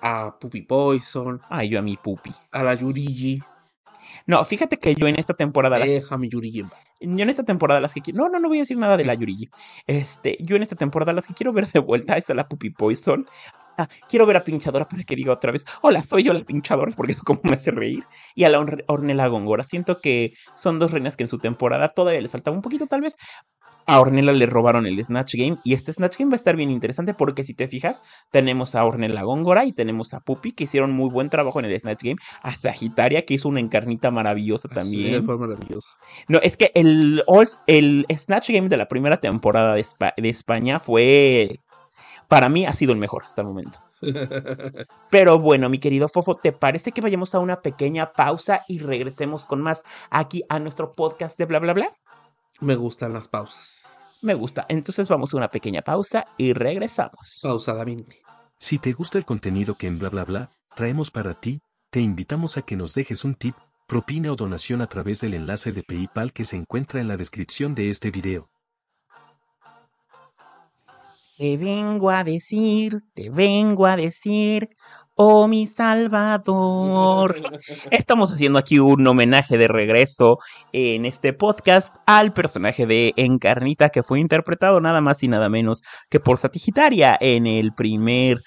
a 0.00 0.36
Puppy 0.38 0.62
Poison, 0.62 1.40
Ay, 1.48 1.68
yo 1.68 1.78
a 1.78 1.82
mi 1.82 1.96
pupi. 1.96 2.32
a 2.52 2.62
la 2.62 2.74
Yurigi. 2.74 3.42
No, 4.26 4.44
fíjate 4.44 4.76
que 4.76 4.94
yo 4.94 5.06
en 5.06 5.16
esta 5.16 5.34
temporada... 5.34 5.78
las- 5.78 5.88
Deja 5.88 6.18
mi 6.18 6.28
Yurigi 6.28 6.60
en 6.60 6.68
paz. 6.68 6.94
Yo 7.00 7.22
en 7.22 7.30
esta 7.30 7.44
temporada 7.44 7.80
las 7.80 7.92
que 7.92 8.00
quiero. 8.02 8.18
No, 8.22 8.28
no, 8.28 8.38
no 8.40 8.48
voy 8.48 8.58
a 8.58 8.62
decir 8.62 8.76
nada 8.76 8.96
de 8.96 9.04
la 9.04 9.14
Yurigi. 9.14 9.48
Este, 9.86 10.36
yo 10.40 10.56
en 10.56 10.62
esta 10.62 10.76
temporada 10.76 11.12
las 11.12 11.26
que 11.26 11.34
quiero 11.34 11.52
ver 11.52 11.66
de 11.68 11.78
vuelta 11.80 12.16
es 12.16 12.28
a 12.30 12.34
la 12.34 12.48
Puppy 12.48 12.70
Poison. 12.70 13.26
Ah, 13.80 13.88
quiero 14.08 14.26
ver 14.26 14.36
a 14.36 14.44
Pinchadora 14.44 14.86
para 14.88 15.02
que 15.04 15.16
diga 15.16 15.32
otra 15.32 15.52
vez, 15.52 15.64
hola, 15.80 16.02
soy 16.02 16.22
yo 16.24 16.32
la 16.34 16.40
Pinchadora, 16.40 16.92
porque 16.94 17.12
eso 17.12 17.22
como 17.24 17.40
me 17.44 17.52
hace 17.52 17.70
reír. 17.70 18.04
Y 18.34 18.44
a 18.44 18.48
la 18.50 18.58
Orne- 18.60 18.84
Ornella 18.88 19.26
Góngora. 19.28 19.64
Siento 19.64 20.00
que 20.00 20.34
son 20.54 20.78
dos 20.78 20.90
reinas 20.90 21.16
que 21.16 21.24
en 21.24 21.28
su 21.28 21.38
temporada 21.38 21.88
todavía 21.88 22.20
les 22.20 22.32
faltaba 22.32 22.54
un 22.56 22.62
poquito, 22.62 22.86
tal 22.86 23.00
vez. 23.00 23.16
A 23.86 23.98
Ornella 24.00 24.32
le 24.32 24.46
robaron 24.46 24.86
el 24.86 25.02
Snatch 25.02 25.34
Game. 25.34 25.56
Y 25.64 25.72
este 25.72 25.92
Snatch 25.92 26.18
Game 26.18 26.30
va 26.30 26.34
a 26.34 26.36
estar 26.36 26.54
bien 26.54 26.70
interesante 26.70 27.14
porque 27.14 27.42
si 27.42 27.54
te 27.54 27.66
fijas, 27.66 28.02
tenemos 28.30 28.74
a 28.74 28.84
Ornella 28.84 29.22
Góngora 29.22 29.64
y 29.64 29.72
tenemos 29.72 30.12
a 30.14 30.20
Puppy 30.20 30.52
que 30.52 30.64
hicieron 30.64 30.92
muy 30.92 31.08
buen 31.10 31.28
trabajo 31.30 31.58
en 31.58 31.64
el 31.66 31.80
Snatch 31.80 32.02
Game. 32.02 32.16
A 32.42 32.54
Sagitaria 32.54 33.24
que 33.24 33.34
hizo 33.34 33.48
una 33.48 33.58
encarnita 33.58 34.10
maravillosa 34.10 34.68
también. 34.68 35.20
Sí, 35.20 35.26
fue 35.26 35.38
maravilloso. 35.38 35.88
No, 36.28 36.38
es 36.42 36.56
que 36.56 36.70
el, 36.74 37.24
el 37.66 38.06
Snatch 38.16 38.50
Game 38.50 38.68
de 38.68 38.76
la 38.76 38.86
primera 38.86 39.16
temporada 39.16 39.74
de, 39.74 39.80
Espa- 39.82 40.14
de 40.16 40.28
España 40.28 40.78
fue. 40.78 41.58
Para 42.30 42.48
mí 42.48 42.64
ha 42.64 42.72
sido 42.72 42.92
el 42.92 42.98
mejor 42.98 43.24
hasta 43.24 43.40
el 43.40 43.48
momento. 43.48 43.80
Pero 45.10 45.40
bueno, 45.40 45.68
mi 45.68 45.80
querido 45.80 46.08
Fofo, 46.08 46.36
¿te 46.36 46.52
parece 46.52 46.92
que 46.92 47.00
vayamos 47.00 47.34
a 47.34 47.40
una 47.40 47.60
pequeña 47.60 48.12
pausa 48.12 48.62
y 48.68 48.78
regresemos 48.78 49.46
con 49.46 49.60
más 49.60 49.82
aquí 50.10 50.44
a 50.48 50.60
nuestro 50.60 50.92
podcast 50.92 51.36
de 51.36 51.46
bla 51.46 51.58
bla 51.58 51.72
bla? 51.72 51.92
Me 52.60 52.76
gustan 52.76 53.12
las 53.12 53.26
pausas. 53.26 53.84
Me 54.22 54.34
gusta. 54.34 54.64
Entonces 54.68 55.08
vamos 55.08 55.34
a 55.34 55.38
una 55.38 55.48
pequeña 55.48 55.82
pausa 55.82 56.28
y 56.36 56.52
regresamos. 56.52 57.40
Pausadamente. 57.42 58.22
Si 58.58 58.78
te 58.78 58.92
gusta 58.92 59.18
el 59.18 59.24
contenido 59.24 59.74
que 59.74 59.88
en 59.88 59.98
bla 59.98 60.08
bla 60.08 60.24
bla 60.24 60.50
traemos 60.76 61.10
para 61.10 61.34
ti, 61.34 61.58
te 61.90 61.98
invitamos 62.00 62.56
a 62.56 62.62
que 62.62 62.76
nos 62.76 62.94
dejes 62.94 63.24
un 63.24 63.34
tip, 63.34 63.56
propina 63.88 64.30
o 64.30 64.36
donación 64.36 64.82
a 64.82 64.86
través 64.86 65.20
del 65.20 65.34
enlace 65.34 65.72
de 65.72 65.82
PayPal 65.82 66.32
que 66.32 66.44
se 66.44 66.54
encuentra 66.54 67.00
en 67.00 67.08
la 67.08 67.16
descripción 67.16 67.74
de 67.74 67.90
este 67.90 68.12
video. 68.12 68.48
Te 71.40 71.56
vengo 71.56 72.10
a 72.10 72.22
decir, 72.22 72.98
te 73.14 73.30
vengo 73.30 73.86
a 73.86 73.96
decir, 73.96 74.68
oh 75.14 75.48
mi 75.48 75.66
Salvador. 75.66 77.34
Estamos 77.90 78.30
haciendo 78.30 78.58
aquí 78.58 78.78
un 78.78 79.06
homenaje 79.06 79.56
de 79.56 79.66
regreso 79.66 80.38
en 80.74 81.06
este 81.06 81.32
podcast 81.32 81.96
al 82.04 82.34
personaje 82.34 82.84
de 82.84 83.14
Encarnita 83.16 83.88
que 83.88 84.02
fue 84.02 84.20
interpretado 84.20 84.82
nada 84.82 85.00
más 85.00 85.22
y 85.22 85.28
nada 85.28 85.48
menos 85.48 85.80
que 86.10 86.20
por 86.20 86.36
Satigitaria 86.36 87.16
en 87.18 87.46
el 87.46 87.72
primer 87.72 88.42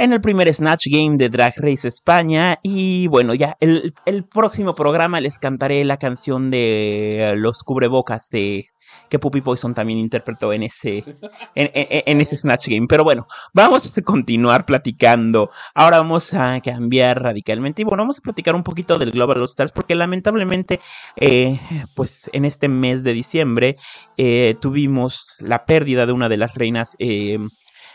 en 0.00 0.14
el 0.14 0.20
primer 0.22 0.52
Snatch 0.52 0.86
Game 0.90 1.18
de 1.18 1.28
Drag 1.28 1.52
Race 1.58 1.86
España. 1.86 2.58
Y 2.62 3.06
bueno, 3.08 3.34
ya 3.34 3.56
el, 3.60 3.92
el 4.06 4.24
próximo 4.24 4.74
programa 4.74 5.20
les 5.20 5.38
cantaré 5.38 5.84
la 5.84 5.98
canción 5.98 6.50
de 6.50 7.34
los 7.36 7.62
cubrebocas 7.62 8.30
de 8.30 8.66
que 9.08 9.18
Puppy 9.18 9.40
Poison 9.40 9.74
también 9.74 9.98
interpretó 9.98 10.52
en 10.52 10.62
ese, 10.62 10.98
en, 11.54 11.70
en, 11.74 12.02
en, 12.06 12.20
ese 12.20 12.36
Snatch 12.36 12.68
Game. 12.68 12.86
Pero 12.88 13.04
bueno, 13.04 13.26
vamos 13.52 13.92
a 13.96 14.02
continuar 14.02 14.64
platicando. 14.64 15.50
Ahora 15.74 15.98
vamos 15.98 16.32
a 16.32 16.60
cambiar 16.60 17.22
radicalmente. 17.22 17.82
Y 17.82 17.84
bueno, 17.84 18.02
vamos 18.02 18.18
a 18.18 18.22
platicar 18.22 18.54
un 18.54 18.62
poquito 18.62 18.98
del 18.98 19.10
Global 19.10 19.38
All 19.38 19.44
Stars, 19.44 19.72
porque 19.72 19.94
lamentablemente, 19.94 20.80
eh, 21.16 21.60
pues 21.94 22.30
en 22.32 22.46
este 22.46 22.68
mes 22.68 23.04
de 23.04 23.12
diciembre, 23.12 23.76
eh, 24.16 24.56
tuvimos 24.60 25.36
la 25.40 25.66
pérdida 25.66 26.06
de 26.06 26.12
una 26.12 26.28
de 26.28 26.36
las 26.38 26.54
reinas. 26.54 26.96
Eh, 26.98 27.38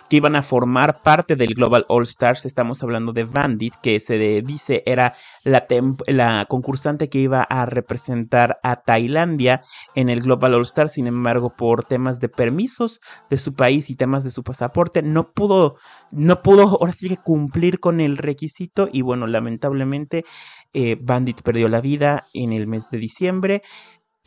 que 0.09 0.17
iban 0.17 0.35
a 0.35 0.43
formar 0.43 1.01
parte 1.01 1.35
del 1.35 1.53
Global 1.53 1.85
All 1.87 2.03
Stars. 2.03 2.45
Estamos 2.45 2.83
hablando 2.83 3.13
de 3.13 3.23
Bandit, 3.23 3.75
que 3.81 3.99
se 3.99 4.17
dice 4.41 4.83
era 4.85 5.15
la, 5.43 5.65
la, 6.07 6.45
concursante 6.45 7.09
que 7.09 7.19
iba 7.19 7.41
a 7.41 7.65
representar 7.65 8.59
a 8.63 8.77
Tailandia 8.77 9.61
en 9.95 10.09
el 10.09 10.21
Global 10.21 10.53
All 10.53 10.61
Stars. 10.61 10.93
Sin 10.93 11.07
embargo, 11.07 11.55
por 11.55 11.85
temas 11.85 12.19
de 12.19 12.29
permisos 12.29 13.01
de 13.29 13.37
su 13.37 13.53
país 13.53 13.89
y 13.89 13.95
temas 13.95 14.23
de 14.23 14.31
su 14.31 14.43
pasaporte, 14.43 15.01
no 15.01 15.31
pudo, 15.31 15.77
no 16.11 16.41
pudo 16.41 16.77
ahora 16.79 16.93
sí 16.93 17.09
que 17.09 17.17
cumplir 17.17 17.79
con 17.79 17.99
el 17.99 18.17
requisito. 18.17 18.89
Y 18.91 19.01
bueno, 19.01 19.27
lamentablemente, 19.27 20.25
eh, 20.73 20.97
Bandit 20.99 21.41
perdió 21.41 21.69
la 21.69 21.81
vida 21.81 22.27
en 22.33 22.51
el 22.51 22.67
mes 22.67 22.89
de 22.91 22.97
diciembre. 22.97 23.63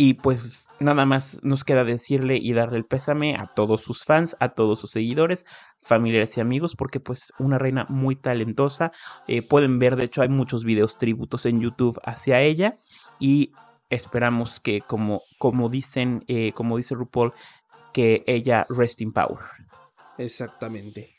Y 0.00 0.14
pues 0.14 0.68
nada 0.78 1.04
más 1.06 1.40
nos 1.42 1.64
queda 1.64 1.82
decirle 1.82 2.38
y 2.40 2.52
darle 2.52 2.78
el 2.78 2.84
pésame 2.84 3.34
a 3.34 3.48
todos 3.48 3.80
sus 3.80 4.04
fans, 4.04 4.36
a 4.38 4.50
todos 4.50 4.78
sus 4.78 4.92
seguidores, 4.92 5.44
familiares 5.82 6.36
y 6.36 6.40
amigos, 6.40 6.76
porque 6.76 7.00
pues 7.00 7.32
una 7.40 7.58
reina 7.58 7.84
muy 7.88 8.14
talentosa. 8.14 8.92
Eh, 9.26 9.42
pueden 9.42 9.80
ver, 9.80 9.96
de 9.96 10.04
hecho, 10.04 10.22
hay 10.22 10.28
muchos 10.28 10.62
videos 10.62 10.98
tributos 10.98 11.46
en 11.46 11.60
YouTube 11.60 12.00
hacia 12.04 12.40
ella. 12.40 12.78
Y 13.18 13.50
esperamos 13.90 14.60
que, 14.60 14.82
como, 14.82 15.22
como 15.36 15.68
dicen, 15.68 16.24
eh, 16.28 16.52
como 16.52 16.76
dice 16.76 16.94
RuPaul, 16.94 17.32
que 17.92 18.22
ella 18.28 18.66
rest 18.68 19.00
in 19.00 19.10
power. 19.10 19.40
Exactamente. 20.16 21.10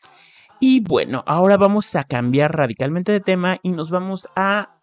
Y 0.62 0.80
bueno, 0.80 1.24
ahora 1.26 1.58
vamos 1.58 1.94
a 1.96 2.06
cambiar 2.06 2.56
radicalmente 2.56 3.12
de 3.12 3.20
tema 3.20 3.60
y 3.62 3.72
nos 3.72 3.90
vamos 3.90 4.30
a 4.38 4.79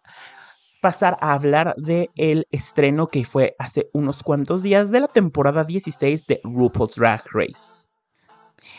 pasar 0.87 1.17
a 1.19 1.33
hablar 1.33 1.75
de 1.75 2.11
el 2.15 2.47
estreno 2.49 3.07
que 3.07 3.25
fue 3.25 3.57
hace 3.59 3.89
unos 3.91 4.23
cuantos 4.23 4.63
días 4.63 4.89
de 4.89 5.01
la 5.01 5.09
temporada 5.09 5.65
16 5.65 6.25
de 6.27 6.39
RuPaul's 6.45 6.95
Drag 6.95 7.21
Race. 7.33 7.89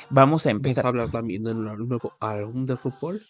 Vamos 0.09 0.47
a 0.47 0.51
empezar. 0.51 0.87
a 0.87 0.89
hablar 0.89 1.11
también 1.11 1.45
del 1.45 1.63
nuevo 1.63 2.15
álbum 2.19 2.65
de 2.65 2.77
RuPaul? 2.77 3.21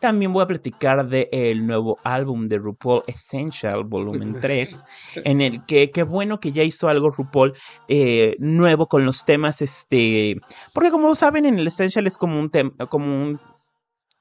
También 0.00 0.32
voy 0.32 0.44
a 0.44 0.46
platicar 0.46 1.08
del 1.08 1.66
nuevo 1.66 1.98
álbum 2.04 2.46
de 2.46 2.58
RuPaul 2.58 3.02
Essential 3.08 3.82
Volumen 3.82 4.38
3, 4.40 4.84
en 5.24 5.40
el 5.40 5.66
que 5.66 5.90
qué 5.90 6.04
bueno 6.04 6.38
que 6.38 6.52
ya 6.52 6.62
hizo 6.62 6.86
algo 6.86 7.10
RuPaul 7.10 7.54
eh, 7.88 8.36
nuevo 8.38 8.86
con 8.86 9.04
los 9.04 9.24
temas, 9.24 9.62
este, 9.62 10.40
porque 10.72 10.92
como 10.92 11.12
saben 11.16 11.44
en 11.44 11.58
el 11.58 11.66
Essential 11.66 12.06
es 12.06 12.16
como 12.16 12.38
un 12.38 12.50
tema, 12.50 12.70
como 12.88 13.04
un 13.04 13.40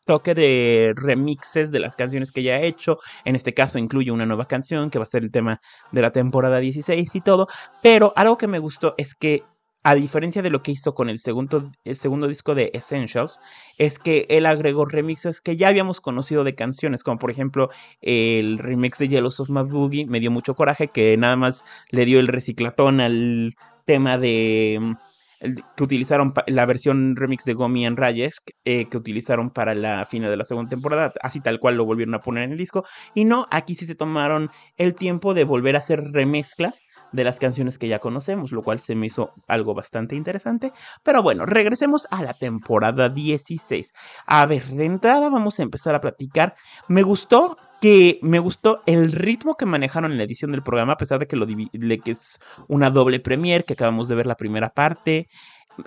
toque 0.08 0.34
de 0.34 0.94
remixes 0.96 1.72
de 1.72 1.80
las 1.80 1.96
canciones 1.96 2.32
que 2.32 2.42
ya 2.42 2.56
ha 2.56 2.62
hecho. 2.62 2.98
En 3.26 3.36
este 3.36 3.54
caso 3.54 3.78
incluye 3.78 4.12
una 4.12 4.26
nueva 4.26 4.48
canción 4.48 4.90
que 4.90 4.98
va 4.98 5.04
a 5.04 5.08
ser 5.08 5.24
el 5.24 5.32
tema 5.32 5.62
de 5.92 6.02
la 6.02 6.12
temporada 6.12 6.60
16 6.60 7.14
y 7.14 7.22
todo. 7.22 7.48
Pero 7.84 8.14
algo 8.16 8.40
que 8.40 8.48
me 8.48 8.58
gustó 8.58 8.96
es 8.98 9.14
que 9.14 9.44
a 9.84 9.96
diferencia 9.96 10.42
de 10.42 10.50
lo 10.50 10.64
que 10.64 10.72
hizo 10.72 10.96
con 10.96 11.08
el 11.10 11.20
segundo, 11.20 11.72
el 11.86 11.96
segundo 11.96 12.28
disco 12.28 12.56
de 12.56 12.72
Essentials, 12.74 13.40
es 13.78 14.00
que 14.00 14.26
él 14.30 14.46
agregó 14.46 14.86
remixes 14.86 15.40
que 15.40 15.56
ya 15.56 15.70
habíamos 15.70 16.02
conocido 16.02 16.44
de 16.44 16.56
canciones, 16.56 17.04
como 17.04 17.20
por 17.20 17.32
ejemplo 17.32 17.70
el 18.02 18.58
remix 18.58 18.98
de 18.98 19.08
Yellow 19.08 19.32
of 19.38 19.50
My 19.50 19.64
Boogie, 19.64 20.06
me 20.06 20.20
dio 20.20 20.32
mucho 20.32 20.56
coraje, 20.56 20.90
que 20.90 21.16
nada 21.16 21.38
más 21.38 21.64
le 21.90 22.04
dio 22.06 22.20
el 22.20 22.28
reciclatón 22.28 23.00
al 23.00 23.56
tema 23.86 24.18
de 24.18 24.98
que 25.40 25.84
utilizaron 25.84 26.34
la 26.48 26.66
versión 26.66 27.16
remix 27.16 27.46
de 27.46 27.54
Gomi 27.54 27.86
en 27.86 27.98
Rayes, 27.98 28.42
eh, 28.66 28.88
que 28.90 28.98
utilizaron 28.98 29.50
para 29.52 29.76
la 29.76 30.06
final 30.06 30.30
de 30.30 30.38
la 30.38 30.46
segunda 30.46 30.70
temporada, 30.70 31.14
así 31.22 31.40
tal 31.42 31.60
cual 31.60 31.76
lo 31.76 31.86
volvieron 31.86 32.16
a 32.16 32.22
poner 32.22 32.44
en 32.44 32.52
el 32.52 32.58
disco. 32.58 32.86
Y 33.14 33.26
no, 33.26 33.48
aquí 33.52 33.76
sí 33.76 33.86
se 33.86 33.96
tomaron 33.96 34.50
el 34.78 34.96
tiempo 34.96 35.34
de 35.34 35.44
volver 35.44 35.76
a 35.76 35.80
hacer 35.80 36.02
remezclas 36.12 36.82
de 37.12 37.24
las 37.24 37.40
canciones 37.40 37.78
que 37.78 37.88
ya 37.88 38.00
conocemos, 38.00 38.52
lo 38.52 38.64
cual 38.64 38.80
se 38.80 38.96
me 38.96 39.08
hizo 39.08 39.34
algo 39.48 39.74
bastante 39.74 40.16
interesante. 40.16 40.74
Pero 41.04 41.22
bueno, 41.24 41.46
regresemos 41.46 42.08
a 42.12 42.24
la 42.24 42.34
temporada 42.34 43.10
16. 43.10 43.94
A 44.26 44.46
ver, 44.46 44.66
de 44.66 44.86
entrada 44.86 45.30
vamos 45.30 45.60
a 45.60 45.64
empezar 45.64 45.96
a 45.96 46.02
platicar. 46.02 46.56
Me 46.88 47.04
gustó 47.04 47.58
que 47.82 48.20
me 48.22 48.40
gustó 48.40 48.82
el 48.86 49.12
ritmo 49.12 49.56
que 49.56 49.66
manejaron 49.66 50.12
en 50.12 50.18
la 50.18 50.24
edición 50.24 50.52
del 50.52 50.64
programa, 50.64 50.94
a 50.94 50.98
pesar 50.98 51.20
de 51.20 51.28
que, 51.28 51.36
lo 51.36 51.46
de 51.46 52.00
que 52.00 52.12
es 52.12 52.40
una 52.68 52.90
doble 52.90 53.20
premiere, 53.20 53.64
que 53.64 53.74
acabamos 53.74 54.08
de 54.08 54.16
ver 54.16 54.26
la 54.26 54.36
primera 54.36 54.70
parte 54.70 55.30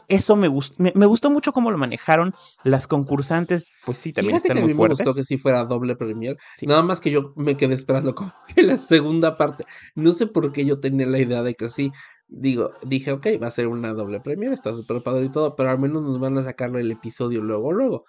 eso 0.09 0.36
me 0.36 0.49
gustó, 0.49 0.74
me, 0.78 1.07
gustó 1.07 1.30
mucho 1.30 1.53
cómo 1.53 1.70
lo 1.70 1.78
manejaron 1.78 2.34
las 2.64 2.86
concursantes, 2.86 3.68
pues 3.84 3.99
sí, 3.99 4.12
también 4.12 4.36
están 4.36 4.57
que 4.57 4.62
muy 4.62 4.70
a 4.70 4.74
mí 4.74 4.76
fuertes. 4.76 5.01
Me 5.01 5.05
gustó 5.05 5.20
que 5.20 5.24
sí 5.24 5.38
fuera 5.38 5.64
doble 5.64 5.97
premier, 5.97 6.36
nada 6.62 6.82
más 6.82 7.01
que 7.01 7.11
yo 7.11 7.32
me 7.36 7.57
quedé 7.57 7.74
esperando 7.74 8.14
como 8.14 8.32
que 8.55 8.62
la 8.62 8.76
segunda 8.76 9.36
parte. 9.36 9.64
No 9.95 10.12
sé 10.12 10.26
por 10.26 10.53
qué 10.53 10.64
yo 10.64 10.80
tenía 10.80 11.07
la 11.07 11.18
idea 11.18 11.43
de 11.43 11.55
que 11.55 11.68
sí, 11.68 11.93
digo, 12.28 12.72
dije, 12.82 13.12
ok, 13.12 13.26
va 13.43 13.49
a 13.49 13.53
ser 13.53 13.66
una 13.66 13.93
doble 13.93 14.20
premier, 14.20 14.53
está 14.53 14.72
súper 14.72 15.03
padre 15.03 15.26
y 15.26 15.30
todo, 15.30 15.57
pero 15.57 15.70
al 15.70 15.78
menos 15.78 16.03
nos 16.03 16.18
van 16.18 16.38
a 16.38 16.43
sacar 16.43 16.74
el 16.76 16.91
episodio 16.91 17.43
luego, 17.43 17.72
luego. 17.72 18.05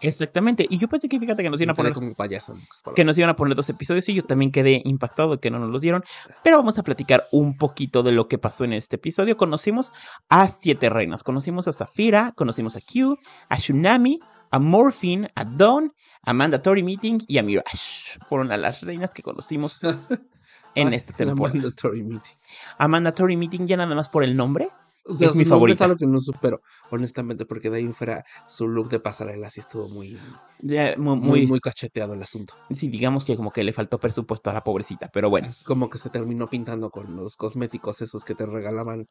Exactamente. 0.00 0.66
Y 0.68 0.78
yo 0.78 0.88
pensé 0.88 1.08
que 1.08 1.18
fíjate 1.18 1.42
que 1.42 1.50
nos 1.50 1.60
iban 1.60 1.70
a 1.70 1.74
poner. 1.74 1.92
Como 1.92 2.14
payaso, 2.14 2.54
que 2.94 3.04
nos 3.04 3.16
iban 3.18 3.30
a 3.30 3.36
poner 3.36 3.56
dos 3.56 3.68
episodios 3.68 4.08
y 4.08 4.14
yo 4.14 4.24
también 4.24 4.50
quedé 4.50 4.82
impactado 4.84 5.32
de 5.32 5.38
que 5.38 5.50
no 5.50 5.58
nos 5.58 5.70
los 5.70 5.82
dieron. 5.82 6.04
Pero 6.42 6.56
vamos 6.56 6.78
a 6.78 6.82
platicar 6.82 7.26
un 7.32 7.56
poquito 7.56 8.02
de 8.02 8.12
lo 8.12 8.28
que 8.28 8.38
pasó 8.38 8.64
en 8.64 8.72
este 8.72 8.96
episodio. 8.96 9.36
Conocimos 9.36 9.92
a 10.28 10.48
siete 10.48 10.90
reinas. 10.90 11.22
Conocimos 11.22 11.68
a 11.68 11.72
Zafira, 11.72 12.32
conocimos 12.32 12.76
a 12.76 12.80
Q, 12.80 13.18
a 13.48 13.56
Tsunami, 13.56 14.20
a 14.50 14.58
Morphine, 14.58 15.30
a 15.34 15.44
Dawn, 15.44 15.92
a 16.22 16.32
Mandatory 16.32 16.82
Meeting 16.82 17.20
y 17.26 17.38
a 17.38 17.42
Mirage. 17.42 18.18
Fueron 18.26 18.52
a 18.52 18.56
las 18.56 18.82
reinas 18.82 19.12
que 19.14 19.22
conocimos 19.22 19.80
en 20.74 20.94
esta 20.94 21.12
temporada. 21.14 21.50
A 21.50 21.62
Mandatory 21.62 22.02
Meeting. 22.02 22.32
A 22.78 22.88
Mandatory 22.88 23.36
Meeting 23.36 23.66
ya 23.66 23.76
nada 23.76 23.94
más 23.94 24.08
por 24.08 24.24
el 24.24 24.36
nombre. 24.36 24.70
O 25.04 25.14
sea, 25.14 25.28
es 25.28 25.36
mi 25.36 25.44
favorita. 25.44 25.74
Es 25.74 25.80
algo 25.80 25.96
que 25.96 26.06
no 26.06 26.20
supero, 26.20 26.58
honestamente, 26.90 27.46
porque 27.46 27.70
de 27.70 27.78
ahí 27.78 27.92
fuera 27.92 28.24
su 28.46 28.68
look 28.68 28.88
de 28.90 29.00
pasarela 29.00 29.50
sí 29.50 29.60
estuvo 29.60 29.88
muy, 29.88 30.18
Ya, 30.60 30.94
muy, 30.96 31.16
muy, 31.16 31.28
muy, 31.28 31.46
muy 31.46 31.60
cacheteado 31.60 32.14
el 32.14 32.22
asunto. 32.22 32.54
sí, 32.70 32.88
digamos 32.88 33.24
que 33.24 33.36
como 33.36 33.50
que 33.50 33.64
le 33.64 33.72
faltó 33.72 33.98
presupuesto 33.98 34.50
a 34.50 34.52
la 34.52 34.62
pobrecita, 34.62 35.08
pero 35.12 35.30
bueno. 35.30 35.48
Es 35.48 35.62
como 35.62 35.88
que 35.88 35.98
se 35.98 36.10
terminó 36.10 36.46
pintando 36.46 36.90
con 36.90 37.16
los 37.16 37.36
cosméticos 37.36 38.02
esos 38.02 38.24
que 38.24 38.34
te 38.34 38.46
regalaban 38.46 39.08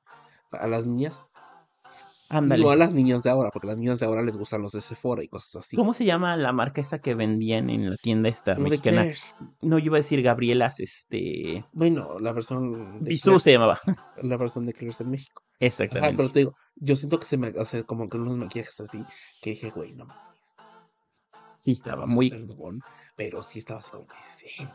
a 0.51 0.67
las 0.67 0.85
niñas. 0.85 1.27
Ándale. 2.29 2.63
No 2.63 2.69
a 2.69 2.75
las 2.75 2.93
niñas 2.93 3.23
de 3.23 3.31
ahora, 3.31 3.49
porque 3.51 3.67
a 3.67 3.71
las 3.71 3.79
niñas 3.79 3.99
de 3.99 4.05
ahora 4.05 4.21
les 4.21 4.37
gustan 4.37 4.61
los 4.61 4.71
de 4.71 4.81
Sephora 4.81 5.23
y 5.23 5.27
cosas 5.27 5.65
así. 5.65 5.75
¿Cómo 5.75 5.93
se 5.93 6.05
llama 6.05 6.37
la 6.37 6.53
marca 6.53 6.79
esa 6.79 6.99
que 6.99 7.15
vendían 7.15 7.71
en 7.71 7.89
la 7.89 7.97
tienda 7.97 8.29
esta 8.29 8.53
mexicana? 8.55 9.01
Claire's. 9.01 9.25
No, 9.61 9.79
yo 9.79 9.87
iba 9.87 9.97
a 9.97 10.01
decir 10.01 10.21
Gabrielas, 10.21 10.79
este... 10.79 11.65
Bueno, 11.71 12.19
la 12.19 12.31
versión 12.31 13.03
de 13.03 13.09
Bisú 13.09 13.39
se 13.39 13.53
llamaba. 13.53 13.79
la 14.21 14.37
versión 14.37 14.67
de 14.67 14.73
Claire's 14.73 15.01
en 15.01 15.09
México. 15.09 15.41
Ajá, 15.43 15.57
Exactamente. 15.59 16.17
pero 16.17 16.31
te 16.31 16.39
digo, 16.39 16.55
yo 16.75 16.95
siento 16.95 17.19
que 17.19 17.25
se 17.25 17.37
me 17.37 17.47
hace 17.59 17.83
como 17.83 18.07
que 18.07 18.17
unos 18.17 18.37
maquillajes 18.37 18.79
así, 18.79 19.03
que 19.41 19.49
dije, 19.51 19.71
güey, 19.71 19.93
no 19.93 20.05
mames. 20.05 20.23
Sí, 21.57 21.71
estaba 21.71 22.05
muy... 22.05 22.29
Perdón, 22.29 22.81
pero 23.15 23.41
sí 23.41 23.59
estaba 23.59 23.79
así 23.79 23.91
como 23.91 24.07
que 24.07 24.15
sí. 24.21 24.67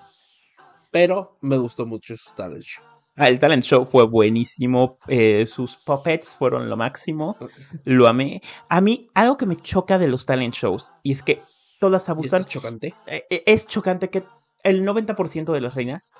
Pero 0.90 1.38
me 1.40 1.56
gustó 1.56 1.86
mucho 1.86 2.16
su 2.16 2.34
talent 2.34 2.64
show. 2.64 2.84
Ah, 3.16 3.28
el 3.28 3.38
talent 3.38 3.62
show 3.62 3.86
fue 3.86 4.04
buenísimo. 4.06 4.98
eh, 5.06 5.46
sus 5.46 5.76
puppets 5.76 6.34
fueron 6.34 6.68
lo 6.68 6.76
máximo. 6.76 7.36
Lo 7.84 8.08
amé. 8.08 8.42
A 8.68 8.80
mí, 8.80 9.08
algo 9.14 9.36
que 9.36 9.46
me 9.46 9.56
choca 9.56 9.98
de 9.98 10.08
los 10.08 10.26
talent 10.26 10.54
shows, 10.54 10.92
y 11.02 11.12
es 11.12 11.22
que 11.22 11.42
todas 11.78 12.08
¿Y 12.08 12.10
abusan... 12.10 12.40
está 12.40 12.50
chocante? 12.50 12.94
eh, 13.06 13.24
eh, 13.30 13.42
es 13.46 13.66
chocante 13.66 14.10
que 14.10 14.24
el 14.64 14.82
90% 14.84 15.52
de 15.52 15.60
las 15.60 15.74
reinas 15.74 16.12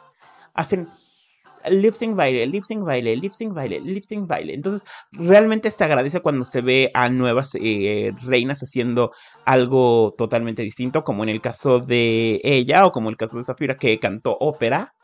hacen 0.53 0.89
lip 1.69 1.95
sync 1.95 2.15
baile, 2.15 2.47
lip 2.47 2.63
sync 2.63 2.85
baile, 2.85 3.17
lip 3.17 3.33
sync 3.33 3.55
baile, 3.55 3.81
lip 3.81 4.05
sync 4.05 4.29
baile. 4.29 4.53
Entonces, 4.55 4.83
realmente 5.13 5.71
se 5.71 5.83
agradece 5.83 6.21
cuando 6.21 6.45
se 6.45 6.61
ve 6.61 6.91
a 6.95 7.09
nuevas 7.09 7.57
eh, 7.59 8.13
reinas 8.23 8.63
haciendo 8.63 9.13
algo 9.47 10.15
totalmente 10.19 10.63
distinto, 10.63 11.03
como 11.05 11.23
en 11.23 11.31
el 11.31 11.41
caso 11.41 11.81
de 11.81 12.41
ella 12.45 12.85
o 12.87 12.93
como 12.93 13.09
el 13.09 13.17
caso 13.17 13.39
de 13.39 13.45
Zafira 13.45 13.77
que 13.79 13.99
cantó 13.99 14.37
ópera. 14.39 14.95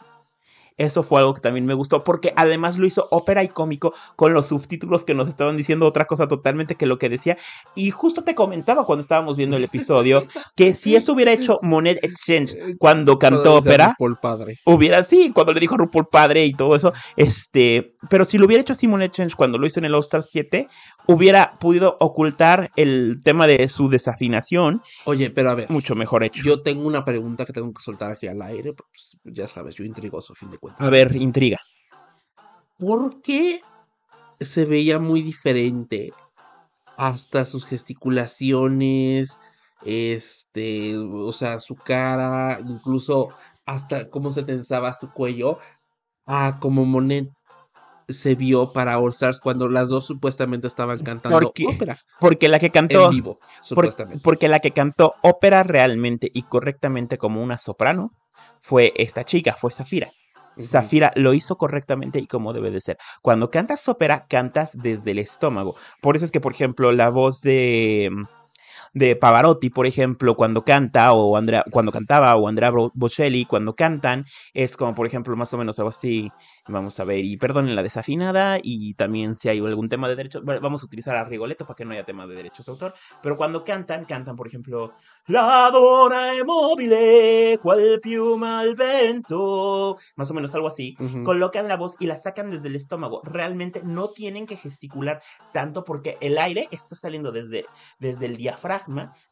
Eso 0.81 1.03
fue 1.03 1.19
algo 1.21 1.35
que 1.35 1.43
también 1.43 1.67
me 1.67 1.75
gustó, 1.75 2.05
porque 2.05 2.33
además 2.37 2.79
lo 2.79 2.87
hizo 2.87 3.07
ópera 3.11 3.43
y 3.43 3.49
cómico 3.49 3.93
con 4.17 4.33
los 4.33 4.47
subtítulos 4.47 5.05
que 5.05 5.13
nos 5.13 5.29
estaban 5.29 5.59
diciendo 5.59 5.87
otra 5.87 6.07
cosa 6.07 6.27
totalmente 6.27 6.75
que 6.75 6.87
lo 6.87 6.99
que 6.99 7.11
decía. 7.11 7.37
Y 7.75 7.91
justo 7.91 8.25
te 8.25 8.35
comentaba 8.35 8.87
cuando 8.87 9.03
estábamos 9.03 9.37
viendo 9.37 9.59
el 9.59 9.65
episodio 9.65 10.27
que 10.57 10.73
si 10.73 10.97
eso 10.97 11.13
hubiera 11.13 11.33
hecho 11.33 11.59
Monet 11.61 12.03
Exchange 12.03 12.57
cuando 12.79 13.19
cantó 13.19 13.57
ópera, 13.57 13.95
padre. 14.23 14.57
hubiera, 14.65 15.05
sí, 15.05 15.33
cuando 15.35 15.53
le 15.53 15.61
dijo 15.61 15.77
RuPaul 15.77 16.09
padre 16.09 16.47
y 16.47 16.55
todo 16.55 16.75
eso, 16.75 16.95
este, 17.15 17.97
pero 18.09 18.25
si 18.25 18.39
lo 18.39 18.47
hubiera 18.47 18.63
hecho 18.63 18.73
así 18.73 18.89
Monet 18.89 19.11
Exchange 19.11 19.35
cuando 19.35 19.59
lo 19.59 19.67
hizo 19.67 19.81
en 19.81 19.85
el 19.85 19.95
All 19.95 20.01
Star 20.01 20.23
7, 20.23 20.67
hubiera 21.07 21.59
podido 21.59 21.99
ocultar 22.01 22.71
el 22.77 23.21
tema 23.23 23.47
de 23.47 23.69
su 23.69 23.91
desafinación. 23.91 24.81
Oye, 25.05 25.29
pero 25.29 25.51
a 25.51 25.55
ver. 25.55 25.69
Mucho 25.69 25.95
mejor 25.95 26.25
hecho. 26.25 26.43
Yo 26.43 26.63
tengo 26.63 26.87
una 26.87 27.05
pregunta 27.05 27.45
que 27.45 27.53
tengo 27.53 27.71
que 27.75 27.83
soltar 27.83 28.13
aquí 28.13 28.29
al 28.29 28.41
aire, 28.41 28.73
pues 28.73 29.19
ya 29.25 29.47
sabes, 29.47 29.75
yo 29.75 29.85
intrigoso 29.85 30.33
a 30.33 30.37
fin 30.37 30.51
de 30.51 30.57
cuentas. 30.57 30.70
A 30.79 30.89
ver, 30.91 31.17
intriga. 31.17 31.59
¿Por 32.79 33.21
qué 33.23 33.61
se 34.41 34.65
veía 34.65 34.99
muy 34.99 35.23
diferente? 35.23 36.13
Hasta 36.97 37.45
sus 37.45 37.65
gesticulaciones, 37.65 39.39
este, 39.85 40.97
o 40.99 41.33
sea, 41.33 41.59
su 41.59 41.75
cara, 41.77 42.59
incluso 42.67 43.31
hasta 43.67 44.11
cómo 44.11 44.31
se 44.31 44.43
tensaba 44.43 44.93
su 44.93 45.11
cuello, 45.13 45.59
a 46.27 46.59
como 46.61 46.85
Monet 46.85 47.29
se 48.09 48.35
vio 48.35 48.73
para 48.73 48.99
All 48.99 49.11
Stars 49.11 49.41
cuando 49.41 49.69
las 49.69 49.89
dos 49.89 50.05
supuestamente 50.07 50.67
estaban 50.67 50.99
cantando 51.05 51.39
Porque- 51.39 51.67
ópera 51.67 51.99
Porque 52.19 52.49
la 52.49 52.59
que 52.59 52.71
cantó. 52.71 53.05
en 53.05 53.11
vivo, 53.11 53.35
por- 53.37 53.65
supuestamente. 53.65 54.21
porque 54.23 54.49
la 54.49 54.59
que 54.59 54.73
cantó 54.73 55.15
ópera 55.23 55.63
realmente 55.63 56.29
y 56.35 56.43
correctamente 56.43 57.19
como 57.19 57.41
una 57.43 57.59
soprano 57.59 58.11
fue 58.61 58.93
esta 58.97 59.25
chica, 59.25 59.55
fue 59.55 59.71
Zafira. 59.71 60.11
Zafira 60.63 61.13
lo 61.17 61.35
hizo 61.35 61.57
correctamente 61.57 62.19
y 62.19 62.27
como 62.27 62.53
debe 62.53 62.71
de 62.71 62.81
ser. 62.81 62.99
Cuando 63.23 63.51
cantas 63.51 63.89
ópera, 63.89 64.27
cantas 64.29 64.71
desde 64.75 65.13
el 65.13 65.19
estómago. 65.19 65.75
Por 66.01 66.17
eso 66.17 66.25
es 66.25 66.31
que, 66.31 66.41
por 66.41 66.53
ejemplo, 66.53 66.93
la 66.93 67.11
voz 67.11 67.41
de, 67.41 68.11
de 68.93 69.17
Pavarotti, 69.17 69.71
por 69.71 69.87
ejemplo, 69.87 70.35
cuando 70.37 70.65
canta, 70.65 71.13
o 71.13 71.37
Andrea, 71.37 71.65
cuando 71.71 71.93
cantaba, 71.93 72.35
o 72.37 72.49
Andrea 72.49 72.71
Bo- 72.71 72.91
Bocelli, 72.95 73.45
cuando 73.45 73.75
cantan, 73.75 74.25
es 74.55 74.77
como, 74.77 74.95
por 74.95 75.07
ejemplo, 75.07 75.37
más 75.37 75.53
o 75.55 75.59
menos 75.59 75.79
algo 75.79 75.91
así. 75.91 76.31
Vamos 76.69 76.99
a 77.01 77.05
ver, 77.05 77.25
y 77.25 77.37
perdonen 77.37 77.75
la 77.77 77.83
desafinada, 77.83 78.59
y 78.63 78.95
también 78.95 79.37
si 79.37 79.49
hay 79.49 79.59
algún 79.59 79.89
tema 79.89 80.09
de 80.09 80.17
derechos, 80.17 80.45
bueno, 80.45 80.61
vamos 80.61 80.83
a 80.83 80.87
utilizar 80.87 81.17
a 81.17 81.25
Rigoletto 81.25 81.65
para 81.67 81.77
que 81.77 81.85
no 81.85 81.93
haya 81.93 82.05
tema 82.05 82.27
de 82.27 82.35
derechos 82.35 82.67
de 82.67 82.73
autor. 82.73 82.95
Pero 83.23 83.37
cuando 83.37 83.65
cantan, 83.65 84.05
cantan, 84.05 84.37
por 84.37 84.47
ejemplo, 84.47 84.93
La 85.27 85.71
donna 85.73 86.35
è 86.35 86.43
mobile, 86.45 87.59
qual 87.63 88.01
piuma 88.01 88.61
al 88.61 88.75
vento. 88.75 89.97
Más 90.17 90.31
o 90.31 90.35
menos 90.35 90.55
algo 90.55 90.69
así. 90.69 90.97
Colocan 91.25 91.69
la 91.69 91.77
voz 91.77 91.95
y 92.01 92.07
la 92.07 92.17
sacan 92.17 92.51
desde 92.51 92.69
el 92.69 92.75
estómago. 92.75 93.21
Realmente 93.25 93.83
no 93.85 94.09
tienen 94.09 94.47
que 94.47 94.57
gesticular 94.57 95.23
tanto 95.53 95.85
porque 95.85 96.17
el 96.21 96.39
aire 96.39 96.69
está 96.73 96.97
saliendo 96.97 97.31
desde, 97.31 97.67
desde 98.01 98.27
el 98.27 98.37
diafragma 98.37 98.80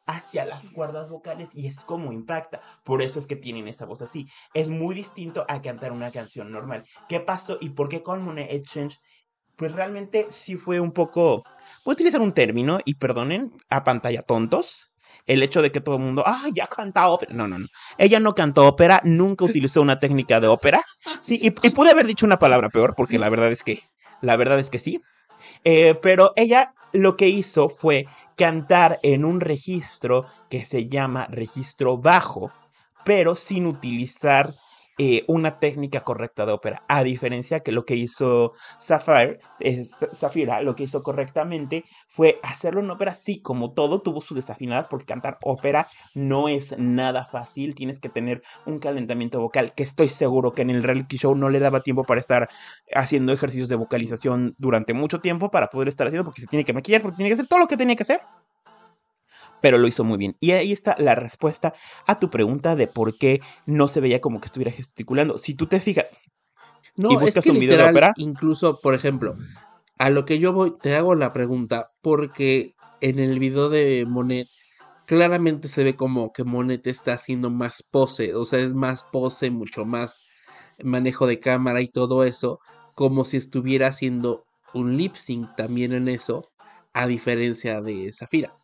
hacia 0.06 0.44
las 0.44 0.70
cuerdas 0.70 1.10
vocales 1.10 1.48
y 1.52 1.66
es 1.66 1.80
como 1.80 2.12
impacta. 2.12 2.60
Por 2.84 3.02
eso 3.02 3.18
es 3.18 3.26
que 3.26 3.36
tienen 3.36 3.68
esa 3.68 3.86
voz 3.86 4.02
así. 4.02 4.26
Es 4.54 4.70
muy 4.70 4.94
distinto 4.94 5.44
a 5.48 5.60
cantar 5.62 5.92
una 5.92 6.10
canción 6.10 6.50
normal. 6.50 6.84
¿Qué 7.08 7.20
pasó 7.20 7.58
y 7.60 7.70
por 7.70 7.88
qué 7.88 8.02
con 8.02 8.22
Monet 8.22 8.52
Exchange? 8.52 8.98
Pues 9.56 9.72
realmente 9.72 10.26
sí 10.30 10.56
fue 10.56 10.80
un 10.80 10.92
poco. 10.92 11.42
Voy 11.84 11.92
a 11.92 11.94
utilizar 11.94 12.20
un 12.20 12.32
término 12.32 12.78
y 12.84 12.94
perdonen, 12.94 13.52
a 13.68 13.82
pantalla 13.82 14.22
tontos. 14.22 14.92
El 15.26 15.42
hecho 15.42 15.60
de 15.62 15.72
que 15.72 15.80
todo 15.80 15.96
el 15.96 16.02
mundo, 16.02 16.22
ah, 16.24 16.44
ya 16.52 16.66
canta 16.66 17.08
ópera. 17.08 17.34
No, 17.34 17.48
no, 17.48 17.58
no. 17.58 17.66
Ella 17.98 18.20
no 18.20 18.34
cantó 18.34 18.66
ópera, 18.66 19.00
nunca 19.04 19.44
utilizó 19.44 19.82
una 19.82 19.98
técnica 19.98 20.40
de 20.40 20.46
ópera. 20.46 20.82
Sí, 21.20 21.38
y, 21.42 21.50
pude 21.50 21.90
haber 21.90 22.06
dicho 22.06 22.24
una 22.24 22.38
palabra 22.38 22.70
peor, 22.70 22.94
porque 22.96 23.18
la 23.18 23.28
verdad 23.28 23.52
es 23.52 23.62
que, 23.62 23.82
la 24.22 24.36
verdad 24.36 24.58
es 24.58 24.70
que 24.70 24.78
sí. 24.78 25.02
Eh, 25.64 25.94
pero 26.00 26.32
ella 26.36 26.72
lo 26.92 27.16
que 27.16 27.28
hizo 27.28 27.68
fue 27.68 28.06
cantar 28.38 29.00
en 29.02 29.24
un 29.24 29.40
registro 29.40 30.26
que 30.48 30.64
se 30.64 30.86
llama 30.86 31.26
registro 31.26 31.98
bajo, 31.98 32.52
pero 33.04 33.34
sin 33.34 33.66
utilizar 33.66 34.54
eh, 34.98 35.24
una 35.28 35.58
técnica 35.58 36.00
correcta 36.00 36.44
de 36.44 36.52
ópera. 36.52 36.82
A 36.88 37.04
diferencia 37.04 37.60
que 37.60 37.72
lo 37.72 37.84
que 37.84 37.94
hizo 37.94 38.52
Sapphire, 38.78 39.40
lo 40.62 40.74
que 40.74 40.82
hizo 40.82 41.02
correctamente 41.02 41.84
fue 42.08 42.40
hacerlo 42.42 42.80
en 42.80 42.90
ópera, 42.90 43.14
sí, 43.14 43.40
como 43.40 43.72
todo, 43.72 44.02
tuvo 44.02 44.20
sus 44.20 44.36
desafinadas, 44.36 44.88
porque 44.88 45.06
cantar 45.06 45.38
ópera 45.42 45.88
no 46.14 46.48
es 46.48 46.76
nada 46.78 47.24
fácil. 47.26 47.74
Tienes 47.74 48.00
que 48.00 48.08
tener 48.08 48.42
un 48.66 48.78
calentamiento 48.80 49.40
vocal, 49.40 49.72
que 49.74 49.84
estoy 49.84 50.08
seguro 50.08 50.52
que 50.52 50.62
en 50.62 50.70
el 50.70 50.82
reality 50.82 51.16
show 51.16 51.34
no 51.34 51.48
le 51.48 51.60
daba 51.60 51.80
tiempo 51.80 52.04
para 52.04 52.20
estar 52.20 52.48
haciendo 52.92 53.32
ejercicios 53.32 53.68
de 53.68 53.76
vocalización 53.76 54.54
durante 54.58 54.94
mucho 54.94 55.20
tiempo 55.20 55.50
para 55.50 55.68
poder 55.68 55.88
estar 55.88 56.06
haciendo, 56.06 56.24
porque 56.24 56.40
se 56.40 56.46
tiene 56.46 56.64
que 56.64 56.72
maquillar, 56.72 57.02
porque 57.02 57.16
tiene 57.16 57.28
que 57.28 57.34
hacer 57.34 57.46
todo 57.46 57.60
lo 57.60 57.68
que 57.68 57.76
tenía 57.76 57.96
que 57.96 58.02
hacer. 58.02 58.20
Pero 59.60 59.78
lo 59.78 59.88
hizo 59.88 60.04
muy 60.04 60.18
bien. 60.18 60.36
Y 60.40 60.52
ahí 60.52 60.72
está 60.72 60.96
la 60.98 61.14
respuesta 61.14 61.74
a 62.06 62.18
tu 62.18 62.30
pregunta 62.30 62.76
de 62.76 62.86
por 62.86 63.16
qué 63.18 63.40
no 63.66 63.88
se 63.88 64.00
veía 64.00 64.20
como 64.20 64.40
que 64.40 64.46
estuviera 64.46 64.70
gesticulando. 64.72 65.38
Si 65.38 65.54
tú 65.54 65.66
te 65.66 65.80
fijas, 65.80 66.16
No, 66.96 67.10
y 67.12 67.14
es 67.14 67.20
buscas 67.20 67.44
que 67.44 67.50
un 67.50 67.58
video 67.58 67.76
de 67.78 67.84
ópera. 67.84 68.12
incluso, 68.16 68.80
por 68.80 68.94
ejemplo, 68.94 69.36
a 69.98 70.10
lo 70.10 70.24
que 70.24 70.38
yo 70.38 70.52
voy, 70.52 70.74
te 70.80 70.96
hago 70.96 71.14
la 71.14 71.32
pregunta, 71.32 71.92
porque 72.02 72.74
en 73.00 73.18
el 73.18 73.38
video 73.38 73.68
de 73.68 74.04
Monet, 74.06 74.48
claramente 75.06 75.68
se 75.68 75.84
ve 75.84 75.94
como 75.94 76.32
que 76.32 76.44
Monet 76.44 76.86
está 76.86 77.14
haciendo 77.14 77.50
más 77.50 77.82
pose, 77.82 78.34
o 78.34 78.44
sea, 78.44 78.60
es 78.60 78.74
más 78.74 79.04
pose, 79.04 79.50
mucho 79.50 79.84
más 79.84 80.20
manejo 80.82 81.26
de 81.26 81.40
cámara 81.40 81.80
y 81.80 81.88
todo 81.88 82.24
eso, 82.24 82.60
como 82.94 83.24
si 83.24 83.36
estuviera 83.36 83.88
haciendo 83.88 84.44
un 84.74 84.96
lip 84.96 85.14
sync 85.16 85.54
también 85.56 85.92
en 85.92 86.08
eso, 86.08 86.50
a 86.92 87.06
diferencia 87.06 87.80
de 87.80 88.12
Zafira. 88.12 88.54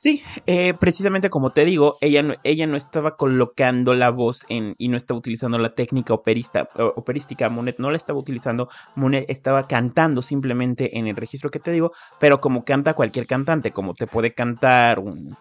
Sí, 0.00 0.22
eh, 0.46 0.74
precisamente 0.74 1.28
como 1.28 1.50
te 1.50 1.64
digo, 1.64 1.98
ella 2.00 2.22
no, 2.22 2.34
ella 2.44 2.68
no 2.68 2.76
estaba 2.76 3.16
colocando 3.16 3.94
la 3.94 4.10
voz 4.10 4.46
en 4.48 4.76
y 4.78 4.86
no 4.86 4.96
estaba 4.96 5.18
utilizando 5.18 5.58
la 5.58 5.74
técnica 5.74 6.14
operista, 6.14 6.68
operística. 6.94 7.48
Monet 7.48 7.80
no 7.80 7.90
la 7.90 7.96
estaba 7.96 8.20
utilizando. 8.20 8.68
Monet 8.94 9.28
estaba 9.28 9.64
cantando 9.66 10.22
simplemente 10.22 10.98
en 10.98 11.08
el 11.08 11.16
registro 11.16 11.50
que 11.50 11.58
te 11.58 11.72
digo, 11.72 11.90
pero 12.20 12.40
como 12.40 12.64
canta 12.64 12.94
cualquier 12.94 13.26
cantante, 13.26 13.72
como 13.72 13.94
te 13.94 14.06
puede 14.06 14.34
cantar 14.34 15.00
un, 15.00 15.36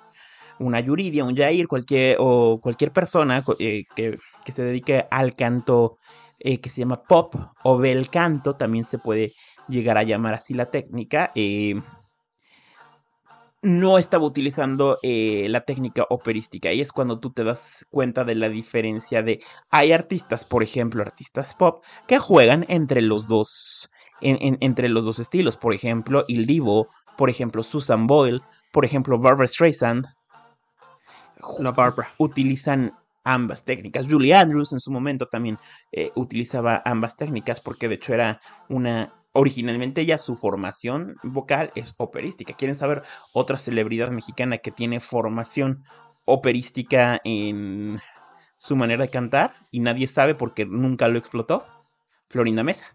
una 0.58 0.80
Yuridia, 0.80 1.24
un 1.24 1.36
Jair, 1.36 1.68
cualquier, 1.68 2.18
o 2.20 2.60
cualquier 2.60 2.91
persona 2.91 3.43
eh, 3.60 3.84
que, 3.95 4.18
que 4.43 4.51
se 4.51 4.64
dedique 4.64 5.05
al 5.12 5.36
canto 5.36 5.99
eh, 6.39 6.60
que 6.60 6.70
se 6.72 6.82
llama 6.82 7.03
pop 7.03 7.36
o 7.64 7.78
bel 7.78 8.10
canto, 8.10 8.55
también 8.55 8.86
se 8.86 8.97
puede 8.97 9.34
llegar 9.68 9.99
a 9.99 10.03
llamar 10.03 10.34
así 10.34 10.55
la 10.55 10.72
técnica. 10.72 11.32
eh, 11.36 11.76
no 13.64 13.97
estaba 13.97 14.26
utilizando 14.26 14.99
eh, 15.01 15.47
la 15.49 15.62
técnica 15.62 16.05
operística 16.10 16.72
y 16.74 16.82
es 16.82 16.91
cuando 16.91 17.20
tú 17.20 17.32
te 17.32 17.43
das 17.43 17.86
cuenta 17.89 18.24
de 18.24 18.36
la 18.36 18.49
diferencia 18.49 19.24
de 19.24 19.41
hay 19.72 19.91
artistas, 19.93 20.45
por 20.45 20.62
ejemplo, 20.64 21.01
artistas 21.01 21.55
pop 21.55 21.84
que 22.08 22.20
juegan 22.20 22.66
entre 22.70 23.01
los 23.01 23.28
dos 23.28 23.89
en- 24.22 24.38
en- 24.41 24.58
entre 24.62 24.89
los 24.89 25.05
dos 25.05 25.20
estilos, 25.20 25.58
por 25.58 25.74
ejemplo, 25.74 26.24
Il 26.28 26.45
Divo, 26.45 26.88
por 27.18 27.30
ejemplo, 27.30 27.64
Susan 27.64 28.05
Boyle, 28.08 28.41
por 28.72 28.86
ejemplo, 28.86 29.18
Barbara 29.20 29.47
Streisand 29.47 30.05
La 31.60 31.72
Barbara. 31.72 32.10
utilizan 32.18 32.93
ambas 33.24 33.64
técnicas. 33.64 34.08
Julie 34.08 34.34
Andrews 34.34 34.72
en 34.74 34.80
su 34.80 34.89
momento 34.91 35.28
también 35.28 35.58
eh, 35.91 36.12
utilizaba 36.16 36.82
ambas 36.86 37.16
técnicas 37.18 37.60
porque 37.62 37.88
de 37.89 37.95
hecho 37.95 38.14
era 38.14 38.39
una... 38.70 39.14
Originalmente 39.40 40.04
ya 40.04 40.18
su 40.18 40.36
formación 40.36 41.18
vocal 41.22 41.72
es 41.76 41.94
operística. 41.98 42.56
¿Quieren 42.56 42.74
saber 42.74 43.04
otra 43.34 43.60
celebridad 43.60 44.10
mexicana 44.10 44.58
que 44.58 44.72
tiene 44.72 45.00
formación 45.00 45.84
operística 46.26 47.22
en 47.24 48.02
su 48.58 48.76
manera 48.76 49.04
de 49.04 49.12
cantar 49.12 49.54
y 49.70 49.82
nadie 49.82 50.08
sabe 50.08 50.34
porque 50.34 50.66
nunca 50.66 51.08
lo 51.08 51.20
explotó? 51.20 51.64
Florinda 52.28 52.64
Mesa. 52.64 52.88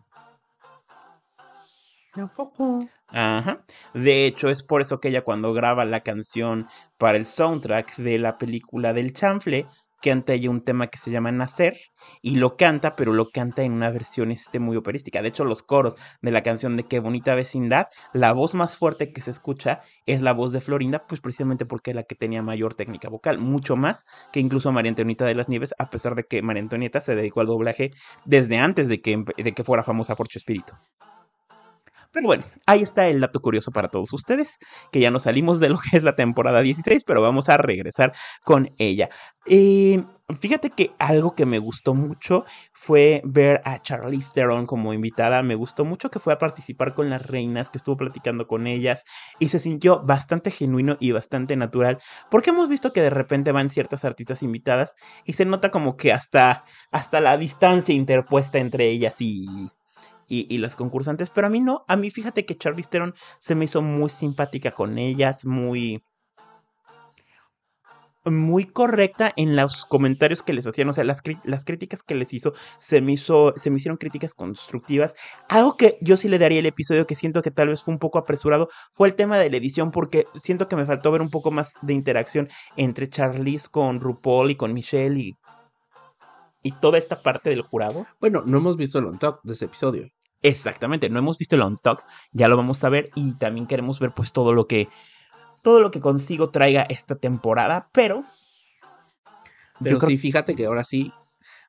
Ajá. 3.06 3.64
De 3.94 4.26
hecho, 4.26 4.50
es 4.50 4.64
por 4.64 4.80
eso 4.80 4.98
que 4.98 5.10
ella 5.10 5.22
cuando 5.22 5.52
graba 5.52 5.84
la 5.84 6.00
canción 6.00 6.66
para 6.98 7.18
el 7.18 7.24
soundtrack 7.24 7.98
de 7.98 8.18
la 8.18 8.38
película 8.38 8.92
del 8.92 9.12
chanfle, 9.12 9.68
canta 10.02 10.34
ella 10.34 10.50
un 10.50 10.64
tema 10.64 10.88
que 10.88 10.98
se 10.98 11.10
llama 11.10 11.32
Nacer 11.32 11.78
y 12.20 12.36
lo 12.36 12.56
canta, 12.56 12.96
pero 12.96 13.12
lo 13.12 13.30
canta 13.30 13.62
en 13.62 13.72
una 13.72 13.90
versión 13.90 14.30
este, 14.30 14.58
muy 14.58 14.76
operística. 14.76 15.22
De 15.22 15.28
hecho, 15.28 15.44
los 15.44 15.62
coros 15.62 15.96
de 16.20 16.30
la 16.30 16.42
canción 16.42 16.76
de 16.76 16.82
Qué 16.82 16.98
bonita 16.98 17.34
vecindad, 17.34 17.86
la 18.12 18.32
voz 18.32 18.54
más 18.54 18.76
fuerte 18.76 19.12
que 19.12 19.20
se 19.20 19.30
escucha 19.30 19.80
es 20.04 20.20
la 20.20 20.32
voz 20.32 20.52
de 20.52 20.60
Florinda, 20.60 21.06
pues 21.06 21.20
precisamente 21.20 21.64
porque 21.64 21.92
es 21.92 21.96
la 21.96 22.02
que 22.02 22.16
tenía 22.16 22.42
mayor 22.42 22.74
técnica 22.74 23.08
vocal, 23.08 23.38
mucho 23.38 23.76
más 23.76 24.04
que 24.32 24.40
incluso 24.40 24.72
María 24.72 24.90
Antonieta 24.90 25.24
de 25.24 25.34
las 25.34 25.48
Nieves, 25.48 25.74
a 25.78 25.88
pesar 25.88 26.14
de 26.14 26.24
que 26.24 26.42
María 26.42 26.62
Antonieta 26.62 27.00
se 27.00 27.14
dedicó 27.14 27.40
al 27.40 27.46
doblaje 27.46 27.92
desde 28.24 28.58
antes 28.58 28.88
de 28.88 29.00
que, 29.00 29.24
de 29.36 29.52
que 29.52 29.64
fuera 29.64 29.84
famosa 29.84 30.16
por 30.16 30.26
Espíritu. 30.34 30.72
Pero 32.12 32.26
bueno, 32.26 32.44
ahí 32.66 32.82
está 32.82 33.08
el 33.08 33.20
dato 33.20 33.40
curioso 33.40 33.70
para 33.72 33.88
todos 33.88 34.12
ustedes, 34.12 34.58
que 34.90 35.00
ya 35.00 35.10
nos 35.10 35.22
salimos 35.22 35.60
de 35.60 35.70
lo 35.70 35.78
que 35.78 35.96
es 35.96 36.02
la 36.02 36.14
temporada 36.14 36.60
16, 36.60 37.04
pero 37.04 37.22
vamos 37.22 37.48
a 37.48 37.56
regresar 37.56 38.12
con 38.44 38.70
ella. 38.78 39.08
Eh, 39.46 40.04
Fíjate 40.40 40.70
que 40.70 40.92
algo 40.98 41.34
que 41.34 41.46
me 41.46 41.58
gustó 41.58 41.94
mucho 41.94 42.44
fue 42.72 43.22
ver 43.24 43.60
a 43.64 43.82
Charlize 43.82 44.32
Theron 44.32 44.66
como 44.66 44.94
invitada. 44.94 45.42
Me 45.42 45.54
gustó 45.54 45.84
mucho 45.84 46.10
que 46.10 46.20
fue 46.20 46.32
a 46.32 46.38
participar 46.38 46.94
con 46.94 47.10
las 47.10 47.26
reinas, 47.26 47.70
que 47.70 47.78
estuvo 47.78 47.96
platicando 47.96 48.46
con 48.46 48.66
ellas 48.66 49.04
y 49.38 49.48
se 49.48 49.58
sintió 49.58 50.02
bastante 50.02 50.50
genuino 50.50 50.96
y 51.00 51.12
bastante 51.12 51.56
natural. 51.56 51.98
Porque 52.30 52.50
hemos 52.50 52.68
visto 52.68 52.92
que 52.92 53.02
de 53.02 53.10
repente 53.10 53.52
van 53.52 53.68
ciertas 53.68 54.04
artistas 54.04 54.42
invitadas 54.42 54.94
y 55.24 55.34
se 55.34 55.44
nota 55.44 55.70
como 55.70 55.96
que 55.96 56.12
hasta, 56.12 56.64
hasta 56.90 57.20
la 57.20 57.36
distancia 57.36 57.94
interpuesta 57.94 58.58
entre 58.58 58.88
ellas 58.88 59.16
y, 59.20 59.46
y, 60.32 60.58
las 60.58 60.76
concursantes, 60.76 61.28
pero 61.30 61.46
a 61.46 61.50
mí 61.50 61.60
no, 61.60 61.84
a 61.88 61.96
mí 61.96 62.10
fíjate 62.10 62.46
que 62.46 62.56
Charlize 62.56 62.88
Theron 62.88 63.14
se 63.38 63.54
me 63.54 63.66
hizo 63.66 63.82
muy 63.82 64.08
simpática 64.08 64.70
con 64.70 64.98
ellas, 64.98 65.44
muy 65.44 66.02
muy 68.24 68.66
correcta 68.66 69.32
en 69.34 69.56
los 69.56 69.84
comentarios 69.84 70.44
que 70.44 70.52
les 70.52 70.64
hacían, 70.64 70.88
o 70.88 70.92
sea, 70.92 71.02
las, 71.02 71.22
las 71.42 71.64
críticas 71.64 72.04
que 72.04 72.14
les 72.14 72.32
hizo 72.32 72.54
se 72.78 73.00
me 73.00 73.12
hizo, 73.12 73.52
se 73.56 73.68
me 73.68 73.78
hicieron 73.78 73.96
críticas 73.96 74.32
constructivas. 74.32 75.16
Algo 75.48 75.76
que 75.76 75.98
yo 76.00 76.16
sí 76.16 76.28
le 76.28 76.38
daría 76.38 76.60
el 76.60 76.66
episodio 76.66 77.04
que 77.04 77.16
siento 77.16 77.42
que 77.42 77.50
tal 77.50 77.68
vez 77.68 77.82
fue 77.82 77.92
un 77.92 77.98
poco 77.98 78.18
apresurado 78.18 78.68
fue 78.92 79.08
el 79.08 79.16
tema 79.16 79.38
de 79.38 79.50
la 79.50 79.56
edición 79.56 79.90
porque 79.90 80.26
siento 80.36 80.68
que 80.68 80.76
me 80.76 80.86
faltó 80.86 81.10
ver 81.10 81.20
un 81.20 81.30
poco 81.30 81.50
más 81.50 81.72
de 81.82 81.94
interacción 81.94 82.48
entre 82.76 83.08
Charlize 83.08 83.68
con 83.68 84.00
RuPaul 84.00 84.52
y 84.52 84.54
con 84.54 84.72
Michelle 84.72 85.18
y 85.18 85.36
y 86.62 86.72
toda 86.72 86.98
esta 86.98 87.22
parte 87.22 87.50
del 87.50 87.62
jurado. 87.62 88.06
Bueno, 88.20 88.42
no 88.46 88.58
hemos 88.58 88.76
visto 88.76 89.00
el 89.00 89.06
on 89.06 89.18
talk 89.18 89.40
de 89.42 89.52
ese 89.52 89.64
episodio. 89.64 90.08
Exactamente, 90.42 91.08
no 91.08 91.20
hemos 91.20 91.38
visto 91.38 91.54
el 91.54 91.62
on 91.62 91.78
talk, 91.78 92.04
ya 92.32 92.48
lo 92.48 92.56
vamos 92.56 92.82
a 92.82 92.88
ver 92.88 93.10
y 93.14 93.32
también 93.34 93.66
queremos 93.66 94.00
ver 94.00 94.12
pues 94.12 94.32
todo 94.32 94.52
lo 94.52 94.66
que 94.66 94.88
todo 95.62 95.78
lo 95.78 95.90
que 95.92 96.00
consigo 96.00 96.50
traiga 96.50 96.82
esta 96.82 97.14
temporada, 97.14 97.88
pero... 97.92 98.24
Pero 99.80 100.00
sí, 100.00 100.18
fíjate 100.18 100.54
que 100.54 100.66
ahora 100.66 100.84
sí 100.84 101.12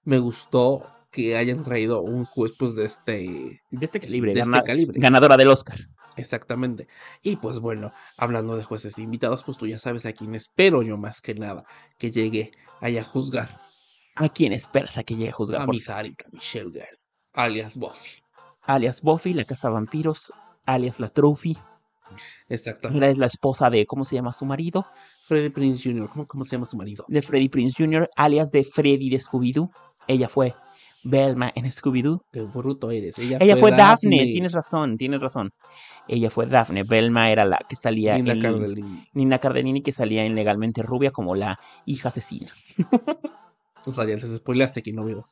me 0.04 0.18
gustó 0.18 0.88
que 1.12 1.38
hayan 1.38 1.64
traído 1.64 2.02
un 2.02 2.26
juez 2.26 2.54
pues 2.58 2.76
de 2.76 2.86
este... 2.86 3.62
De 3.70 3.86
este 3.86 4.00
calibre, 4.00 4.34
de 4.34 4.42
este 4.42 4.62
calibre. 4.64 5.00
ganadora 5.00 5.38
del 5.38 5.50
Oscar. 5.50 5.78
Exactamente. 6.16 6.88
Y 7.22 7.38
pues 7.38 7.60
bueno, 7.60 7.92
hablando 8.18 8.58
de 8.58 8.64
jueces 8.64 8.98
invitados, 8.98 9.44
pues 9.44 9.58
tú 9.58 9.68
ya 9.68 9.78
sabes 9.78 10.06
a 10.06 10.14
quién 10.14 10.36
espero 10.36 10.82
yo 10.82 10.98
más 10.98 11.22
que 11.22 11.36
nada 11.36 11.64
que 11.98 12.12
llegue 12.12 12.52
ahí 12.82 12.98
a 12.98 13.04
juzgar. 13.04 13.60
¿A 14.16 14.30
quién 14.30 14.54
esperas 14.54 14.98
a 14.98 15.04
que 15.04 15.16
llegue 15.16 15.30
a 15.30 15.34
juzgar? 15.34 15.62
A 15.62 15.68
Miss 15.68 15.90
Michelle 16.32 16.72
Girl, 16.72 17.00
alias 17.34 17.78
Buffy. 17.78 18.23
Alias 18.66 19.02
Buffy, 19.02 19.34
la 19.34 19.46
Casa 19.46 19.70
Vampiros, 19.70 20.32
alias 20.66 21.00
la 21.00 21.10
Trophy. 21.10 21.58
Exactamente. 22.48 23.10
es 23.10 23.18
la 23.18 23.26
esposa 23.26 23.70
de, 23.70 23.86
¿cómo 23.86 24.06
se 24.06 24.16
llama 24.16 24.34
su 24.34 24.46
marido? 24.46 24.86
Freddy 25.26 25.50
Prince 25.50 25.90
Jr., 25.90 26.10
¿cómo, 26.10 26.28
cómo 26.28 26.44
se 26.44 26.56
llama 26.56 26.66
su 26.66 26.78
marido? 26.78 27.06
De 27.08 27.22
Freddy 27.22 27.50
Prince 27.50 27.76
Jr., 27.78 28.10
alias 28.16 28.52
de 28.52 28.64
Freddy 28.64 29.10
de 29.10 29.18
Scooby-Doo. 29.18 29.72
Ella 30.08 30.30
fue 30.30 30.54
Belma 31.04 31.52
en 31.56 31.66
Scooby-Doo. 31.66 32.24
Qué 32.32 32.42
bruto 32.42 32.92
eres. 32.92 33.18
Ella, 33.20 33.58
fue, 33.58 33.72
Daphne. 33.72 34.26
tienes 34.26 34.52
razón, 34.52 34.98
tienes 34.98 35.22
razón. 35.22 35.52
Ella 36.08 36.30
fue 36.30 36.46
Daphne. 36.46 36.84
Belma 36.84 37.32
era 37.32 37.46
la 37.46 37.60
que 37.68 37.76
salía 37.76 38.16
Nina 38.16 38.34
en 38.34 38.42
Cardellini. 38.42 39.08
Nina 39.14 39.40
Cardellini 39.40 39.82
que 39.82 39.92
salía 39.92 40.26
en 40.26 40.36
Legalmente 40.36 40.82
Rubia 40.82 41.12
como 41.12 41.36
la 41.36 41.60
hija 41.86 42.10
asesina. 42.10 42.52
o 43.86 43.92
sea, 43.92 44.06
ya 44.06 44.16
les 44.16 44.36
spoilaste 44.36 44.82
que 44.82 44.94
no 44.94 45.04
veo. 45.04 45.28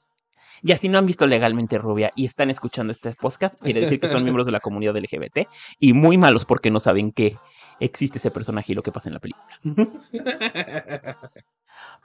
Y 0.63 0.71
así 0.71 0.89
no 0.89 0.97
han 0.97 1.05
visto 1.05 1.25
legalmente 1.27 1.77
Rubia 1.77 2.11
y 2.15 2.25
están 2.25 2.49
escuchando 2.49 2.91
este 2.91 3.13
podcast, 3.13 3.61
quiere 3.61 3.81
decir 3.81 3.99
que 3.99 4.07
son 4.07 4.23
miembros 4.23 4.45
de 4.45 4.51
la 4.51 4.59
comunidad 4.59 4.95
LGBT 4.95 5.47
y 5.79 5.93
muy 5.93 6.17
malos 6.17 6.45
porque 6.45 6.71
no 6.71 6.79
saben 6.79 7.11
que 7.11 7.37
existe 7.79 8.19
ese 8.19 8.31
personaje 8.31 8.71
y 8.71 8.75
lo 8.75 8.83
que 8.83 8.91
pasa 8.91 9.09
en 9.09 9.13
la 9.15 9.19
película. 9.19 9.59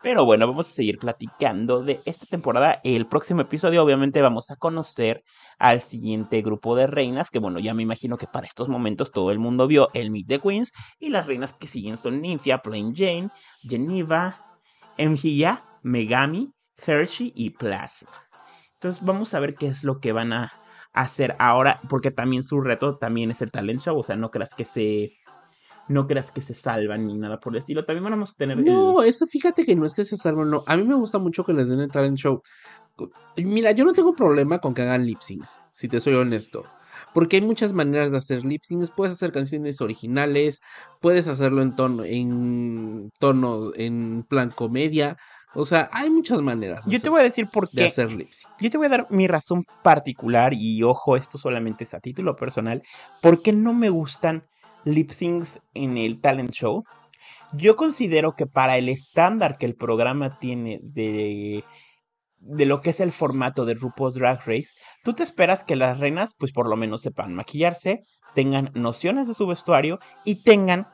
Pero 0.03 0.25
bueno, 0.25 0.47
vamos 0.47 0.69
a 0.69 0.73
seguir 0.73 0.99
platicando 0.99 1.83
de 1.83 2.01
esta 2.05 2.27
temporada. 2.27 2.81
El 2.85 3.07
próximo 3.07 3.41
episodio, 3.41 3.83
obviamente, 3.83 4.23
vamos 4.23 4.51
a 4.51 4.57
conocer 4.57 5.25
al 5.59 5.83
siguiente 5.83 6.43
grupo 6.43 6.77
de 6.77 6.87
reinas. 6.87 7.31
Que 7.31 7.39
bueno, 7.39 7.59
ya 7.59 7.75
me 7.75 7.83
imagino 7.83 8.17
que 8.17 8.27
para 8.27 8.47
estos 8.47 8.69
momentos 8.69 9.11
todo 9.11 9.31
el 9.31 9.39
mundo 9.39 9.67
vio 9.67 9.89
el 9.95 10.11
Meet 10.11 10.29
the 10.29 10.39
Queens. 10.39 10.73
Y 10.99 11.09
las 11.11 11.27
reinas 11.27 11.55
que 11.55 11.67
siguen 11.67 11.97
son 11.97 12.21
Nymphia, 12.21 12.59
Plain 12.59 12.95
Jane, 12.95 13.31
Geneva, 13.63 14.59
Mjia, 14.99 15.65
Megami, 15.83 16.53
Hershey 16.87 17.33
y 17.35 17.51
Plasma. 17.51 18.26
Entonces 18.87 19.05
vamos 19.05 19.35
a 19.35 19.41
ver 19.41 19.57
qué 19.57 19.67
es 19.67 19.83
lo 19.83 19.99
que 19.99 20.13
van 20.13 20.33
a 20.33 20.53
hacer 20.93 21.35
ahora, 21.41 21.81
porque 21.89 22.13
también 22.13 22.45
su 22.45 22.61
reto 22.61 22.99
también 22.99 23.33
es 23.33 23.43
el 23.43 23.51
talent 23.51 23.83
show, 23.83 23.99
o 23.99 24.03
sea, 24.05 24.15
no 24.15 24.31
creas 24.31 24.55
que 24.55 24.65
se 24.65 25.13
no 25.89 26.07
creas 26.07 26.31
que 26.31 26.41
se 26.41 26.55
salvan 26.55 27.05
ni 27.05 27.19
nada 27.19 27.41
por 27.41 27.53
el 27.53 27.59
estilo. 27.59 27.85
También 27.85 28.05
vamos 28.05 28.31
a 28.31 28.35
tener. 28.35 28.59
No, 28.59 29.03
eso 29.03 29.27
fíjate 29.27 29.65
que 29.65 29.75
no 29.75 29.87
es 29.87 29.95
que 29.95 30.05
se 30.05 30.17
salvan, 30.17 30.51
no. 30.51 30.63
A 30.69 30.77
mí 30.77 30.85
me 30.85 30.95
gusta 30.95 31.19
mucho 31.19 31.45
que 31.45 31.53
les 31.53 31.69
den 31.69 31.81
el 31.81 31.91
talent 31.91 32.17
show. 32.17 32.43
Mira, 33.37 33.73
yo 33.73 33.85
no 33.85 33.93
tengo 33.93 34.15
problema 34.15 34.61
con 34.61 34.73
que 34.73 34.83
hagan 34.83 35.05
lip 35.05 35.19
syncs, 35.21 35.59
si 35.73 35.89
te 35.89 35.99
soy 35.99 36.15
honesto. 36.15 36.65
Porque 37.13 37.37
hay 37.37 37.43
muchas 37.43 37.73
maneras 37.73 38.13
de 38.13 38.19
hacer 38.19 38.45
lip 38.45 38.63
syncs. 38.63 38.93
Puedes 38.93 39.15
hacer 39.15 39.33
canciones 39.33 39.81
originales, 39.81 40.61
puedes 41.01 41.27
hacerlo 41.27 41.61
en 41.61 41.75
tono, 41.75 42.05
en 42.05 43.11
tono, 43.19 43.73
en 43.75 44.25
plan 44.29 44.51
comedia. 44.51 45.17
O 45.55 45.65
sea, 45.65 45.89
hay 45.93 46.11
muchas 46.11 46.41
maneras. 46.43 46.85
Yo 46.87 47.01
te 47.01 47.09
voy 47.09 47.21
a 47.21 47.25
decir 47.25 47.49
por 47.49 47.69
qué. 47.71 47.83
De 47.83 47.87
hacer 47.87 48.13
lip 48.13 48.29
Yo 48.61 48.71
te 48.71 48.77
voy 48.77 48.87
a 48.87 48.91
dar 48.91 49.07
mi 49.11 49.27
razón 49.27 49.65
particular 49.83 50.53
y 50.53 50.83
ojo, 50.83 51.17
esto 51.17 51.39
solamente 51.39 51.85
es 51.85 51.95
a 51.95 52.01
título 52.01 52.37
personal. 52.37 52.83
¿Por 53.23 53.43
qué 53.43 53.53
no 53.53 53.73
me 53.73 53.89
gustan 53.89 54.45
lip 54.85 55.11
syncs 55.11 55.61
en 55.75 55.97
el 55.97 56.21
talent 56.21 56.51
show? 56.51 56.85
Yo 57.53 57.77
considero 57.77 58.35
que 58.35 58.47
para 58.47 58.77
el 58.77 58.89
estándar 58.89 59.57
que 59.57 59.67
el 59.67 59.77
programa 59.77 60.39
tiene 60.39 60.81
de 60.83 61.65
de 62.39 62.67
lo 62.67 62.81
que 62.81 62.91
es 62.91 63.01
el 63.01 63.13
formato 63.13 63.65
de 63.65 63.75
RuPaul's 63.75 64.15
Drag 64.15 64.39
Race, 64.47 64.69
tú 65.03 65.15
te 65.15 65.23
esperas 65.23 65.65
que 65.65 65.77
las 65.77 65.99
reinas, 65.99 66.35
pues 66.39 66.53
por 66.53 66.69
lo 66.69 66.77
menos 66.77 67.03
sepan 67.03 67.35
maquillarse, 67.35 68.03
tengan 68.35 68.71
nociones 68.75 69.27
de 69.27 69.35
su 69.35 69.47
vestuario 69.47 69.99
y 70.25 70.43
tengan 70.43 70.87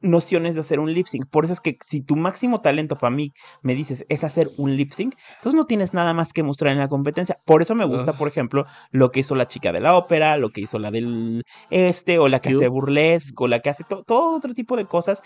nociones 0.00 0.54
de 0.54 0.60
hacer 0.60 0.80
un 0.80 0.92
lip 0.92 1.06
sync. 1.06 1.26
Por 1.30 1.44
eso 1.44 1.52
es 1.52 1.60
que 1.60 1.78
si 1.84 2.00
tu 2.02 2.16
máximo 2.16 2.60
talento 2.60 2.96
para 2.96 3.14
mí 3.14 3.32
me 3.62 3.74
dices 3.74 4.04
es 4.08 4.24
hacer 4.24 4.50
un 4.56 4.76
lip 4.76 4.92
sync, 4.92 5.14
entonces 5.36 5.56
no 5.56 5.66
tienes 5.66 5.94
nada 5.94 6.14
más 6.14 6.32
que 6.32 6.42
mostrar 6.42 6.72
en 6.72 6.78
la 6.78 6.88
competencia. 6.88 7.38
Por 7.44 7.62
eso 7.62 7.74
me 7.74 7.84
gusta, 7.84 8.12
por 8.12 8.28
ejemplo, 8.28 8.66
lo 8.90 9.10
que 9.10 9.20
hizo 9.20 9.34
la 9.34 9.48
chica 9.48 9.72
de 9.72 9.80
la 9.80 9.96
ópera, 9.96 10.36
lo 10.36 10.50
que 10.50 10.60
hizo 10.62 10.78
la 10.78 10.90
del 10.90 11.44
este, 11.70 12.18
o 12.18 12.28
la 12.28 12.40
que 12.40 12.50
hace 12.50 12.68
burlesque, 12.68 13.34
o 13.42 13.48
la 13.48 13.60
que 13.60 13.70
hace 13.70 13.84
todo 13.84 14.36
otro 14.36 14.54
tipo 14.54 14.76
de 14.76 14.86
cosas. 14.86 15.22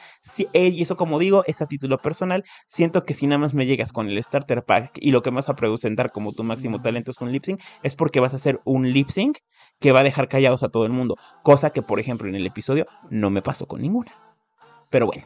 Eh, 0.52 0.68
y 0.68 0.82
eso, 0.82 0.96
como 0.96 1.18
digo, 1.18 1.44
es 1.46 1.60
a 1.62 1.66
título 1.66 1.98
personal. 1.98 2.44
Siento 2.66 3.04
que 3.04 3.14
si 3.14 3.26
nada 3.26 3.38
más 3.38 3.54
me 3.54 3.66
llegas 3.66 3.92
con 3.92 4.08
el 4.08 4.22
starter 4.22 4.64
pack 4.64 4.98
y 5.00 5.10
lo 5.10 5.22
que 5.22 5.30
vas 5.30 5.48
a 5.48 5.56
presentar 5.56 6.12
como 6.12 6.32
tu 6.32 6.44
máximo 6.44 6.80
talento 6.80 7.10
es 7.10 7.20
un 7.20 7.32
lip 7.32 7.44
sync, 7.44 7.60
es 7.82 7.94
porque 7.94 8.20
vas 8.20 8.32
a 8.34 8.36
hacer 8.36 8.60
un 8.64 8.92
lip 8.92 9.08
sync 9.08 9.38
que 9.78 9.92
va 9.92 10.00
a 10.00 10.04
dejar 10.04 10.28
callados 10.28 10.62
a 10.62 10.68
todo 10.68 10.84
el 10.84 10.92
mundo. 10.92 11.16
Cosa 11.42 11.70
que, 11.70 11.82
por 11.82 12.00
ejemplo, 12.00 12.28
en 12.28 12.34
el 12.34 12.46
episodio 12.46 12.86
no 13.10 13.30
me 13.30 13.42
pasó 13.42 13.66
con 13.66 13.80
ninguna. 13.80 14.29
Pero 14.90 15.06
bueno, 15.06 15.24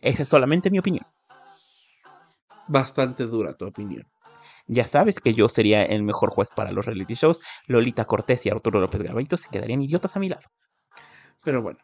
esa 0.00 0.22
es 0.22 0.28
solamente 0.28 0.70
mi 0.70 0.78
opinión. 0.78 1.04
Bastante 2.68 3.24
dura 3.24 3.54
tu 3.54 3.66
opinión. 3.66 4.06
Ya 4.66 4.86
sabes 4.86 5.20
que 5.20 5.34
yo 5.34 5.48
sería 5.48 5.82
el 5.84 6.02
mejor 6.02 6.30
juez 6.30 6.50
para 6.54 6.72
los 6.72 6.86
reality 6.86 7.14
shows. 7.14 7.40
Lolita 7.66 8.04
Cortés 8.04 8.46
y 8.46 8.50
Arturo 8.50 8.80
López 8.80 9.02
Gabaito 9.02 9.36
se 9.36 9.48
quedarían 9.48 9.82
idiotas 9.82 10.16
a 10.16 10.20
mi 10.20 10.28
lado. 10.28 10.42
Pero 11.42 11.60
bueno. 11.60 11.78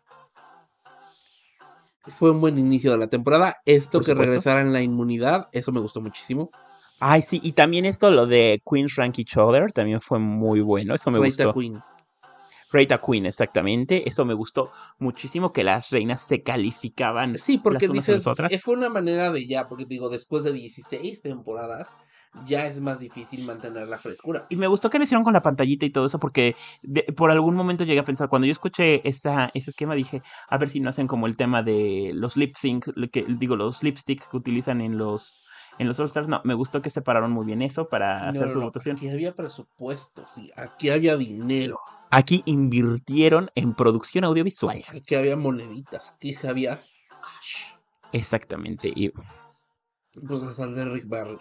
Fue 2.06 2.30
un 2.30 2.40
buen 2.40 2.58
inicio 2.58 2.92
de 2.92 2.98
la 2.98 3.08
temporada. 3.08 3.58
Esto 3.66 4.00
que 4.00 4.14
regresara 4.14 4.62
en 4.62 4.72
la 4.72 4.80
inmunidad, 4.80 5.48
eso 5.52 5.70
me 5.72 5.80
gustó 5.80 6.00
muchísimo. 6.00 6.50
Ay, 6.98 7.22
sí, 7.22 7.40
y 7.42 7.52
también 7.52 7.84
esto, 7.84 8.10
lo 8.10 8.26
de 8.26 8.62
Queens 8.70 8.94
Rank 8.96 9.18
Each 9.18 9.36
Other, 9.36 9.72
también 9.72 10.00
fue 10.00 10.18
muy 10.18 10.60
bueno. 10.60 10.94
Eso 10.94 11.10
me 11.10 11.18
gustó. 11.18 11.52
Queen. 11.52 11.82
Rate 12.72 12.94
a 12.94 12.98
Queen, 12.98 13.26
exactamente. 13.26 14.08
Eso 14.08 14.24
me 14.24 14.34
gustó 14.34 14.70
muchísimo 14.98 15.52
que 15.52 15.64
las 15.64 15.90
reinas 15.90 16.20
se 16.20 16.42
calificaban. 16.42 17.36
Sí, 17.36 17.58
porque 17.58 17.86
las 17.86 17.94
dices, 17.94 18.26
otras. 18.26 18.52
fue 18.62 18.74
una 18.74 18.88
manera 18.88 19.30
de 19.30 19.46
ya, 19.46 19.68
porque 19.68 19.86
digo, 19.86 20.08
después 20.08 20.44
de 20.44 20.52
16 20.52 21.22
temporadas, 21.22 21.94
ya 22.46 22.66
es 22.66 22.80
más 22.80 23.00
difícil 23.00 23.44
mantener 23.44 23.88
la 23.88 23.98
frescura. 23.98 24.46
Y 24.50 24.56
me 24.56 24.68
gustó 24.68 24.88
que 24.88 24.98
lo 24.98 25.04
hicieron 25.04 25.24
con 25.24 25.32
la 25.32 25.42
pantallita 25.42 25.84
y 25.84 25.90
todo 25.90 26.06
eso, 26.06 26.18
porque 26.18 26.54
por 27.16 27.30
algún 27.30 27.54
momento 27.54 27.84
llegué 27.84 28.00
a 28.00 28.04
pensar, 28.04 28.28
cuando 28.28 28.46
yo 28.46 28.52
escuché 28.52 29.06
esa, 29.08 29.50
ese 29.54 29.70
esquema, 29.70 29.94
dije, 29.94 30.22
a 30.48 30.58
ver 30.58 30.68
si 30.68 30.80
no 30.80 30.90
hacen 30.90 31.06
como 31.06 31.26
el 31.26 31.36
tema 31.36 31.62
de 31.62 32.12
los 32.14 32.36
lip 32.36 32.54
sync, 32.56 32.86
que, 33.10 33.26
digo, 33.28 33.56
los 33.56 33.82
lipstick 33.82 34.28
que 34.28 34.36
utilizan 34.36 34.80
en 34.80 34.96
los 34.96 35.44
en 35.78 35.86
los 35.86 35.98
All 35.98 36.06
Stars, 36.06 36.28
no, 36.28 36.42
me 36.44 36.52
gustó 36.52 36.82
que 36.82 36.90
separaron 36.90 37.32
muy 37.32 37.46
bien 37.46 37.62
eso 37.62 37.88
para 37.88 38.28
hacer 38.28 38.50
su 38.50 38.60
votación. 38.60 38.96
Aquí 38.96 39.08
había 39.08 39.34
presupuesto, 39.34 40.26
sí, 40.26 40.50
aquí 40.54 40.90
había 40.90 41.16
dinero. 41.16 41.78
Aquí 42.10 42.42
invirtieron 42.44 43.50
en 43.54 43.74
producción 43.74 44.24
audiovisual. 44.24 44.82
Aquí 44.88 45.14
había 45.14 45.36
moneditas, 45.36 46.10
aquí 46.10 46.34
se 46.34 46.48
había 46.48 46.82
Exactamente. 48.12 48.92
Y... 48.94 49.12
Pues 50.26 50.42
hasta 50.42 50.64
el 50.64 50.74
de 50.74 50.84
Rick 50.86 51.08
Barry 51.08 51.36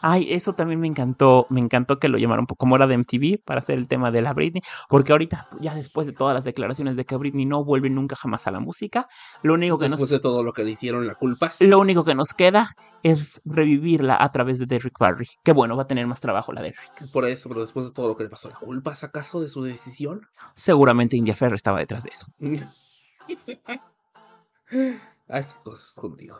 Ay, 0.00 0.32
eso 0.32 0.52
también 0.52 0.80
me 0.80 0.86
encantó, 0.86 1.46
me 1.50 1.60
encantó 1.60 1.98
que 1.98 2.08
lo 2.08 2.18
llamaron 2.18 2.46
como 2.46 2.76
era 2.76 2.86
de 2.86 2.98
MTV 2.98 3.42
para 3.44 3.60
hacer 3.60 3.78
el 3.78 3.88
tema 3.88 4.10
de 4.10 4.22
la 4.22 4.32
Britney, 4.32 4.62
porque 4.88 5.12
ahorita, 5.12 5.48
ya 5.60 5.74
después 5.74 6.06
de 6.06 6.12
todas 6.12 6.34
las 6.34 6.44
declaraciones 6.44 6.96
de 6.96 7.04
que 7.04 7.16
Britney 7.16 7.46
no 7.46 7.64
vuelve 7.64 7.90
nunca 7.90 8.16
jamás 8.16 8.46
a 8.46 8.50
la 8.50 8.60
música, 8.60 9.08
lo 9.42 9.54
único 9.54 9.78
que 9.78 9.86
Después 9.86 10.02
nos... 10.02 10.10
de 10.10 10.20
todo 10.20 10.42
lo 10.42 10.52
que 10.52 10.64
le 10.64 10.70
hicieron, 10.70 11.06
la 11.06 11.14
culpa. 11.14 11.50
Lo 11.60 11.78
único 11.78 12.04
que 12.04 12.14
nos 12.14 12.34
queda 12.34 12.76
es 13.02 13.40
revivirla 13.44 14.16
a 14.20 14.30
través 14.32 14.58
de 14.58 14.66
Derrick 14.66 14.98
Barry. 14.98 15.28
Que 15.42 15.52
bueno, 15.52 15.76
va 15.76 15.84
a 15.84 15.86
tener 15.86 16.06
más 16.06 16.20
trabajo 16.20 16.52
la 16.52 16.62
Derrick. 16.62 17.10
Por 17.12 17.26
eso, 17.26 17.48
pero 17.48 17.60
después 17.60 17.86
de 17.86 17.92
todo 17.92 18.08
lo 18.08 18.16
que 18.16 18.24
le 18.24 18.30
pasó, 18.30 18.48
¿la 18.48 18.56
culpa 18.56 18.92
es 18.92 19.04
acaso 19.04 19.40
de 19.40 19.48
su 19.48 19.62
decisión? 19.62 20.26
Seguramente 20.54 21.16
India 21.16 21.36
Ferrer 21.36 21.54
estaba 21.54 21.78
detrás 21.78 22.04
de 22.04 22.10
eso. 22.10 22.26
Ay, 25.28 25.44
cosas 25.62 25.94
contigo. 25.94 26.36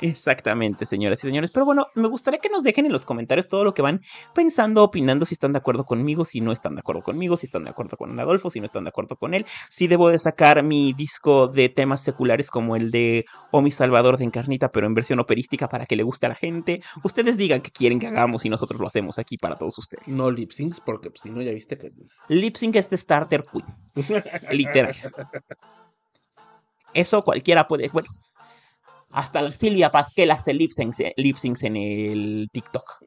Exactamente, 0.00 0.86
señoras 0.86 1.22
y 1.22 1.28
señores. 1.28 1.52
Pero 1.52 1.64
bueno, 1.64 1.86
me 1.94 2.08
gustaría 2.08 2.40
que 2.40 2.48
nos 2.48 2.64
dejen 2.64 2.86
en 2.86 2.92
los 2.92 3.04
comentarios 3.04 3.46
todo 3.46 3.62
lo 3.62 3.74
que 3.74 3.82
van 3.82 4.02
pensando, 4.34 4.82
opinando, 4.82 5.24
si 5.24 5.34
están 5.34 5.52
de 5.52 5.58
acuerdo 5.58 5.84
conmigo, 5.84 6.24
si 6.24 6.40
no 6.40 6.50
están 6.50 6.74
de 6.74 6.80
acuerdo 6.80 7.02
conmigo, 7.02 7.36
si 7.36 7.46
están 7.46 7.64
de 7.64 7.70
acuerdo 7.70 7.96
con 7.96 8.18
Adolfo, 8.18 8.50
si 8.50 8.58
no 8.58 8.66
están 8.66 8.84
de 8.84 8.88
acuerdo 8.88 9.16
con 9.16 9.34
él, 9.34 9.46
si 9.70 9.86
debo 9.86 10.08
de 10.08 10.18
sacar 10.18 10.64
mi 10.64 10.92
disco 10.92 11.46
de 11.46 11.68
temas 11.68 12.02
seculares 12.02 12.50
como 12.50 12.74
el 12.74 12.90
de 12.90 13.24
O 13.52 13.62
mi 13.62 13.70
Salvador 13.70 14.16
de 14.16 14.24
Encarnita, 14.24 14.72
pero 14.72 14.86
en 14.86 14.94
versión 14.94 15.20
operística 15.20 15.68
para 15.68 15.86
que 15.86 15.96
le 15.96 16.02
guste 16.02 16.26
a 16.26 16.30
la 16.30 16.34
gente. 16.34 16.82
Ustedes 17.04 17.36
digan 17.36 17.60
qué 17.60 17.70
quieren 17.70 18.00
que 18.00 18.08
hagamos 18.08 18.44
y 18.44 18.48
nosotros 18.48 18.80
lo 18.80 18.88
hacemos 18.88 19.18
aquí 19.20 19.38
para 19.38 19.56
todos 19.56 19.78
ustedes. 19.78 20.08
No 20.08 20.30
lip 20.30 20.50
syncs, 20.50 20.80
porque 20.80 21.10
pues, 21.10 21.22
si 21.22 21.30
no, 21.30 21.40
ya 21.40 21.52
viste 21.52 21.78
que. 21.78 21.92
Lip 22.28 22.56
sync 22.56 22.76
es 22.76 22.90
de 22.90 22.98
Starter 22.98 23.44
Queen, 23.44 23.66
literal. 24.50 24.94
Eso 26.94 27.24
cualquiera 27.24 27.66
puede. 27.66 27.88
Bueno, 27.88 28.08
hasta 29.14 29.40
la 29.42 29.50
Silvia 29.50 29.90
Pasquel 29.90 30.30
hace 30.32 30.52
lip 30.52 30.72
syncs, 30.72 31.62
en 31.62 31.76
el 31.76 32.48
TikTok. 32.52 33.04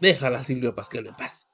Déjala, 0.00 0.42
Silvio 0.42 0.74
Pascal, 0.74 1.06
en 1.06 1.14
paz. 1.14 1.46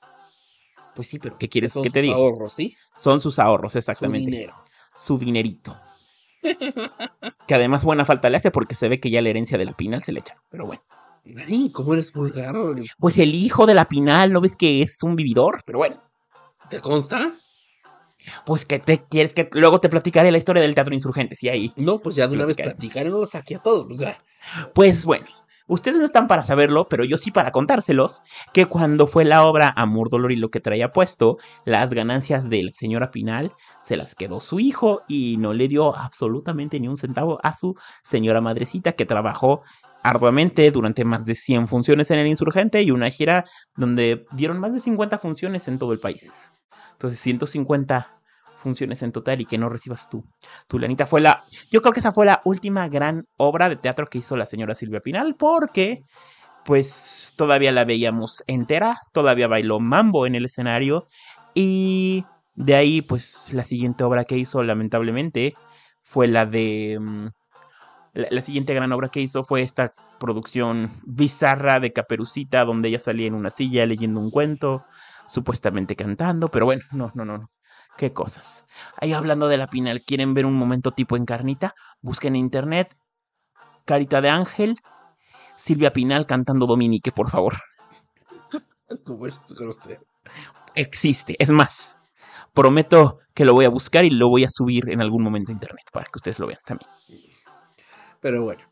Pues 0.94 1.08
sí, 1.08 1.18
pero 1.18 1.36
¿qué 1.36 1.48
quieres 1.48 1.72
Son 1.72 1.82
que 1.82 1.90
te 1.90 2.00
sus 2.00 2.06
diga? 2.06 2.16
ahorros, 2.16 2.52
¿sí? 2.54 2.76
Son 2.96 3.20
sus 3.20 3.38
ahorros, 3.38 3.72
Su 3.72 3.78
exactamente. 3.78 4.30
dinero. 4.30 4.54
Su 4.96 5.18
dinerito. 5.18 5.78
que 7.46 7.54
además 7.54 7.84
buena 7.84 8.04
falta 8.04 8.30
le 8.30 8.38
hace 8.38 8.50
porque 8.50 8.74
se 8.74 8.88
ve 8.88 9.00
que 9.00 9.10
ya 9.10 9.20
la 9.20 9.28
herencia 9.28 9.58
de 9.58 9.66
la 9.66 9.72
Pinal 9.74 10.02
se 10.02 10.12
le 10.12 10.20
echa. 10.20 10.36
Pero 10.50 10.66
bueno. 10.66 10.82
Ay, 11.46 11.70
¿cómo 11.72 11.92
eres 11.92 12.12
vulgar? 12.12 12.54
Pues 12.98 13.18
el 13.18 13.34
hijo 13.34 13.66
de 13.66 13.74
la 13.74 13.86
Pinal, 13.86 14.32
¿no 14.32 14.40
ves 14.40 14.56
que 14.56 14.82
es 14.82 15.02
un 15.02 15.14
vividor? 15.16 15.62
Pero 15.66 15.78
bueno. 15.78 16.02
¿Te 16.70 16.80
consta? 16.80 17.32
Pues 18.46 18.64
que 18.64 18.78
te 18.78 19.04
quieres 19.04 19.34
que 19.34 19.48
luego 19.52 19.80
te 19.80 19.88
platicaré 19.88 20.30
la 20.30 20.38
historia 20.38 20.62
del 20.62 20.74
teatro 20.74 20.94
insurgente, 20.94 21.36
sí, 21.36 21.48
ahí. 21.48 21.72
No, 21.76 21.98
pues 22.00 22.16
ya 22.16 22.26
de 22.28 22.34
una 22.34 22.46
vez 22.46 22.56
Platicaremos. 22.56 22.80
platicaremos 22.80 23.34
aquí 23.34 23.54
a 23.54 23.58
todos. 23.58 23.90
O 23.92 23.98
sea, 23.98 24.22
Pues 24.74 25.04
bueno, 25.04 25.26
ustedes 25.66 25.98
no 25.98 26.04
están 26.04 26.28
para 26.28 26.44
saberlo, 26.44 26.88
pero 26.88 27.04
yo 27.04 27.16
sí 27.18 27.30
para 27.30 27.50
contárselos, 27.52 28.22
que 28.52 28.66
cuando 28.66 29.06
fue 29.06 29.24
la 29.24 29.44
obra 29.44 29.72
Amor, 29.76 30.10
Dolor 30.10 30.32
y 30.32 30.36
lo 30.36 30.50
que 30.50 30.60
traía 30.60 30.92
puesto, 30.92 31.38
las 31.64 31.90
ganancias 31.90 32.48
de 32.48 32.62
la 32.64 32.72
señora 32.72 33.10
Pinal 33.10 33.52
se 33.82 33.96
las 33.96 34.14
quedó 34.14 34.40
su 34.40 34.60
hijo 34.60 35.02
y 35.08 35.36
no 35.38 35.52
le 35.52 35.68
dio 35.68 35.96
absolutamente 35.96 36.78
ni 36.80 36.88
un 36.88 36.96
centavo 36.96 37.38
a 37.42 37.54
su 37.54 37.76
señora 38.02 38.40
madrecita 38.40 38.92
que 38.92 39.06
trabajó 39.06 39.62
arduamente 40.02 40.70
durante 40.70 41.04
más 41.04 41.24
de 41.24 41.34
100 41.34 41.66
funciones 41.66 42.10
en 42.10 42.18
el 42.18 42.26
Insurgente 42.26 42.82
y 42.82 42.90
una 42.90 43.08
gira 43.10 43.46
donde 43.74 44.26
dieron 44.32 44.60
más 44.60 44.74
de 44.74 44.80
50 44.80 45.18
funciones 45.18 45.66
en 45.66 45.78
todo 45.78 45.94
el 45.94 45.98
país. 45.98 46.30
Entonces 46.92 47.18
150 47.20 48.13
funciones 48.64 49.02
en 49.04 49.12
total 49.12 49.40
y 49.40 49.46
que 49.46 49.58
no 49.58 49.68
recibas 49.68 50.10
tú. 50.10 50.24
Tu 50.68 50.80
lanita 50.80 51.06
fue 51.06 51.20
la... 51.20 51.44
Yo 51.70 51.82
creo 51.82 51.92
que 51.94 52.00
esa 52.00 52.12
fue 52.12 52.26
la 52.26 52.42
última 52.44 52.88
gran 52.88 53.26
obra 53.38 53.68
de 53.68 53.76
teatro 53.76 54.08
que 54.08 54.18
hizo 54.18 54.36
la 54.36 54.46
señora 54.46 54.74
Silvia 54.74 55.00
Pinal 55.00 55.36
porque 55.38 56.02
pues 56.64 57.32
todavía 57.36 57.72
la 57.72 57.84
veíamos 57.84 58.42
entera, 58.46 58.98
todavía 59.12 59.48
bailó 59.48 59.80
mambo 59.80 60.26
en 60.26 60.34
el 60.34 60.46
escenario 60.46 61.06
y 61.54 62.24
de 62.54 62.74
ahí 62.76 63.02
pues 63.02 63.52
la 63.52 63.64
siguiente 63.64 64.04
obra 64.04 64.24
que 64.24 64.38
hizo 64.38 64.62
lamentablemente 64.62 65.56
fue 66.02 66.28
la 66.28 66.46
de... 66.46 66.98
mm, 67.00 67.26
La, 68.14 68.28
la 68.30 68.40
siguiente 68.42 68.74
gran 68.74 68.92
obra 68.92 69.08
que 69.10 69.20
hizo 69.20 69.44
fue 69.44 69.62
esta 69.62 69.94
producción 70.20 70.92
bizarra 71.04 71.80
de 71.80 71.92
Caperucita 71.92 72.64
donde 72.64 72.88
ella 72.88 72.98
salía 73.00 73.26
en 73.28 73.34
una 73.34 73.50
silla 73.50 73.86
leyendo 73.86 74.20
un 74.20 74.30
cuento, 74.30 74.84
supuestamente 75.28 75.96
cantando, 75.96 76.50
pero 76.50 76.66
bueno, 76.66 76.82
no, 76.92 77.10
no, 77.14 77.24
no, 77.24 77.38
no. 77.38 77.50
Qué 77.96 78.12
cosas. 78.12 78.64
Ahí 79.00 79.12
hablando 79.12 79.48
de 79.48 79.56
la 79.56 79.68
Pinal, 79.68 80.02
¿quieren 80.02 80.34
ver 80.34 80.46
un 80.46 80.54
momento 80.54 80.90
tipo 80.90 81.16
encarnita? 81.16 81.74
Busquen 82.00 82.34
en 82.34 82.40
internet 82.40 82.96
Carita 83.84 84.20
de 84.20 84.30
Ángel, 84.30 84.78
Silvia 85.56 85.92
Pinal 85.92 86.26
cantando 86.26 86.66
Dominique, 86.66 87.12
por 87.12 87.30
favor. 87.30 87.54
¿cómo 89.04 89.26
eres 89.26 89.38
grosero? 89.56 90.04
Existe. 90.74 91.36
Es 91.38 91.50
más, 91.50 91.98
prometo 92.52 93.18
que 93.34 93.44
lo 93.44 93.52
voy 93.52 93.64
a 93.64 93.68
buscar 93.68 94.04
y 94.04 94.10
lo 94.10 94.28
voy 94.28 94.44
a 94.44 94.50
subir 94.50 94.88
en 94.90 95.00
algún 95.00 95.22
momento 95.22 95.52
a 95.52 95.54
internet 95.54 95.84
para 95.92 96.06
que 96.06 96.16
ustedes 96.18 96.38
lo 96.38 96.46
vean 96.46 96.60
también. 96.64 96.90
Pero 98.20 98.42
bueno, 98.42 98.62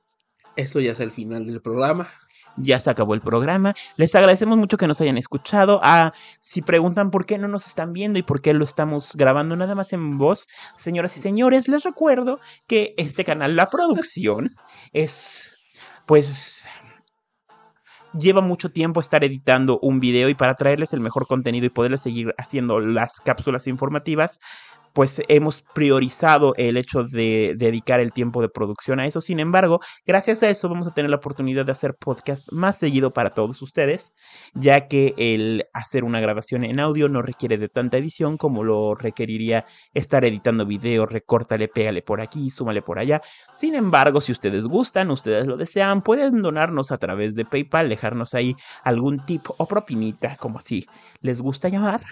esto 0.57 0.81
ya 0.81 0.93
es 0.93 1.01
el 1.01 1.11
final 1.11 1.47
del 1.47 1.61
programa. 1.61 2.09
Ya 2.57 2.79
se 2.81 2.91
acabó 2.91 3.15
el 3.15 3.21
programa. 3.21 3.75
Les 3.97 4.15
agradecemos 4.15 4.59
mucho 4.59 4.77
que 4.77 4.87
nos 4.87 5.01
hayan 5.01 5.17
escuchado. 5.17 5.81
Ah, 5.83 6.13
si 6.41 6.63
preguntan 6.63 7.11
por 7.11 7.27
qué 7.27 7.39
no 7.39 7.49
nos 7.49 7.67
están 7.67 7.93
viendo 7.93 8.19
y 8.19 8.23
por 8.23 8.43
qué 8.43 8.55
lo 8.55 8.65
estamos 8.65 9.17
grabando 9.17 9.57
nada 9.57 9.75
más 9.75 9.93
en 9.93 10.19
voz, 10.19 10.47
señoras 10.77 11.17
y 11.17 11.21
señores, 11.21 11.69
les 11.69 11.83
recuerdo 11.83 12.41
que 12.67 12.95
este 12.97 13.25
canal, 13.25 13.57
la 13.57 13.67
producción, 13.67 14.51
es 14.93 15.55
pues 16.07 16.67
lleva 18.19 18.41
mucho 18.41 18.71
tiempo 18.71 19.01
estar 19.01 19.25
editando 19.25 19.79
un 19.81 20.01
video 20.01 20.29
y 20.29 20.35
para 20.35 20.55
traerles 20.55 20.93
el 20.93 21.01
mejor 21.01 21.27
contenido 21.27 21.67
y 21.67 21.71
poderles 21.71 22.03
seguir 22.03 22.35
haciendo 22.39 22.81
las 22.81 23.21
cápsulas 23.21 23.67
informativas, 23.67 24.39
pues 24.93 25.23
hemos 25.29 25.63
priorizado 25.75 26.55
el 26.57 26.77
hecho 26.77 27.05
de 27.05 27.55
dedicar 27.57 28.01
el 28.01 28.13
tiempo 28.13 28.43
de 28.43 28.49
producción 28.49 29.01
a 29.01 29.07
eso. 29.07 29.21
Sin 29.21 29.41
embargo, 29.41 29.81
gracias 30.07 30.43
a 30.43 30.51
eso 30.51 30.69
vamos 30.69 30.87
a 30.87 30.95
tener 30.95 31.11
la 31.11 31.17
oportunidad 31.17 31.65
de 31.65 31.73
hacer 31.73 31.95
podcast 31.95 32.51
más 32.53 32.77
seguido 32.77 33.13
para 33.13 33.31
todos 33.31 33.63
ustedes, 33.63 34.13
ya 34.55 34.89
que 34.89 35.15
el 35.17 35.65
hacer 35.73 36.05
una 36.05 36.21
grabación 36.21 36.65
en 36.65 36.81
audio 36.81 37.09
no 37.09 37.23
requiere 37.23 37.59
de 37.59 37.69
tanta 37.69 37.97
edición 37.97 38.37
como 38.37 38.65
lo 38.65 38.95
requeriría 38.95 39.65
estar 39.95 40.25
editando 40.25 40.67
video, 40.67 41.07
recórtale, 41.07 41.69
pégale 41.69 42.03
por 42.03 42.21
aquí, 42.21 42.51
súmale 42.51 42.83
por 42.83 42.99
allá. 42.99 43.23
Sin 43.53 43.75
embargo, 43.75 44.21
si 44.21 44.33
ustedes 44.33 44.67
gustan, 44.67 45.11
ustedes 45.11 45.47
lo 45.47 45.57
desean, 45.57 46.03
pueden 46.03 46.43
donarnos 46.43 46.93
a 46.93 46.99
través 46.99 47.35
de 47.35 47.45
PayPal, 47.45 47.89
dejarnos 47.89 48.35
ahí 48.35 48.57
algún 48.85 49.25
tip 49.25 49.47
o 49.57 49.67
propinita, 49.67 50.37
como 50.37 50.59
así 50.59 50.87
les 51.21 51.41
gusta 51.41 51.69
llamar, 51.69 52.03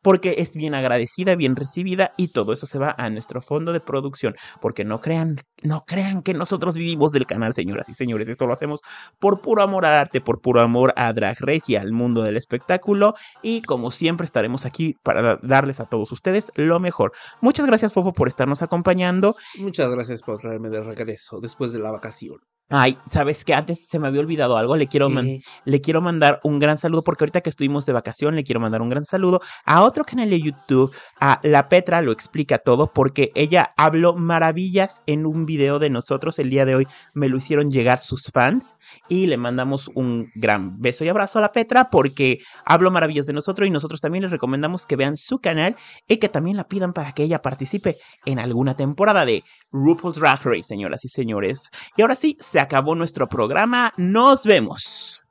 porque 0.00 0.36
es 0.38 0.56
bien 0.56 0.74
agradecida, 0.74 1.34
bien 1.34 1.54
recibida 1.56 1.91
y 2.16 2.28
todo 2.28 2.52
eso 2.52 2.66
se 2.66 2.78
va 2.78 2.94
a 2.96 3.10
nuestro 3.10 3.42
fondo 3.42 3.72
de 3.72 3.80
producción, 3.80 4.34
porque 4.60 4.84
no 4.84 5.00
crean, 5.00 5.36
no 5.62 5.84
crean 5.86 6.22
que 6.22 6.34
nosotros 6.34 6.74
vivimos 6.74 7.12
del 7.12 7.26
canal, 7.26 7.54
señoras 7.54 7.88
y 7.88 7.94
señores, 7.94 8.28
esto 8.28 8.46
lo 8.46 8.52
hacemos 8.52 8.80
por 9.18 9.40
puro 9.40 9.62
amor 9.62 9.84
al 9.86 9.94
arte, 9.94 10.20
por 10.20 10.40
puro 10.40 10.60
amor 10.60 10.92
a 10.96 11.12
Drag 11.12 11.36
Race 11.40 11.64
y 11.68 11.76
al 11.76 11.92
mundo 11.92 12.22
del 12.22 12.36
espectáculo 12.36 13.14
y 13.42 13.62
como 13.62 13.90
siempre 13.90 14.24
estaremos 14.24 14.66
aquí 14.66 14.96
para 15.02 15.38
darles 15.42 15.80
a 15.80 15.86
todos 15.86 16.12
ustedes 16.12 16.50
lo 16.54 16.80
mejor. 16.80 17.12
Muchas 17.40 17.66
gracias 17.66 17.92
Fofo 17.92 18.12
por 18.12 18.28
estarnos 18.28 18.62
acompañando. 18.62 19.36
Muchas 19.58 19.90
gracias 19.90 20.22
por 20.22 20.38
traerme 20.38 20.70
de 20.70 20.82
regreso 20.82 21.40
después 21.40 21.72
de 21.72 21.78
la 21.78 21.90
vacación. 21.90 22.38
Ay, 22.74 22.96
¿sabes 23.06 23.44
qué? 23.44 23.52
Antes 23.52 23.86
se 23.86 23.98
me 23.98 24.08
había 24.08 24.22
olvidado 24.22 24.56
algo, 24.56 24.76
le 24.76 24.86
quiero 24.86 25.10
le 25.10 25.80
quiero 25.82 26.00
mandar 26.00 26.40
un 26.42 26.58
gran 26.58 26.78
saludo 26.78 27.04
porque 27.04 27.24
ahorita 27.24 27.42
que 27.42 27.50
estuvimos 27.50 27.84
de 27.84 27.92
vacación 27.92 28.34
le 28.34 28.44
quiero 28.44 28.60
mandar 28.60 28.80
un 28.80 28.88
gran 28.88 29.04
saludo 29.04 29.42
a 29.66 29.82
otro 29.82 30.04
canal 30.04 30.30
de 30.30 30.40
YouTube, 30.40 30.90
a 31.20 31.38
La 31.42 31.68
Petra 31.68 32.00
lo 32.00 32.12
explica 32.12 32.56
todo 32.56 32.90
porque 32.94 33.30
ella 33.34 33.74
habló 33.76 34.14
maravillas 34.14 35.02
en 35.06 35.26
un 35.26 35.44
video 35.44 35.78
de 35.80 35.90
nosotros 35.90 36.38
el 36.38 36.48
día 36.48 36.64
de 36.64 36.74
hoy, 36.74 36.88
me 37.12 37.28
lo 37.28 37.36
hicieron 37.36 37.70
llegar 37.70 37.98
sus 37.98 38.30
fans 38.32 38.76
y 39.06 39.26
le 39.26 39.36
mandamos 39.36 39.90
un 39.94 40.30
gran 40.34 40.80
beso 40.80 41.04
y 41.04 41.10
abrazo 41.10 41.40
a 41.40 41.42
La 41.42 41.52
Petra 41.52 41.90
porque 41.90 42.40
habló 42.64 42.90
maravillas 42.90 43.26
de 43.26 43.34
nosotros 43.34 43.68
y 43.68 43.70
nosotros 43.70 44.00
también 44.00 44.22
les 44.22 44.30
recomendamos 44.30 44.86
que 44.86 44.96
vean 44.96 45.18
su 45.18 45.40
canal 45.40 45.76
y 46.08 46.16
que 46.16 46.30
también 46.30 46.56
la 46.56 46.68
pidan 46.68 46.94
para 46.94 47.12
que 47.12 47.24
ella 47.24 47.42
participe 47.42 47.98
en 48.24 48.38
alguna 48.38 48.76
temporada 48.76 49.26
de 49.26 49.44
RuPaul's 49.72 50.18
Drag 50.18 50.40
Race, 50.42 50.62
señoras 50.62 51.04
y 51.04 51.10
señores. 51.10 51.70
Y 51.98 52.00
ahora 52.00 52.16
sí, 52.16 52.38
se 52.40 52.61
acabó 52.62 52.94
nuestro 52.94 53.28
programa, 53.28 53.92
nos 53.96 54.44
vemos. 54.44 55.21